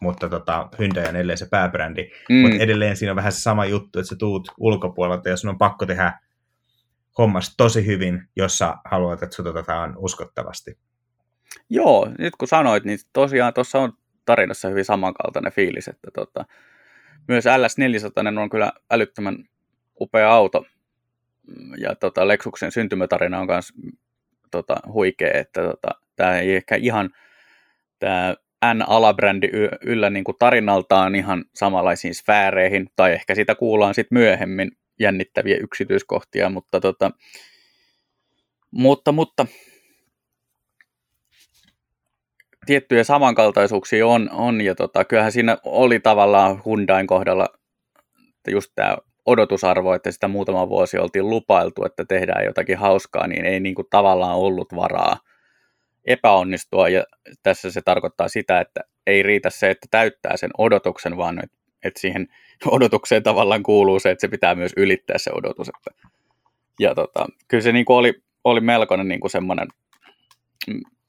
mutta 0.00 0.28
tota, 0.28 0.68
Hyundai 0.78 1.08
on 1.08 1.16
edelleen 1.16 1.38
se 1.38 1.46
pääbrändi. 1.50 2.10
Mm. 2.28 2.36
Mutta 2.36 2.56
edelleen 2.62 2.96
siinä 2.96 3.12
on 3.12 3.16
vähän 3.16 3.32
se 3.32 3.40
sama 3.40 3.66
juttu, 3.66 3.98
että 3.98 4.08
sä 4.08 4.16
tuut 4.16 4.48
ulkopuolelta 4.58 5.28
ja 5.28 5.36
sun 5.36 5.50
on 5.50 5.58
pakko 5.58 5.86
tehdä 5.86 6.18
hommas 7.18 7.56
tosi 7.56 7.86
hyvin, 7.86 8.28
jos 8.36 8.58
sä 8.58 8.74
haluat, 8.84 9.22
että 9.22 9.36
sut 9.36 9.46
otetaan 9.46 9.94
uskottavasti. 9.96 10.78
Joo, 11.70 12.10
nyt 12.18 12.36
kun 12.36 12.48
sanoit, 12.48 12.84
niin 12.84 12.98
tosiaan 13.12 13.54
tuossa 13.54 13.78
on 13.78 13.92
tarinassa 14.24 14.68
hyvin 14.68 14.84
samankaltainen 14.84 15.52
fiilis, 15.52 15.88
että 15.88 16.10
tota, 16.14 16.44
myös 17.28 17.44
LS400 17.44 18.38
on 18.40 18.50
kyllä 18.50 18.72
älyttömän 18.90 19.44
upea 20.00 20.32
auto. 20.32 20.64
Ja 21.78 21.94
tota, 21.94 22.28
Lexuksen 22.28 22.72
syntymätarina 22.72 23.40
on 23.40 23.46
myös 23.46 23.72
tota, 24.50 24.76
huikea, 24.92 25.30
että 25.34 25.62
tota, 25.62 25.88
tämä 26.16 26.38
ei 26.38 26.56
ehkä 26.56 26.76
ihan 26.76 27.10
tämä 27.98 28.34
N-alabrändi 28.74 29.48
yllä 29.80 30.10
niin 30.10 30.24
kuin 30.24 30.36
tarinaltaan 30.38 31.14
ihan 31.14 31.44
samanlaisiin 31.54 32.14
sfääreihin, 32.14 32.90
tai 32.96 33.12
ehkä 33.12 33.34
sitä 33.34 33.54
kuullaan 33.54 33.94
sitten 33.94 34.18
myöhemmin 34.18 34.70
jännittäviä 34.98 35.56
yksityiskohtia, 35.56 36.48
mutta, 36.48 36.80
tota, 36.80 37.10
mutta, 38.70 39.12
mutta 39.12 39.46
tiettyjä 42.66 43.04
samankaltaisuuksia 43.04 44.06
on, 44.06 44.30
on 44.32 44.60
ja 44.60 44.74
tota, 44.74 45.04
kyllähän 45.04 45.32
siinä 45.32 45.56
oli 45.64 46.00
tavallaan 46.00 46.62
Hyundain 46.66 47.06
kohdalla 47.06 47.48
just 48.50 48.72
tämä 48.74 48.96
odotusarvo, 49.26 49.94
että 49.94 50.10
sitä 50.10 50.28
muutama 50.28 50.68
vuosi 50.68 50.98
oltiin 50.98 51.30
lupailtu, 51.30 51.84
että 51.84 52.04
tehdään 52.04 52.44
jotakin 52.44 52.78
hauskaa, 52.78 53.26
niin 53.26 53.44
ei 53.44 53.60
niin 53.60 53.74
kuin 53.74 53.86
tavallaan 53.90 54.36
ollut 54.36 54.68
varaa 54.76 55.16
epäonnistua 56.04 56.88
ja 56.88 57.04
tässä 57.42 57.70
se 57.70 57.80
tarkoittaa 57.84 58.28
sitä, 58.28 58.60
että 58.60 58.80
ei 59.06 59.22
riitä 59.22 59.50
se, 59.50 59.70
että 59.70 59.86
täyttää 59.90 60.36
sen 60.36 60.50
odotuksen, 60.58 61.16
vaan 61.16 61.38
että, 61.82 62.00
siihen 62.00 62.28
odotukseen 62.66 63.22
tavallaan 63.22 63.62
kuuluu 63.62 64.00
se, 64.00 64.10
että 64.10 64.20
se 64.20 64.28
pitää 64.28 64.54
myös 64.54 64.72
ylittää 64.76 65.18
se 65.18 65.30
odotus. 65.34 65.68
Että, 65.68 66.08
ja 66.80 66.94
tota, 66.94 67.26
kyllä 67.48 67.62
se 67.62 67.72
niin 67.72 67.84
kuin 67.84 67.96
oli, 67.96 68.14
oli 68.44 68.60
melkoinen 68.60 69.08
niin 69.08 69.20
kuin 69.20 69.30
semmoinen 69.30 69.68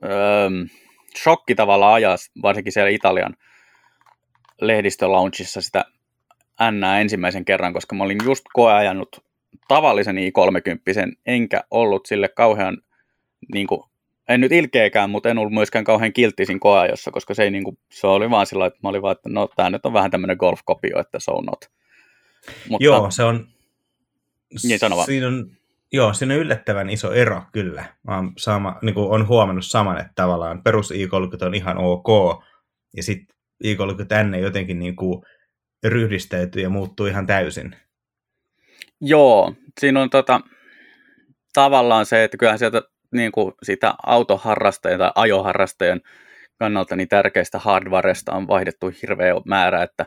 öö, 0.04 0.49
shokki 1.18 1.55
tavallaan 1.55 1.93
ajaa, 1.93 2.16
varsinkin 2.41 2.74
siellä 2.74 2.89
Italian 2.89 3.36
lehdistölaunchissa 4.61 5.61
sitä 5.61 5.86
N 6.72 6.84
ensimmäisen 6.84 7.45
kerran, 7.45 7.74
koska 7.74 7.95
mä 7.95 8.03
olin 8.03 8.20
just 8.24 8.43
koeajanut 8.53 9.24
tavallisen 9.68 10.18
i30, 10.18 11.16
enkä 11.26 11.64
ollut 11.72 12.05
sille 12.05 12.30
kauhean, 12.30 12.78
niin 13.53 13.68
kuin, 13.68 13.82
en 14.30 14.41
nyt 14.41 14.51
ilkeäkään, 14.51 15.09
mutta 15.09 15.30
en 15.30 15.38
ollut 15.38 15.53
myöskään 15.53 15.86
kauhean 15.86 16.14
kilttisin 16.14 16.59
koeajossa, 16.59 17.11
koska 17.11 17.34
se, 17.34 17.43
ei, 17.43 17.51
niin 17.51 17.64
kuin, 17.64 17.78
se 17.91 18.07
oli 18.07 18.30
vaan 18.30 18.45
sillä 18.45 18.66
että 18.66 18.80
mä 18.84 18.89
olin 18.89 19.01
vaan, 19.01 19.11
että 19.11 19.30
no 19.30 19.47
tämä 19.55 19.70
nyt 19.70 19.86
on 19.86 19.93
vähän 19.93 20.11
tämmöinen 20.11 20.38
golf-kopio, 20.39 20.99
että 20.99 21.20
so 21.20 21.41
not. 21.41 21.70
Mutta, 22.70 22.86
Joo, 22.86 23.11
se 23.11 23.24
on, 23.24 23.47
niin 24.64 24.80
sano 24.80 24.95
vaan. 24.95 25.05
Siinä 25.05 25.28
on, 25.28 25.57
Joo, 25.94 26.14
siinä 26.14 26.34
on 26.34 26.39
yllättävän 26.39 26.89
iso 26.89 27.14
ero 27.14 27.41
kyllä. 27.52 27.86
Mä 28.08 28.16
oon, 28.16 28.34
sama, 28.38 28.80
niin 28.82 28.94
kuin 28.94 29.10
on 29.10 29.28
huomannut 29.28 29.66
saman, 29.66 29.98
että 29.98 30.12
tavallaan 30.16 30.64
perus 30.64 30.91
i30 30.91 31.46
on 31.46 31.56
ihan 31.56 31.78
ok, 31.78 32.08
ja 32.98 33.04
sitten 33.04 33.36
i30N 33.64 34.36
jotenkin 34.36 34.80
niin 34.80 34.96
kuin 34.96 35.24
ryhdistäytyy 35.84 36.62
ja 36.62 36.70
muuttuu 36.70 37.06
ihan 37.06 37.28
täysin. 37.28 37.76
Joo, 39.02 39.54
siinä 39.80 40.02
on 40.02 40.10
tota, 40.10 40.41
tavallaan 41.54 42.06
se, 42.06 42.24
että 42.24 42.38
kyllähän 42.38 42.60
sieltä 42.60 42.82
niin 43.12 43.32
kuin 43.32 43.54
sitä 43.64 43.94
autoharrastajan 44.04 45.00
tai 45.00 45.12
ajoharrastajan 45.16 46.02
kannalta 46.60 46.96
niin 46.96 47.10
tärkeistä 47.10 47.60
hardwaresta 47.60 48.32
on 48.32 48.48
vaihdettu 48.48 48.91
hirveä 49.02 49.34
määrä, 49.46 49.84
että 49.84 50.06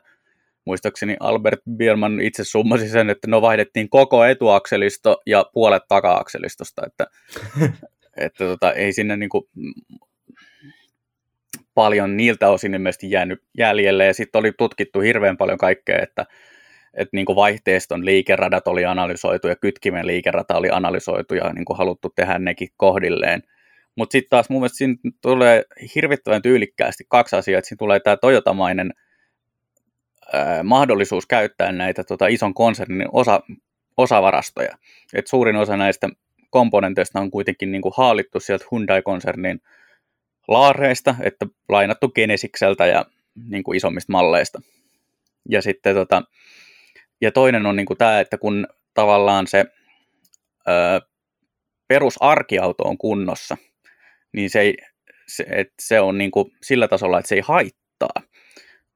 muistaakseni 0.66 1.16
Albert 1.20 1.60
Bierman 1.76 2.20
itse 2.20 2.44
summasi 2.44 2.88
sen, 2.88 3.10
että 3.10 3.28
no 3.28 3.42
vaihdettiin 3.42 3.90
koko 3.90 4.24
etuakselisto 4.24 5.22
ja 5.26 5.46
puolet 5.52 5.82
taka-akselistosta, 5.88 6.82
että, 6.86 7.06
että 8.26 8.44
tota, 8.44 8.72
ei 8.72 8.92
sinne 8.92 9.16
niin 9.16 9.28
kuin 9.28 9.44
paljon 11.74 12.16
niiltä 12.16 12.50
osin 12.50 12.74
ilmeisesti 12.74 13.10
jäänyt 13.10 13.42
jäljelle, 13.58 14.06
ja 14.06 14.14
sitten 14.14 14.38
oli 14.38 14.52
tutkittu 14.58 15.00
hirveän 15.00 15.36
paljon 15.36 15.58
kaikkea, 15.58 15.98
että, 16.02 16.26
että 16.94 17.16
niin 17.16 17.26
kuin 17.26 17.36
vaihteiston 17.36 18.04
liikeradat 18.04 18.68
oli 18.68 18.84
analysoitu 18.84 19.48
ja 19.48 19.56
kytkimen 19.56 20.06
liikerata 20.06 20.56
oli 20.56 20.70
analysoitu 20.70 21.34
ja 21.34 21.52
niin 21.52 21.64
kuin 21.64 21.78
haluttu 21.78 22.12
tehdä 22.16 22.38
nekin 22.38 22.68
kohdilleen. 22.76 23.42
Mutta 23.96 24.12
sitten 24.12 24.30
taas 24.30 24.50
mun 24.50 24.60
mielestä 24.60 24.76
siinä 24.78 24.94
tulee 25.22 25.64
hirvittävän 25.94 26.42
tyylikkäästi 26.42 27.04
kaksi 27.08 27.36
asiaa, 27.36 27.58
että 27.58 27.68
siinä 27.68 27.78
tulee 27.78 28.00
tämä 28.00 28.16
Toyotamainen 28.16 28.92
mahdollisuus 30.62 31.26
käyttää 31.26 31.72
näitä 31.72 32.04
tota, 32.04 32.26
ison 32.26 32.54
konsernin 32.54 33.08
osa, 33.12 33.40
osavarastoja. 33.96 34.78
Et 35.14 35.26
suurin 35.26 35.56
osa 35.56 35.76
näistä 35.76 36.08
komponenteista 36.50 37.20
on 37.20 37.30
kuitenkin 37.30 37.72
niin 37.72 37.82
kuin 37.82 37.94
haalittu 37.96 38.40
sieltä 38.40 38.64
Hyundai-konsernin 38.72 39.60
laareista, 40.48 41.14
että 41.22 41.46
lainattu 41.68 42.08
Genesikseltä 42.08 42.86
ja 42.86 43.06
niin 43.48 43.62
kuin 43.64 43.76
isommista 43.76 44.12
malleista. 44.12 44.60
Ja 45.48 45.62
sitten 45.62 45.94
tota, 45.94 46.22
ja 47.20 47.32
toinen 47.32 47.66
on 47.66 47.76
niin 47.76 47.86
kuin 47.86 47.98
tämä, 47.98 48.20
että 48.20 48.38
kun 48.38 48.66
tavallaan 48.94 49.46
se 49.46 49.64
ö, 50.68 51.00
perusarkiauto 51.88 52.84
on 52.84 52.98
kunnossa, 52.98 53.56
niin 54.32 54.50
se, 54.50 54.60
ei, 54.60 54.76
se, 55.28 55.46
että 55.48 55.74
se 55.80 56.00
on 56.00 56.18
niin 56.18 56.30
kuin 56.30 56.52
sillä 56.62 56.88
tasolla, 56.88 57.18
että 57.18 57.28
se 57.28 57.34
ei 57.34 57.42
haittaa, 57.44 58.22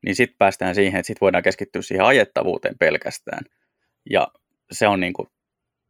niin 0.07 0.17
sitten 0.17 0.37
päästään 0.39 0.75
siihen, 0.75 0.99
että 0.99 1.07
sitten 1.07 1.21
voidaan 1.21 1.43
keskittyä 1.43 1.83
siihen 1.83 2.07
ajettavuuteen 2.07 2.79
pelkästään. 2.79 3.45
Ja 4.11 4.29
se 4.73 4.89
on 4.89 5.01
niin 5.01 5.13
kuin 5.13 5.29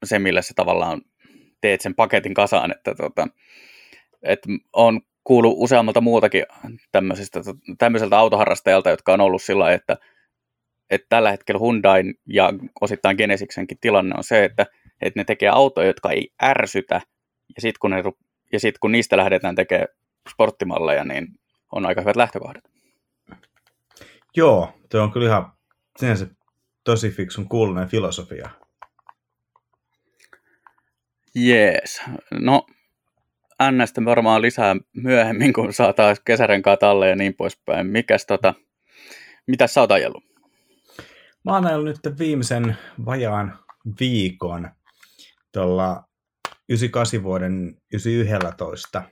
se, 0.05 0.19
millä 0.19 0.43
se 0.43 0.55
tavallaan 0.55 1.03
teet 1.61 1.81
sen 1.81 1.95
paketin 1.95 2.35
kasaan, 2.35 2.71
että 2.71 2.95
tota, 2.95 3.29
että 4.23 4.49
on 4.73 5.01
kuullut 5.25 5.55
useammalta 5.57 6.01
muutakin 6.01 6.45
tämmöisestä, 6.93 7.41
tämmöiseltä 7.79 8.19
autoharrastajalta, 8.19 8.91
jotka 8.91 9.13
on 9.13 9.21
ollut 9.21 9.43
sillä 9.43 9.73
että, 9.73 9.97
että 10.91 11.07
tällä 11.09 11.31
hetkellä 11.31 11.59
Hyundain 11.59 12.15
ja 12.27 12.53
osittain 12.81 13.17
Genesiksenkin 13.17 13.79
tilanne 13.81 14.15
on 14.19 14.25
se, 14.25 14.45
että, 14.45 14.67
että 15.01 15.21
ne 15.21 15.25
tekee 15.25 15.49
autoja, 15.49 15.87
jotka 15.87 16.11
ei 16.11 16.29
ärsytä, 16.43 17.01
ja 17.57 17.61
sitten 17.61 17.79
kun, 17.81 17.91
ne, 17.91 18.03
ja 18.53 18.61
sit, 18.61 18.79
kun 18.79 18.93
niistä 18.93 19.17
lähdetään 19.17 19.55
tekemään 19.55 19.89
sporttimalleja, 20.31 21.05
niin 21.05 21.27
on 21.73 21.87
aika 21.87 22.01
hyvät 22.01 22.17
lähtökohdat. 22.17 22.65
Joo, 24.37 24.73
tuo 24.89 25.03
on 25.03 25.13
kyllä 25.13 25.27
ihan 25.27 25.53
sinänsä 25.99 26.27
tosi 26.85 27.11
fiksun 27.11 27.49
kuulunen 27.49 27.89
filosofia. 27.89 28.51
Jees. 31.35 32.03
No, 32.33 32.67
Nnästä 33.71 34.05
varmaan 34.05 34.43
lisää 34.43 34.77
myöhemmin, 34.93 35.53
kun 35.53 35.73
saa 35.73 35.93
taas 35.93 36.21
kesärenkaa 36.21 36.77
talle 36.77 37.09
ja 37.09 37.17
niin 37.17 37.35
poispäin. 37.35 37.87
Mikäs 37.87 38.27
tota, 38.27 38.55
mitä 39.47 39.67
sä 39.67 39.81
oot 39.81 39.93
ajellut? 39.93 40.25
Mä 41.45 41.55
oon 41.55 41.67
ajellut 41.67 41.87
nyt 41.87 42.19
viimeisen 42.19 42.77
vajaan 43.05 43.59
viikon 44.01 44.71
tuolla 45.53 46.05
98 46.69 47.23
vuoden 47.23 47.77
911. 47.93 49.03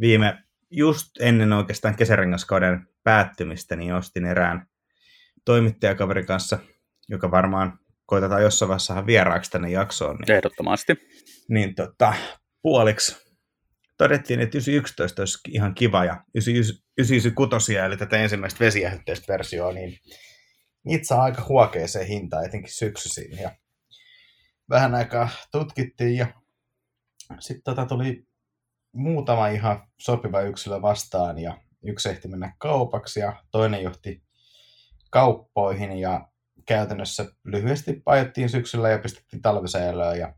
Viime, 0.00 0.38
just 0.70 1.10
ennen 1.20 1.52
oikeastaan 1.52 1.96
kesärengaskauden 1.96 2.88
päättymistä, 3.04 3.76
niin 3.76 3.94
ostin 3.94 4.24
erään 4.24 4.66
toimittajakaverin 5.44 6.26
kanssa, 6.26 6.58
joka 7.08 7.30
varmaan 7.30 7.78
koitetaan 8.06 8.42
jossain 8.42 8.68
vaiheessa 8.68 9.06
vieraaksi 9.06 9.50
tänne 9.50 9.70
jaksoon. 9.70 10.16
Niin, 10.16 10.36
Ehdottomasti. 10.36 10.96
Niin 11.48 11.74
tota, 11.74 12.14
puoliksi 12.62 13.30
todettiin, 13.98 14.40
että 14.40 14.58
911 14.58 15.22
olisi 15.22 15.38
ihan 15.48 15.74
kiva 15.74 16.04
ja 16.04 16.24
996 16.34 17.76
eli 17.76 17.96
tätä 17.96 18.16
ensimmäistä 18.16 18.64
vesijähytteistä 18.64 19.32
versioa, 19.32 19.72
niin 19.72 19.98
niitä 20.84 21.06
saa 21.06 21.22
aika 21.22 21.44
huokeeseen 21.48 22.06
hintaan, 22.06 22.44
etenkin 22.44 22.72
syksyisin. 22.72 23.38
Ja 23.38 23.50
vähän 24.70 24.94
aikaa 24.94 25.28
tutkittiin 25.52 26.16
ja 26.16 26.26
sitten 27.38 27.62
tota 27.64 27.86
tuli 27.86 28.26
muutama 28.92 29.48
ihan 29.48 29.88
sopiva 29.98 30.40
yksilö 30.40 30.82
vastaan 30.82 31.38
ja 31.38 31.56
yksi 31.82 32.08
ehti 32.08 32.28
mennä 32.28 32.54
kaupaksi 32.58 33.20
ja 33.20 33.44
toinen 33.50 33.82
johti 33.82 34.22
kauppoihin 35.10 35.98
ja 35.98 36.28
käytännössä 36.66 37.24
lyhyesti 37.44 38.02
pajettiin 38.04 38.48
syksyllä 38.48 38.90
ja 38.90 38.98
pistettiin 38.98 39.42
talvisäilöön 39.42 40.18
ja 40.18 40.34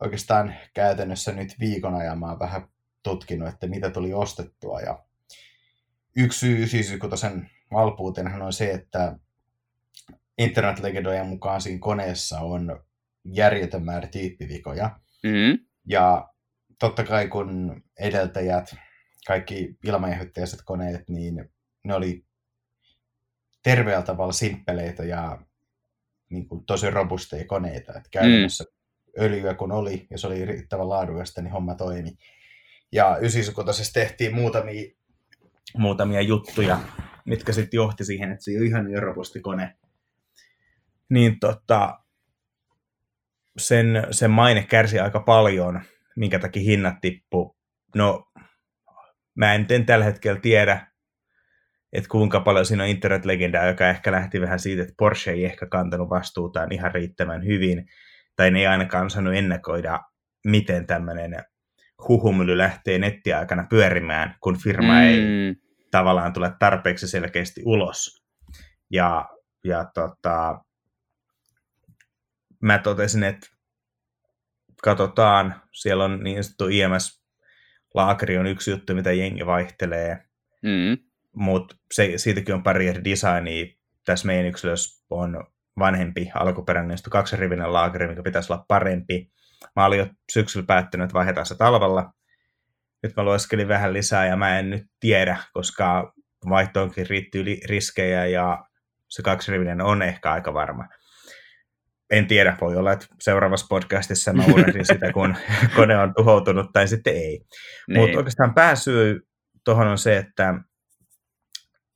oikeastaan 0.00 0.54
käytännössä 0.74 1.32
nyt 1.32 1.54
viikon 1.60 1.94
ajan 1.94 2.18
mä 2.18 2.28
oon 2.28 2.38
vähän 2.38 2.68
tutkinut, 3.02 3.48
että 3.48 3.66
mitä 3.66 3.90
tuli 3.90 4.14
ostettua. 4.14 4.80
Ja 4.80 5.04
yksi 6.16 6.66
syy 6.66 6.82
sen 7.14 7.50
valpuutenhan 7.72 8.42
on 8.42 8.52
se, 8.52 8.70
että 8.70 9.18
internetlegendojen 10.38 11.26
mukaan 11.26 11.60
siinä 11.60 11.78
koneessa 11.78 12.40
on 12.40 12.84
järjetön 13.24 13.84
määrä 13.84 14.06
tyyppivikoja. 14.06 15.00
Mm-hmm. 15.22 15.66
Ja 15.86 16.28
totta 16.78 17.04
kai 17.04 17.28
kun 17.28 17.82
edeltäjät, 17.98 18.74
kaikki 19.26 19.76
ilmajähytteiset 19.84 20.60
koneet, 20.64 21.08
niin 21.08 21.50
ne 21.84 21.94
oli 21.94 22.24
terveellä 23.62 24.02
tavalla 24.02 24.32
simppeleitä 24.32 25.04
ja 25.04 25.38
niin 26.30 26.48
kuin 26.48 26.64
tosi 26.64 26.90
robusteja 26.90 27.44
koneita. 27.44 27.92
Että 27.92 28.08
käytännössä 28.10 28.64
mm 28.64 28.82
öljyä 29.20 29.54
kun 29.54 29.72
oli, 29.72 30.06
ja 30.10 30.18
se 30.18 30.26
oli 30.26 30.44
riittävän 30.44 30.88
laadukasta, 30.88 31.42
niin 31.42 31.52
homma 31.52 31.74
toimi. 31.74 32.16
Ja 32.92 33.18
ysisukotosessa 33.20 33.92
tehtiin 33.92 34.34
muutamia, 34.34 34.90
muutamia 35.76 36.20
juttuja, 36.20 36.80
mitkä 37.24 37.52
sitten 37.52 37.78
johti 37.78 38.04
siihen, 38.04 38.32
että 38.32 38.44
se 38.44 38.50
on 38.58 38.66
ihan 38.66 38.86
kone. 39.42 39.76
Niin 41.08 41.40
tota, 41.40 41.98
sen, 43.58 44.06
sen 44.10 44.30
maine 44.30 44.62
kärsi 44.62 45.00
aika 45.00 45.20
paljon, 45.20 45.80
minkä 46.16 46.38
takia 46.38 46.62
hinnat 46.62 46.94
tippu. 47.00 47.56
No, 47.94 48.31
mä 49.34 49.54
en, 49.54 49.66
en 49.70 49.86
tällä 49.86 50.04
hetkellä 50.04 50.40
tiedä, 50.40 50.86
että 51.92 52.08
kuinka 52.08 52.40
paljon 52.40 52.66
siinä 52.66 52.82
on 52.82 52.88
internetlegendaa, 52.88 53.66
joka 53.66 53.88
ehkä 53.88 54.12
lähti 54.12 54.40
vähän 54.40 54.58
siitä, 54.58 54.82
että 54.82 54.94
Porsche 54.98 55.32
ei 55.32 55.44
ehkä 55.44 55.66
kantanut 55.66 56.10
vastuutaan 56.10 56.72
ihan 56.72 56.94
riittävän 56.94 57.46
hyvin 57.46 57.86
tai 58.36 58.50
ne 58.50 58.58
ei 58.58 58.66
ainakaan 58.66 59.06
osannut 59.06 59.34
ennakoida, 59.34 60.00
miten 60.46 60.86
tämmöinen 60.86 61.44
huhumyly 62.08 62.58
lähtee 62.58 62.98
nettiaikana 62.98 63.66
pyörimään, 63.70 64.36
kun 64.40 64.58
firma 64.58 64.92
mm. 64.92 65.00
ei 65.00 65.18
tavallaan 65.90 66.32
tule 66.32 66.52
tarpeeksi 66.58 67.08
selkeästi 67.08 67.62
ulos. 67.64 68.24
Ja, 68.90 69.28
ja 69.64 69.90
tota, 69.94 70.64
mä 72.62 72.78
totesin, 72.78 73.24
että 73.24 73.46
katsotaan, 74.82 75.62
siellä 75.72 76.04
on 76.04 76.20
niin 76.22 76.44
sanottu 76.44 76.68
IMS 76.68 77.21
Laakri 77.94 78.38
on 78.38 78.46
yksi 78.46 78.70
juttu, 78.70 78.94
mitä 78.94 79.12
jengi 79.12 79.46
vaihtelee. 79.46 80.24
Mm. 80.62 80.98
mutta 81.36 81.76
siitäkin 82.16 82.54
on 82.54 82.62
pari 82.62 82.88
eri 82.88 83.04
designia. 83.04 83.66
Tässä 84.04 84.26
meidän 84.26 84.46
yksilössä 84.46 85.04
on 85.10 85.44
vanhempi 85.78 86.30
alkuperäinen 86.34 86.98
kaksirivinen 87.10 87.72
laakeri, 87.72 88.08
mikä 88.08 88.22
pitäisi 88.22 88.52
olla 88.52 88.64
parempi. 88.68 89.32
Mä 89.76 89.84
olin 89.84 89.98
jo 89.98 90.06
syksyllä 90.32 90.66
päättänyt, 90.66 91.04
että 91.04 91.14
vaihdetaan 91.14 91.46
se 91.46 91.54
talvella. 91.54 92.12
Nyt 93.02 93.16
mä 93.16 93.22
lueskelin 93.22 93.68
vähän 93.68 93.92
lisää 93.92 94.26
ja 94.26 94.36
mä 94.36 94.58
en 94.58 94.70
nyt 94.70 94.86
tiedä, 95.00 95.36
koska 95.52 96.12
vaihtoonkin 96.48 97.06
riittyy 97.06 97.44
riskejä 97.64 98.26
ja 98.26 98.64
se 99.08 99.22
kaksirivinen 99.22 99.80
on 99.80 100.02
ehkä 100.02 100.32
aika 100.32 100.54
varma. 100.54 100.88
En 102.12 102.26
tiedä, 102.26 102.56
voi 102.60 102.76
olla, 102.76 102.92
että 102.92 103.06
seuraavassa 103.20 103.66
podcastissa 103.68 104.32
mä 104.32 104.44
uudestaan 104.44 104.84
sitä, 104.84 105.12
kun 105.12 105.36
kone 105.76 105.98
on 105.98 106.14
tuhoutunut 106.16 106.72
tai 106.72 106.88
sitten 106.88 107.14
ei. 107.14 107.40
Niin. 107.88 108.00
Mutta 108.00 108.18
oikeastaan 108.18 108.54
pääsyy 108.54 109.20
tuohon 109.64 109.86
on 109.86 109.98
se, 109.98 110.16
että 110.16 110.54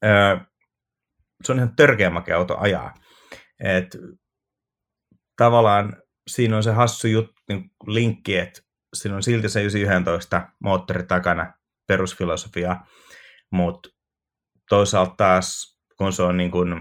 ö, 0.04 0.40
se 1.44 1.52
on 1.52 1.58
ihan 1.58 1.76
törkeä 1.76 2.10
makea 2.10 2.36
auto 2.36 2.56
ajaa. 2.58 2.94
Et, 3.64 3.96
tavallaan 5.36 6.02
siinä 6.30 6.56
on 6.56 6.62
se 6.62 6.70
hassu 6.70 7.08
juttu, 7.08 7.42
niin 7.48 7.70
linkki, 7.86 8.36
että 8.36 8.60
siinä 8.94 9.16
on 9.16 9.22
silti 9.22 9.48
se 9.48 9.62
911 9.62 10.48
moottori 10.60 11.02
takana, 11.02 11.52
perusfilosofia, 11.88 12.76
mutta 13.52 13.88
toisaalta 14.68 15.14
taas, 15.16 15.76
kun 15.99 16.12
se 16.12 16.22
on 16.22 16.36
niin 16.36 16.51
kuin, 16.51 16.74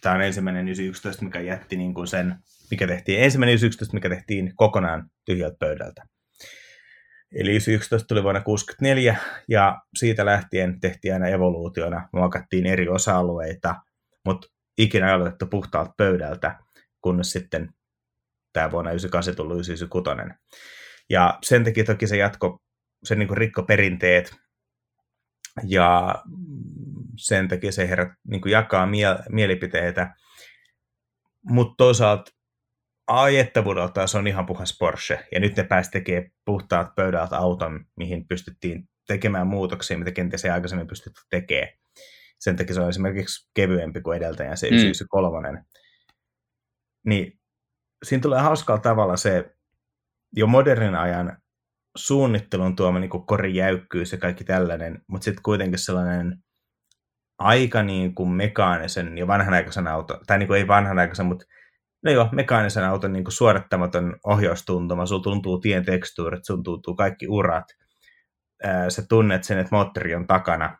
tämä 0.00 0.14
on 0.14 0.22
ensimmäinen 0.22 0.68
911, 0.68 1.24
mikä 1.24 1.40
jätti 1.40 1.76
niin 1.76 1.94
kuin 1.94 2.06
sen, 2.06 2.36
mikä 2.70 2.86
tehtiin, 2.86 3.22
ensimmäinen 3.22 3.52
911, 3.52 3.94
mikä 3.94 4.08
tehtiin 4.08 4.52
kokonaan 4.56 5.10
tyhjältä 5.24 5.56
pöydältä. 5.58 6.02
Eli 7.34 7.50
911 7.50 8.06
tuli 8.06 8.22
vuonna 8.22 8.40
1964 8.40 9.16
ja 9.48 9.80
siitä 9.94 10.26
lähtien 10.26 10.80
tehtiin 10.80 11.14
aina 11.14 11.28
evoluutiona, 11.28 12.08
muokattiin 12.12 12.66
eri 12.66 12.88
osa-alueita, 12.88 13.74
mutta 14.24 14.46
ikinä 14.78 15.14
aloitettu 15.14 15.46
puhtaalta 15.46 15.94
pöydältä, 15.96 16.58
kunnes 17.00 17.32
sitten 17.32 17.70
tämä 18.52 18.70
vuonna 18.70 18.90
98 18.90 19.36
tullut 19.36 19.56
996. 19.56 20.38
Ja 21.10 21.38
sen 21.44 21.64
takia 21.64 21.84
toki 21.84 22.06
se 22.06 22.16
jatko, 22.16 22.62
se 23.04 23.14
niin 23.14 23.36
rikko 23.36 23.62
perinteet 23.62 24.34
ja 25.64 26.14
sen 27.18 27.48
takia 27.48 27.72
se 27.72 27.88
herra 27.88 28.14
niin 28.28 28.40
kuin 28.40 28.52
jakaa 28.52 28.86
mie- 28.86 29.24
mielipiteitä, 29.28 30.14
mutta 31.42 31.74
toisaalta 31.76 32.30
ajettavuudelta 33.06 34.06
se 34.06 34.18
on 34.18 34.26
ihan 34.26 34.46
puhas 34.46 34.76
Porsche, 34.78 35.26
ja 35.32 35.40
nyt 35.40 35.56
ne 35.56 35.64
pääsi 35.64 35.90
tekemään 35.90 36.30
puhtaat 36.44 36.94
pöydältä 36.94 37.36
auton, 37.36 37.84
mihin 37.96 38.28
pystyttiin 38.28 38.88
tekemään 39.06 39.46
muutoksia, 39.46 39.98
mitä 39.98 40.12
kenties 40.12 40.44
ei 40.44 40.50
aikaisemmin 40.50 40.86
pystytty 40.86 41.20
tekemään. 41.30 41.68
Sen 42.40 42.56
takia 42.56 42.74
se 42.74 42.80
on 42.80 42.88
esimerkiksi 42.88 43.50
kevyempi 43.54 44.00
kuin 44.00 44.16
edeltäjä, 44.16 44.56
se 44.56 44.66
mm. 44.66 44.76
993. 44.76 45.64
Niin 47.06 47.40
siinä 48.04 48.22
tulee 48.22 48.40
hauskalla 48.40 48.80
tavalla 48.80 49.16
se 49.16 49.50
jo 50.36 50.46
modernin 50.46 50.94
ajan 50.94 51.38
suunnittelun 51.96 52.76
tuoma 52.76 52.98
niin 52.98 53.10
korijäykkyys 53.10 54.12
ja 54.12 54.18
kaikki 54.18 54.44
tällainen, 54.44 55.02
mutta 55.06 55.24
sitten 55.24 55.42
kuitenkin 55.42 55.78
sellainen 55.78 56.44
aika 57.38 57.82
niin 57.82 58.14
kuin 58.14 58.28
mekaanisen 58.28 59.18
ja 59.18 59.26
vanhanaikaisen 59.26 59.86
auton, 59.86 60.20
tai 60.26 60.38
niin 60.38 60.46
kuin 60.46 60.58
ei 60.58 60.68
vanhanaikaisen, 60.68 61.26
mutta 61.26 61.44
no 62.04 62.10
joo, 62.10 62.28
mekaanisen 62.32 62.84
auton 62.84 63.12
niin 63.12 63.24
kuin 63.24 63.32
suorittamaton 63.32 64.16
ohjaustuntuma, 64.24 65.06
sun 65.06 65.22
tuntuu 65.22 65.58
tien 65.60 65.84
tekstuurit, 65.84 66.44
sun 66.44 66.62
tuntuu 66.62 66.94
kaikki 66.94 67.28
urat, 67.28 67.64
ää, 68.62 68.90
sä 68.90 69.02
tunnet 69.08 69.44
sen, 69.44 69.58
että 69.58 69.76
moottori 69.76 70.14
on 70.14 70.26
takana, 70.26 70.78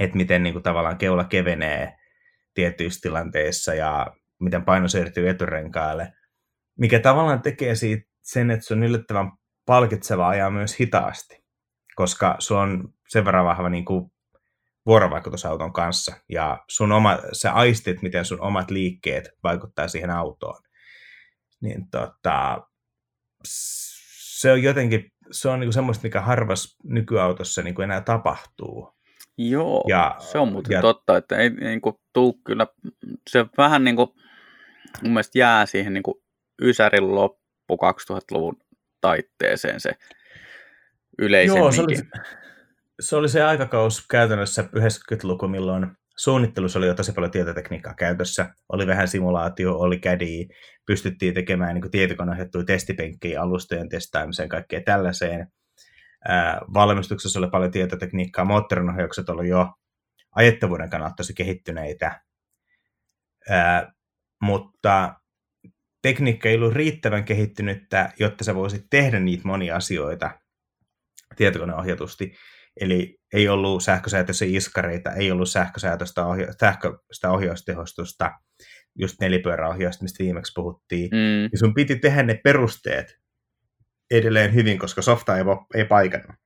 että 0.00 0.16
miten 0.16 0.42
niin 0.42 0.52
kuin, 0.52 0.62
tavallaan 0.62 0.98
keula 0.98 1.24
kevenee 1.24 1.96
tietyissä 2.54 3.00
tilanteissa 3.02 3.74
ja 3.74 4.06
miten 4.40 4.64
paino 4.64 4.88
siirtyy 4.88 5.28
eturenkaalle, 5.28 6.12
mikä 6.78 6.98
tavallaan 6.98 7.42
tekee 7.42 7.74
siitä 7.74 8.10
sen, 8.22 8.50
että 8.50 8.66
se 8.66 8.74
on 8.74 8.82
yllättävän 8.82 9.32
palkitseva 9.66 10.28
ajaa 10.28 10.50
myös 10.50 10.80
hitaasti, 10.80 11.44
koska 11.94 12.36
se 12.38 12.54
on 12.54 12.94
sen 13.08 13.24
verran 13.24 13.44
vahva 13.44 13.68
niin 13.68 13.84
kuin 13.84 14.12
vuorovaikutus 14.86 15.46
auton 15.46 15.72
kanssa 15.72 16.16
ja 16.28 16.58
sun 16.68 16.92
oma, 16.92 17.18
se 17.32 17.48
aistit, 17.48 18.02
miten 18.02 18.24
sun 18.24 18.40
omat 18.40 18.70
liikkeet 18.70 19.28
vaikuttaa 19.42 19.88
siihen 19.88 20.10
autoon. 20.10 20.62
Niin 21.60 21.90
tota, 21.90 22.66
se 23.44 24.52
on 24.52 24.62
jotenkin, 24.62 25.12
se 25.30 25.48
on 25.48 25.60
niinku 25.60 25.72
semmoista, 25.72 26.02
mikä 26.02 26.20
harvas 26.20 26.76
nykyautossa 26.84 27.62
niinku 27.62 27.82
enää 27.82 28.00
tapahtuu. 28.00 28.92
Joo, 29.38 29.84
ja, 29.88 30.16
se 30.18 30.38
on 30.38 30.52
muuten 30.52 30.74
ja, 30.74 30.80
totta, 30.80 31.16
että 31.16 31.36
ei 31.36 31.50
niinku 31.50 32.00
tuu 32.12 32.40
kyllä, 32.44 32.66
se 33.30 33.46
vähän 33.58 33.84
niinku 33.84 34.14
mun 35.02 35.12
mielestä 35.12 35.38
jää 35.38 35.66
siihen 35.66 35.92
niinku 35.92 36.22
Ysärin 36.62 37.14
loppu 37.14 37.76
2000-luvun 37.76 38.56
taitteeseen 39.00 39.80
se 39.80 39.92
yleisemminkin. 41.18 41.62
Joo, 41.62 41.72
se 41.72 41.82
oli, 41.82 41.96
se 43.02 43.16
oli 43.16 43.28
se 43.28 43.42
aikakaus 43.42 44.06
käytännössä 44.10 44.62
90-luku, 44.62 45.48
milloin 45.48 45.86
suunnittelussa 46.16 46.78
oli 46.78 46.86
jo 46.86 46.94
tosi 46.94 47.12
paljon 47.12 47.30
tietotekniikkaa 47.30 47.94
käytössä. 47.94 48.54
Oli 48.68 48.86
vähän 48.86 49.08
simulaatio, 49.08 49.78
oli 49.78 49.98
CADI, 49.98 50.48
pystyttiin 50.86 51.34
tekemään 51.34 51.74
niin 51.74 51.90
tietokoneohjattuja 51.90 52.64
testipenkkejä 52.64 53.42
alustojen 53.42 53.88
testaamiseen, 53.88 54.48
kaikkea 54.48 54.80
tällaiseen. 54.80 55.46
Ää, 56.28 56.60
valmistuksessa 56.74 57.38
oli 57.38 57.50
paljon 57.50 57.70
tietotekniikkaa, 57.70 58.44
moottorinohjaukset 58.44 59.28
oli 59.28 59.48
jo 59.48 59.72
ajettavuuden 60.36 60.90
kannalta 60.90 61.14
tosi 61.16 61.34
kehittyneitä, 61.34 62.20
ää, 63.50 63.92
mutta 64.42 65.14
tekniikka 66.02 66.48
ei 66.48 66.56
ollut 66.56 66.72
riittävän 66.72 67.24
kehittynyttä, 67.24 68.12
jotta 68.18 68.44
sä 68.44 68.54
voisit 68.54 68.86
tehdä 68.90 69.20
niitä 69.20 69.42
monia 69.44 69.76
asioita 69.76 70.30
tietokoneohjatusti. 71.36 72.32
Eli 72.80 73.18
ei 73.32 73.48
ollut 73.48 73.82
sähkösäätöisiä 73.82 74.48
iskareita, 74.50 75.12
ei 75.12 75.30
ollut 75.30 75.50
sähkösäätöistä 75.50 76.22
ohja- 76.26 76.52
sähköistä 76.60 77.30
ohjaustehostusta, 77.30 78.30
just 78.98 79.16
nelipyöräohjausta, 79.20 80.02
mistä 80.02 80.24
viimeksi 80.24 80.52
puhuttiin. 80.54 81.10
Mm. 81.10 81.42
Ja 81.52 81.58
sun 81.58 81.74
piti 81.74 81.96
tehdä 81.96 82.22
ne 82.22 82.40
perusteet 82.44 83.18
edelleen 84.10 84.54
hyvin, 84.54 84.78
koska 84.78 85.02
softa 85.02 85.36
ei, 85.36 85.44
ei 85.74 85.84
paikannut. 85.84 86.36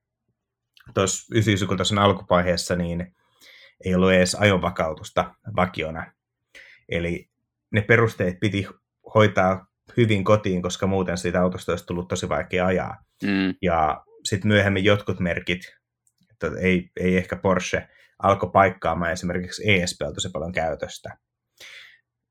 Tuossa 0.93 1.35
99 1.35 1.97
alkuvaiheessa 1.97 2.75
niin 2.75 3.15
ei 3.85 3.95
ollut 3.95 4.11
edes 4.11 4.35
ajonvakautusta 4.35 5.35
vakiona. 5.55 6.13
Eli 6.89 7.29
ne 7.71 7.81
perusteet 7.81 8.39
piti 8.39 8.67
hoitaa 9.15 9.67
hyvin 9.97 10.23
kotiin, 10.23 10.61
koska 10.61 10.87
muuten 10.87 11.17
siitä 11.17 11.41
autosta 11.41 11.71
olisi 11.71 11.85
tullut 11.85 12.07
tosi 12.07 12.29
vaikea 12.29 12.65
ajaa. 12.65 13.03
Mm. 13.23 13.53
Ja 13.61 14.03
sitten 14.23 14.47
myöhemmin 14.47 14.83
jotkut 14.83 15.19
merkit, 15.19 15.61
että 16.43 16.59
ei, 16.59 16.89
ei 16.99 17.17
ehkä 17.17 17.35
Porsche, 17.35 17.87
alkoi 18.23 18.49
paikkaamaan 18.53 19.11
esimerkiksi 19.11 19.71
ESP 19.71 19.97
tosi 20.13 20.29
paljon 20.29 20.51
käytöstä. 20.51 21.17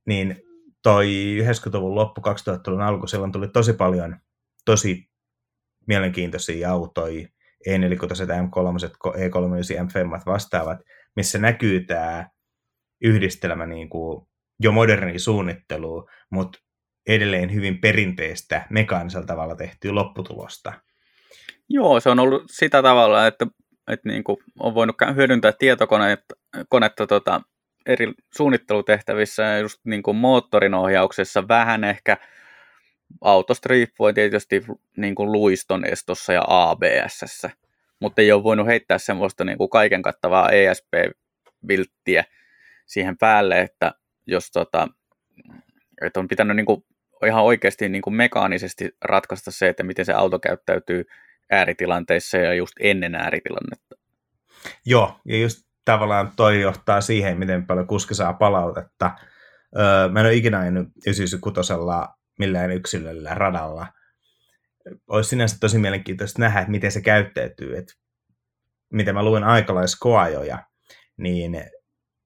Niin 0.07 0.37
toi 0.83 1.39
90-luvun 1.43 1.95
loppu, 1.95 2.21
2000-luvun 2.21 2.83
alku, 2.83 3.07
silloin 3.07 3.33
tuli 3.33 3.49
tosi 3.49 3.73
paljon 3.73 4.17
tosi 4.65 5.09
mielenkiintoisia 5.87 6.71
autoja, 6.71 7.29
E46, 7.69 7.73
M3, 8.37 9.17
E39, 9.17 10.19
M5 10.19 10.23
vastaavat, 10.27 10.79
missä 11.17 11.39
näkyy 11.39 11.85
tämä 11.85 12.31
yhdistelmä 13.01 13.67
niin 13.67 13.89
kuin 13.89 14.27
jo 14.61 14.73
moderni 14.73 15.19
suunnittelu, 15.19 16.09
mutta 16.31 16.59
edelleen 17.07 17.55
hyvin 17.55 17.81
perinteistä 17.81 18.67
mekaanisella 18.71 19.27
tavalla 19.27 19.57
tehtyä 19.57 19.95
lopputulosta. 19.95 20.73
Joo, 21.69 22.01
se 22.01 22.11
on 22.11 22.19
ollut 22.19 22.43
sitä 22.51 22.83
tavalla, 22.83 23.27
että, 23.27 23.47
että 23.89 24.09
niin 24.09 24.25
kuin 24.25 24.37
on 24.59 24.75
voinut 24.75 24.97
hyödyntää 25.15 25.53
tietokonetta 25.53 26.35
konetta, 26.69 27.07
tota, 27.07 27.41
eri 27.87 28.13
suunnittelutehtävissä 28.37 29.43
ja 29.43 29.59
just 29.59 29.81
niin 29.85 30.03
kuin 30.03 30.17
moottorin 30.17 30.75
ohjauksessa 30.75 31.49
vähän 31.49 31.85
ehkä 31.85 32.17
autosta 33.21 33.69
riippuen 33.69 34.15
tietysti 34.15 34.65
niin 34.97 35.15
kuin 35.15 35.33
luiston 35.33 35.85
estossa 35.85 36.33
ja 36.33 36.45
ABS, 36.47 37.47
mutta 38.01 38.23
ei 38.23 38.33
ole 38.33 38.43
voinut 38.43 38.67
heittää 38.67 38.99
semmoista 38.99 39.45
niin 39.45 39.59
kuin 39.59 39.71
kaiken 39.71 40.03
kattavaa 40.03 40.51
ESP-vilttiä 40.51 42.25
siihen 42.87 43.19
päälle, 43.19 43.61
että 43.61 43.93
jos 44.27 44.51
tota, 44.51 44.89
että 46.03 46.21
on 46.21 46.29
pitänyt 46.29 46.57
niin 46.57 46.67
kuin 46.67 46.85
ihan 47.27 47.45
oikeasti 47.45 47.89
niin 47.89 48.03
kuin 48.03 48.15
mekaanisesti 48.15 48.97
ratkaista 49.05 49.51
se, 49.51 49.69
että 49.69 49.83
miten 49.83 50.05
se 50.05 50.13
auto 50.13 50.39
käyttäytyy 50.39 51.05
ääritilanteissa 51.51 52.37
ja 52.37 52.55
just 52.55 52.73
ennen 52.81 53.15
ääritilannetta. 53.15 53.97
Joo, 54.87 55.21
ja 55.25 55.39
just 55.39 55.67
tavallaan 55.85 56.33
toi 56.37 56.61
johtaa 56.61 57.01
siihen, 57.01 57.39
miten 57.39 57.67
paljon 57.67 57.87
kuski 57.87 58.15
saa 58.15 58.33
palautetta. 58.33 59.11
Öö, 59.79 60.09
mä 60.09 60.21
en 60.21 60.27
ole 60.27 60.35
ikinä 60.35 60.59
ajanut 60.59 60.89
96 61.07 61.61
millään 62.39 62.71
yksilöllä 62.71 63.35
radalla. 63.35 63.87
Olisi 65.07 65.31
sinänsä 65.31 65.57
tosi 65.61 65.79
mielenkiintoista 65.79 66.43
nähdä, 66.43 66.61
että 66.61 66.71
miten 66.71 66.93
se 66.93 67.01
käyttäytyy. 67.01 67.77
Että 67.77 67.95
miten 68.93 69.15
mä 69.15 69.23
luen 69.23 69.45
aikalaiskoajoja, 69.45 70.59
niin 71.17 71.65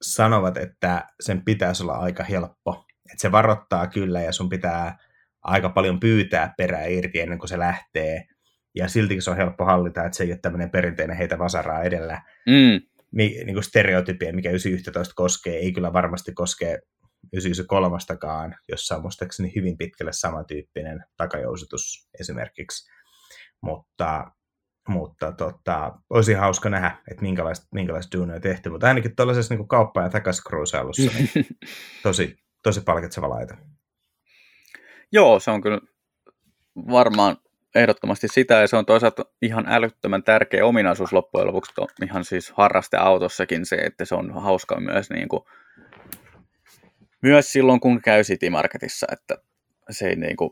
sanovat, 0.03 0.57
että 0.57 1.07
sen 1.21 1.45
pitäisi 1.45 1.83
olla 1.83 1.95
aika 1.95 2.25
helppo. 2.25 2.85
Että 2.89 3.21
se 3.21 3.33
varoittaa 3.33 3.87
kyllä 3.87 4.21
ja 4.21 4.33
sun 4.33 4.49
pitää 4.49 4.99
aika 5.43 5.69
paljon 5.69 6.01
pyytää 6.01 6.55
perää 6.57 6.85
irti 6.85 7.21
ennen 7.21 7.39
kuin 7.39 7.49
se 7.49 7.59
lähtee. 7.59 8.25
Ja 8.75 8.89
siltikin 8.89 9.23
se 9.23 9.31
on 9.31 9.37
helppo 9.37 9.65
hallita, 9.65 10.05
että 10.05 10.17
se 10.17 10.25
ei 10.25 10.33
ole 10.33 10.39
tämmöinen 10.43 10.71
perinteinen 10.71 11.17
heitä 11.17 11.39
vasaraa 11.39 11.83
edellä. 11.83 12.23
Mm. 12.47 12.81
Niin 13.13 13.55
kuin 13.55 13.65
stereotypia, 13.65 14.33
mikä 14.33 14.51
911 14.51 15.15
koskee, 15.15 15.57
ei 15.57 15.73
kyllä 15.73 15.93
varmasti 15.93 16.33
koske 16.33 16.79
993 17.33 18.57
jossa 18.69 18.97
on 18.97 19.03
muistaakseni 19.03 19.53
hyvin 19.57 19.79
pitkälle 19.79 20.13
samantyyppinen 20.13 21.05
takajousitus 21.17 22.09
esimerkiksi. 22.21 22.91
Mutta, 23.63 24.31
mutta 24.89 25.33
tota, 25.33 25.93
olisi 26.11 26.33
hauska 26.33 26.71
nähdä, 26.71 26.97
että 27.11 27.23
minkälaista, 27.23 27.67
minkälaista 27.75 28.19
duunia 28.19 28.35
on 28.37 28.41
tehty, 28.43 28.71
mutta 28.71 28.87
ainakin 28.87 29.17
tuollaisessa 29.17 29.55
niin 29.55 29.69
kauppa- 29.69 30.03
ja 30.03 30.11
takaskruusailussa 30.11 31.11
niin 31.19 31.47
tosi, 32.03 32.37
tosi 32.63 32.81
palkitseva 32.81 33.29
laite. 33.29 33.55
Joo, 35.13 35.41
se 35.41 35.51
on 35.51 35.61
kyllä 35.61 35.81
varmaan 36.77 37.37
ehdottomasti 37.75 38.29
sitä, 38.29 38.55
ja 38.55 38.67
se 38.67 38.77
on 38.77 38.87
toisaalta 38.87 39.25
ihan 39.43 39.65
älyttömän 39.69 40.23
tärkeä 40.23 40.67
ominaisuus 40.67 41.13
loppujen 41.13 41.47
lopuksi, 41.47 41.73
ihan 42.05 42.25
siis 42.25 42.53
harrasteautossakin 42.57 43.67
se, 43.67 43.77
että 43.77 44.05
se 44.05 44.15
on 44.15 44.43
hauska 44.43 44.81
myös, 44.81 45.11
niin 45.11 45.29
kuin, 45.29 45.43
myös 47.23 47.53
silloin, 47.53 47.81
kun 47.81 48.03
käy 48.03 48.23
City 48.23 48.51
Marketissa, 48.51 49.07
että 49.13 49.39
se 49.91 50.09
ei 50.09 50.17
niin 50.17 50.37
kuin, 50.37 50.51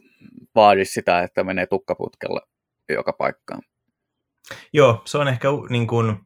vaadi 0.54 0.84
sitä, 0.84 1.22
että 1.22 1.44
menee 1.44 1.66
tukkaputkella 1.66 2.40
joka 2.88 3.12
paikkaan. 3.12 3.62
Joo, 4.72 5.02
se 5.04 5.18
on 5.18 5.28
ehkä 5.28 5.48
niin 5.68 5.86
kuin, 5.86 6.16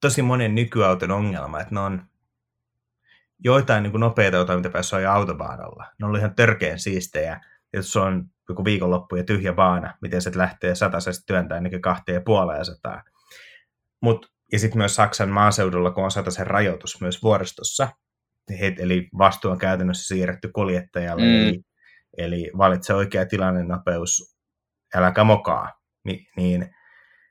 tosi 0.00 0.22
monen 0.22 0.54
nykyauton 0.54 1.10
ongelma, 1.10 1.60
että 1.60 1.74
ne 1.74 1.80
on 1.80 2.02
joitain 3.44 3.82
niin 3.82 3.90
kuin 3.90 4.00
nopeita 4.00 4.38
autoja, 4.38 4.56
mitä 4.56 4.70
pääsee 4.70 4.96
ajaa 4.96 5.14
autobaanalla. 5.14 5.84
Ne 5.98 6.06
on 6.06 6.16
ihan 6.16 6.34
törkeän 6.34 6.78
siistejä, 6.78 7.40
jos 7.72 7.92
se 7.92 7.98
on 7.98 8.30
joku 8.48 8.64
viikonloppu 8.64 9.16
ja 9.16 9.24
tyhjä 9.24 9.52
baana, 9.52 9.94
miten 10.02 10.22
se 10.22 10.30
lähtee 10.34 10.74
satasesta 10.74 11.24
työntää 11.26 11.56
ainakin 11.56 11.80
kahteen 11.82 12.14
ja 12.14 12.22
puoleen 12.24 12.64
sataa. 12.64 13.02
Mut, 14.02 14.26
ja 14.52 14.58
sitten 14.58 14.78
myös 14.78 14.94
Saksan 14.94 15.28
maaseudulla, 15.28 15.90
kun 15.90 16.04
on 16.04 16.10
sataisen 16.10 16.46
rajoitus 16.46 17.00
myös 17.00 17.22
vuoristossa, 17.22 17.88
eli 18.78 19.08
vastuu 19.18 19.50
on 19.50 19.58
käytännössä 19.58 20.14
siirretty 20.14 20.48
kuljettajalle, 20.48 21.22
mm. 21.22 21.48
eli, 21.48 21.62
eli 22.18 22.50
valitse 22.58 22.94
oikea 22.94 23.26
tilanne, 23.26 23.64
nopeus, 23.64 24.36
älä 24.94 25.24
mokaa. 25.24 25.72
Ni, 26.04 26.26
niin, 26.36 26.74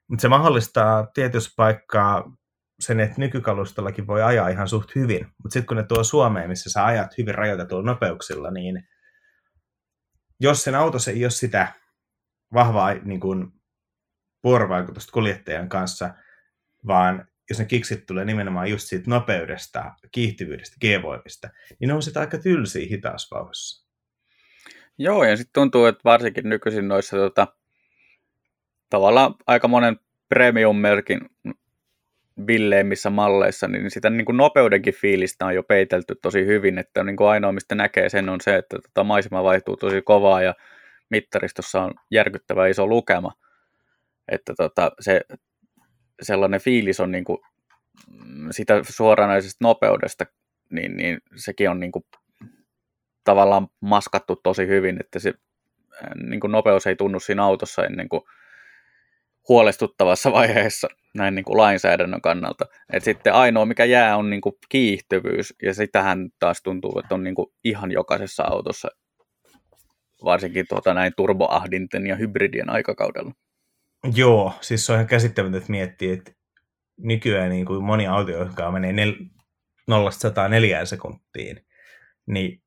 mutta 0.07 0.21
se 0.21 0.27
mahdollistaa 0.27 1.07
tietyssä 1.13 1.51
paikkaa 1.57 2.23
sen, 2.79 2.99
että 2.99 3.15
nykykalustollakin 3.17 4.07
voi 4.07 4.23
ajaa 4.23 4.47
ihan 4.47 4.67
suht 4.67 4.95
hyvin, 4.95 5.25
mutta 5.43 5.53
sitten 5.53 5.67
kun 5.67 5.77
ne 5.77 5.83
tuo 5.83 6.03
Suomeen, 6.03 6.49
missä 6.49 6.69
sä 6.69 6.85
ajat 6.85 7.17
hyvin 7.17 7.35
rajoitetuilla 7.35 7.91
nopeuksilla, 7.91 8.51
niin 8.51 8.87
jos 10.39 10.63
sen 10.63 10.75
autossa 10.75 11.11
ei 11.11 11.25
ole 11.25 11.31
sitä 11.31 11.73
vahvaa 12.53 12.93
niin 12.93 13.19
kuin, 13.19 13.51
vuorovaikutusta 14.43 15.11
kuljettajan 15.11 15.69
kanssa, 15.69 16.13
vaan 16.87 17.27
jos 17.49 17.59
ne 17.59 17.65
kiksit 17.65 18.05
tulee 18.05 18.25
nimenomaan 18.25 18.69
just 18.69 18.87
siitä 18.87 19.09
nopeudesta, 19.09 19.91
kiihtyvyydestä, 20.11 20.75
G-voimista, 20.81 21.49
niin 21.79 21.87
ne 21.87 21.93
on 21.93 22.03
sitä 22.03 22.19
aika 22.19 22.37
tylsiä 22.37 22.87
hitaasvauhassa. 22.89 23.87
Joo, 24.97 25.23
ja 25.23 25.37
sitten 25.37 25.53
tuntuu, 25.53 25.85
että 25.85 26.01
varsinkin 26.05 26.49
nykyisin 26.49 26.87
noissa 26.87 27.17
tota, 27.17 27.47
tavallaan 28.89 29.35
aika 29.47 29.67
monen 29.67 29.99
premium-merkin 30.29 31.29
villeimmissä 32.47 33.09
malleissa, 33.09 33.67
niin 33.67 33.91
sitä 33.91 34.09
niin 34.09 34.25
kuin 34.25 34.37
nopeudenkin 34.37 34.93
fiilistä 34.93 35.45
on 35.45 35.55
jo 35.55 35.63
peitelty 35.63 36.15
tosi 36.21 36.45
hyvin, 36.45 36.77
että 36.77 37.03
niin 37.03 37.15
kuin 37.15 37.27
ainoa 37.27 37.51
mistä 37.51 37.75
näkee 37.75 38.09
sen 38.09 38.29
on 38.29 38.41
se, 38.41 38.55
että 38.55 38.77
tota 38.79 39.03
maisema 39.03 39.43
vaihtuu 39.43 39.77
tosi 39.77 40.01
kovaa 40.01 40.41
ja 40.41 40.53
mittaristossa 41.09 41.81
on 41.81 41.93
järkyttävä 42.11 42.67
iso 42.67 42.87
lukema. 42.87 43.31
Että 44.27 44.53
tota, 44.57 44.91
se 44.99 45.21
sellainen 46.21 46.61
fiilis 46.61 46.99
on 46.99 47.11
niin 47.11 47.23
kuin, 47.23 47.37
sitä 48.51 48.81
suoranaisesta 48.89 49.65
nopeudesta, 49.65 50.25
niin, 50.69 50.97
niin 50.97 51.19
sekin 51.35 51.69
on 51.69 51.79
niin 51.79 51.91
kuin, 51.91 52.05
tavallaan 53.23 53.67
maskattu 53.79 54.35
tosi 54.35 54.67
hyvin, 54.67 54.97
että 54.99 55.19
se 55.19 55.33
niin 56.15 56.39
kuin 56.39 56.51
nopeus 56.51 56.87
ei 56.87 56.95
tunnu 56.95 57.19
siinä 57.19 57.43
autossa 57.43 57.85
ennen 57.85 58.09
kuin 58.09 58.23
huolestuttavassa 59.49 60.31
vaiheessa 60.31 60.87
näin 61.13 61.35
niin 61.35 61.45
kuin 61.45 61.57
lainsäädännön 61.57 62.21
kannalta. 62.21 62.65
Et 62.93 63.03
sitten 63.03 63.33
ainoa, 63.33 63.65
mikä 63.65 63.85
jää, 63.85 64.17
on 64.17 64.29
niin 64.29 64.41
kuin 64.41 64.55
kiihtyvyys, 64.69 65.53
ja 65.63 65.73
sitähän 65.73 66.29
taas 66.39 66.61
tuntuu, 66.63 66.99
että 66.99 67.15
on 67.15 67.23
niin 67.23 67.35
kuin 67.35 67.47
ihan 67.63 67.91
jokaisessa 67.91 68.43
autossa, 68.43 68.87
varsinkin 70.23 70.65
tuota 70.69 70.93
näin 70.93 71.13
turboahdinten 71.17 72.07
ja 72.07 72.15
hybridien 72.15 72.69
aikakaudella. 72.69 73.31
Joo, 74.15 74.53
siis 74.61 74.85
se 74.85 74.91
on 74.91 74.95
ihan 74.95 75.07
käsittämätöntä, 75.07 75.57
että 75.57 75.71
miettii, 75.71 76.11
että 76.11 76.31
nykyään 76.97 77.49
niin 77.49 77.65
kuin 77.65 77.83
moni 77.83 78.07
auto, 78.07 78.31
joka 78.31 78.71
menee 78.71 78.91
nel- 78.91 79.29
0-104 79.91 80.85
sekuntiin, 80.85 81.65
niin 82.25 82.63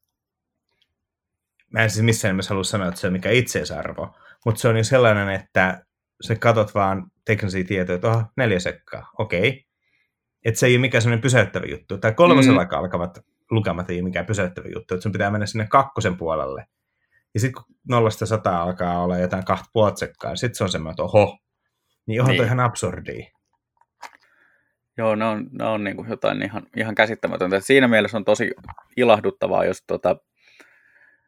mä 1.73 1.83
en 1.83 1.91
siis 1.91 2.05
missään 2.05 2.35
nimessä 2.35 2.49
halua 2.49 2.65
sanoa, 2.65 2.89
että 2.89 3.01
se 3.01 3.07
on 3.07 3.13
mikä 3.13 3.31
itseisarvo, 3.31 4.17
mutta 4.45 4.61
se 4.61 4.69
on 4.69 4.77
jo 4.77 4.85
sellainen, 4.85 5.29
että 5.29 5.87
sä 6.21 6.35
katot 6.35 6.75
vaan 6.75 7.11
teknisiä 7.25 7.65
tietoja, 7.65 7.95
että 7.95 8.09
oha, 8.09 8.33
neljä 8.37 8.59
sekkaa, 8.59 9.11
okei. 9.19 9.49
Okay. 9.49 9.61
Että 10.45 10.61
se 10.61 10.67
ei 10.67 10.75
ole 10.75 10.81
mikään 10.81 11.03
sellainen 11.03 11.23
pysäyttävä 11.23 11.67
juttu. 11.67 11.99
Tai 11.99 12.13
kolmosella 12.13 12.65
mm. 12.65 12.71
alkavat 12.71 13.19
lukemat 13.51 13.91
ei 13.91 13.97
ole 13.97 14.05
mikään 14.05 14.27
pysäyttävä 14.27 14.69
juttu, 14.75 14.95
että 14.95 15.03
sun 15.03 15.13
pitää 15.13 15.31
mennä 15.31 15.47
sinne 15.47 15.67
kakkosen 15.71 16.17
puolelle. 16.17 16.67
Ja 17.35 17.41
sitten 17.41 17.65
kun 17.65 17.77
nollasta 17.89 18.27
sata 18.27 18.63
alkaa 18.63 19.03
olla 19.03 19.19
jotain 19.19 19.45
kahta 19.45 19.71
puolet 19.73 19.97
sekkaa, 19.97 20.31
niin 20.31 20.39
sitten 20.39 20.55
se 20.55 20.65
on 20.65 20.71
semmoinen, 20.71 20.93
että 20.93 21.03
oho, 21.03 21.39
niin 22.07 22.21
onhan 22.21 22.33
niin. 22.33 22.39
toi 22.39 22.47
ihan 22.47 22.61
absurdia. 22.61 23.31
Joo, 24.99 25.15
ne 25.15 25.25
on, 25.25 25.49
ne 25.53 25.65
on 25.65 25.85
niin 25.85 25.97
kuin 25.97 26.09
jotain 26.09 26.43
ihan, 26.43 26.67
ihan 26.77 26.95
käsittämätöntä. 26.95 27.61
Siinä 27.61 27.89
mielessä 27.89 28.17
on 28.17 28.25
tosi 28.25 28.51
ilahduttavaa, 28.97 29.65
jos 29.65 29.85
tota, 29.87 30.17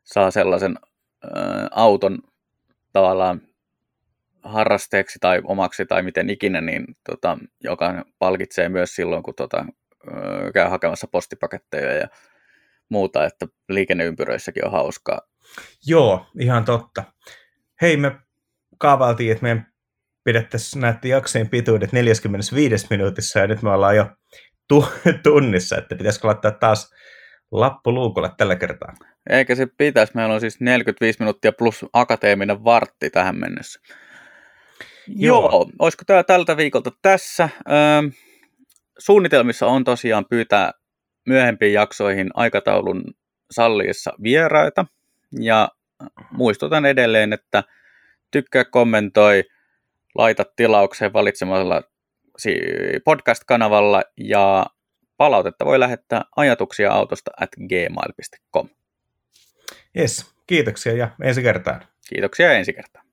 saa 0.04 0.30
sellaisen 0.30 0.78
ä, 1.24 1.28
auton 1.70 2.18
tavallaan 2.92 3.40
harrasteeksi 4.42 5.18
tai 5.20 5.40
omaksi 5.44 5.86
tai 5.86 6.02
miten 6.02 6.30
ikinä, 6.30 6.60
niin 6.60 6.84
tota, 7.10 7.38
joka 7.60 8.04
palkitsee 8.18 8.68
myös 8.68 8.94
silloin, 8.94 9.22
kun 9.22 9.34
tota, 9.34 9.64
käy 10.54 10.68
hakemassa 10.68 11.06
postipaketteja 11.12 11.92
ja 11.92 12.08
muuta, 12.88 13.24
että 13.24 13.46
liikenneympyröissäkin 13.68 14.64
on 14.64 14.72
hauskaa. 14.72 15.20
Joo, 15.86 16.26
ihan 16.40 16.64
totta. 16.64 17.04
Hei, 17.82 17.96
me 17.96 18.12
kaavailtiin, 18.78 19.32
että 19.32 19.42
me 19.42 19.66
pidettäisiin 20.24 20.80
näiden 20.80 21.10
jaksojen 21.10 21.48
pituudet 21.48 21.92
45 21.92 22.86
minuutissa 22.90 23.38
ja 23.38 23.46
nyt 23.46 23.62
me 23.62 23.70
ollaan 23.70 23.96
jo 23.96 24.06
tu- 24.68 24.88
tunnissa, 25.22 25.76
että 25.78 25.96
pitäisikö 25.96 26.26
laittaa 26.26 26.50
taas 26.50 26.90
lappu 27.52 27.92
luukulle 27.92 28.30
tällä 28.36 28.56
kertaa. 28.56 28.94
Eikä 29.30 29.54
se 29.54 29.66
pitäisi. 29.78 30.12
Meillä 30.14 30.34
on 30.34 30.40
siis 30.40 30.60
45 30.60 31.18
minuuttia 31.18 31.52
plus 31.52 31.86
akateeminen 31.92 32.64
vartti 32.64 33.10
tähän 33.10 33.36
mennessä. 33.36 33.80
Joo, 35.08 35.42
Joo 35.42 35.70
olisiko 35.78 36.04
tämä 36.06 36.22
tältä 36.22 36.56
viikolta 36.56 36.90
tässä? 37.02 37.48
Öö, 37.70 38.10
suunnitelmissa 38.98 39.66
on 39.66 39.84
tosiaan 39.84 40.26
pyytää 40.30 40.72
myöhempiin 41.26 41.72
jaksoihin 41.72 42.30
aikataulun 42.34 43.04
salliessa 43.50 44.12
vieraita. 44.22 44.86
Ja 45.40 45.68
muistutan 46.30 46.86
edelleen, 46.86 47.32
että 47.32 47.64
tykkää, 48.30 48.64
kommentoi, 48.64 49.44
laita 50.14 50.44
tilaukseen 50.56 51.12
valitsemalla 51.12 51.82
podcast-kanavalla 53.04 54.02
ja 54.16 54.66
palautetta 55.16 55.64
voi 55.64 55.80
lähettää 55.80 56.24
ajatuksia 56.36 56.92
autosta 56.92 57.30
at 57.40 57.50
gmail.com. 57.68 58.68
Yes, 59.98 60.34
kiitoksia 60.46 60.92
ja 60.92 61.08
ensi 61.22 61.42
kertaan. 61.42 61.80
Kiitoksia 62.08 62.52
ensi 62.52 62.72
kertaan. 62.72 63.07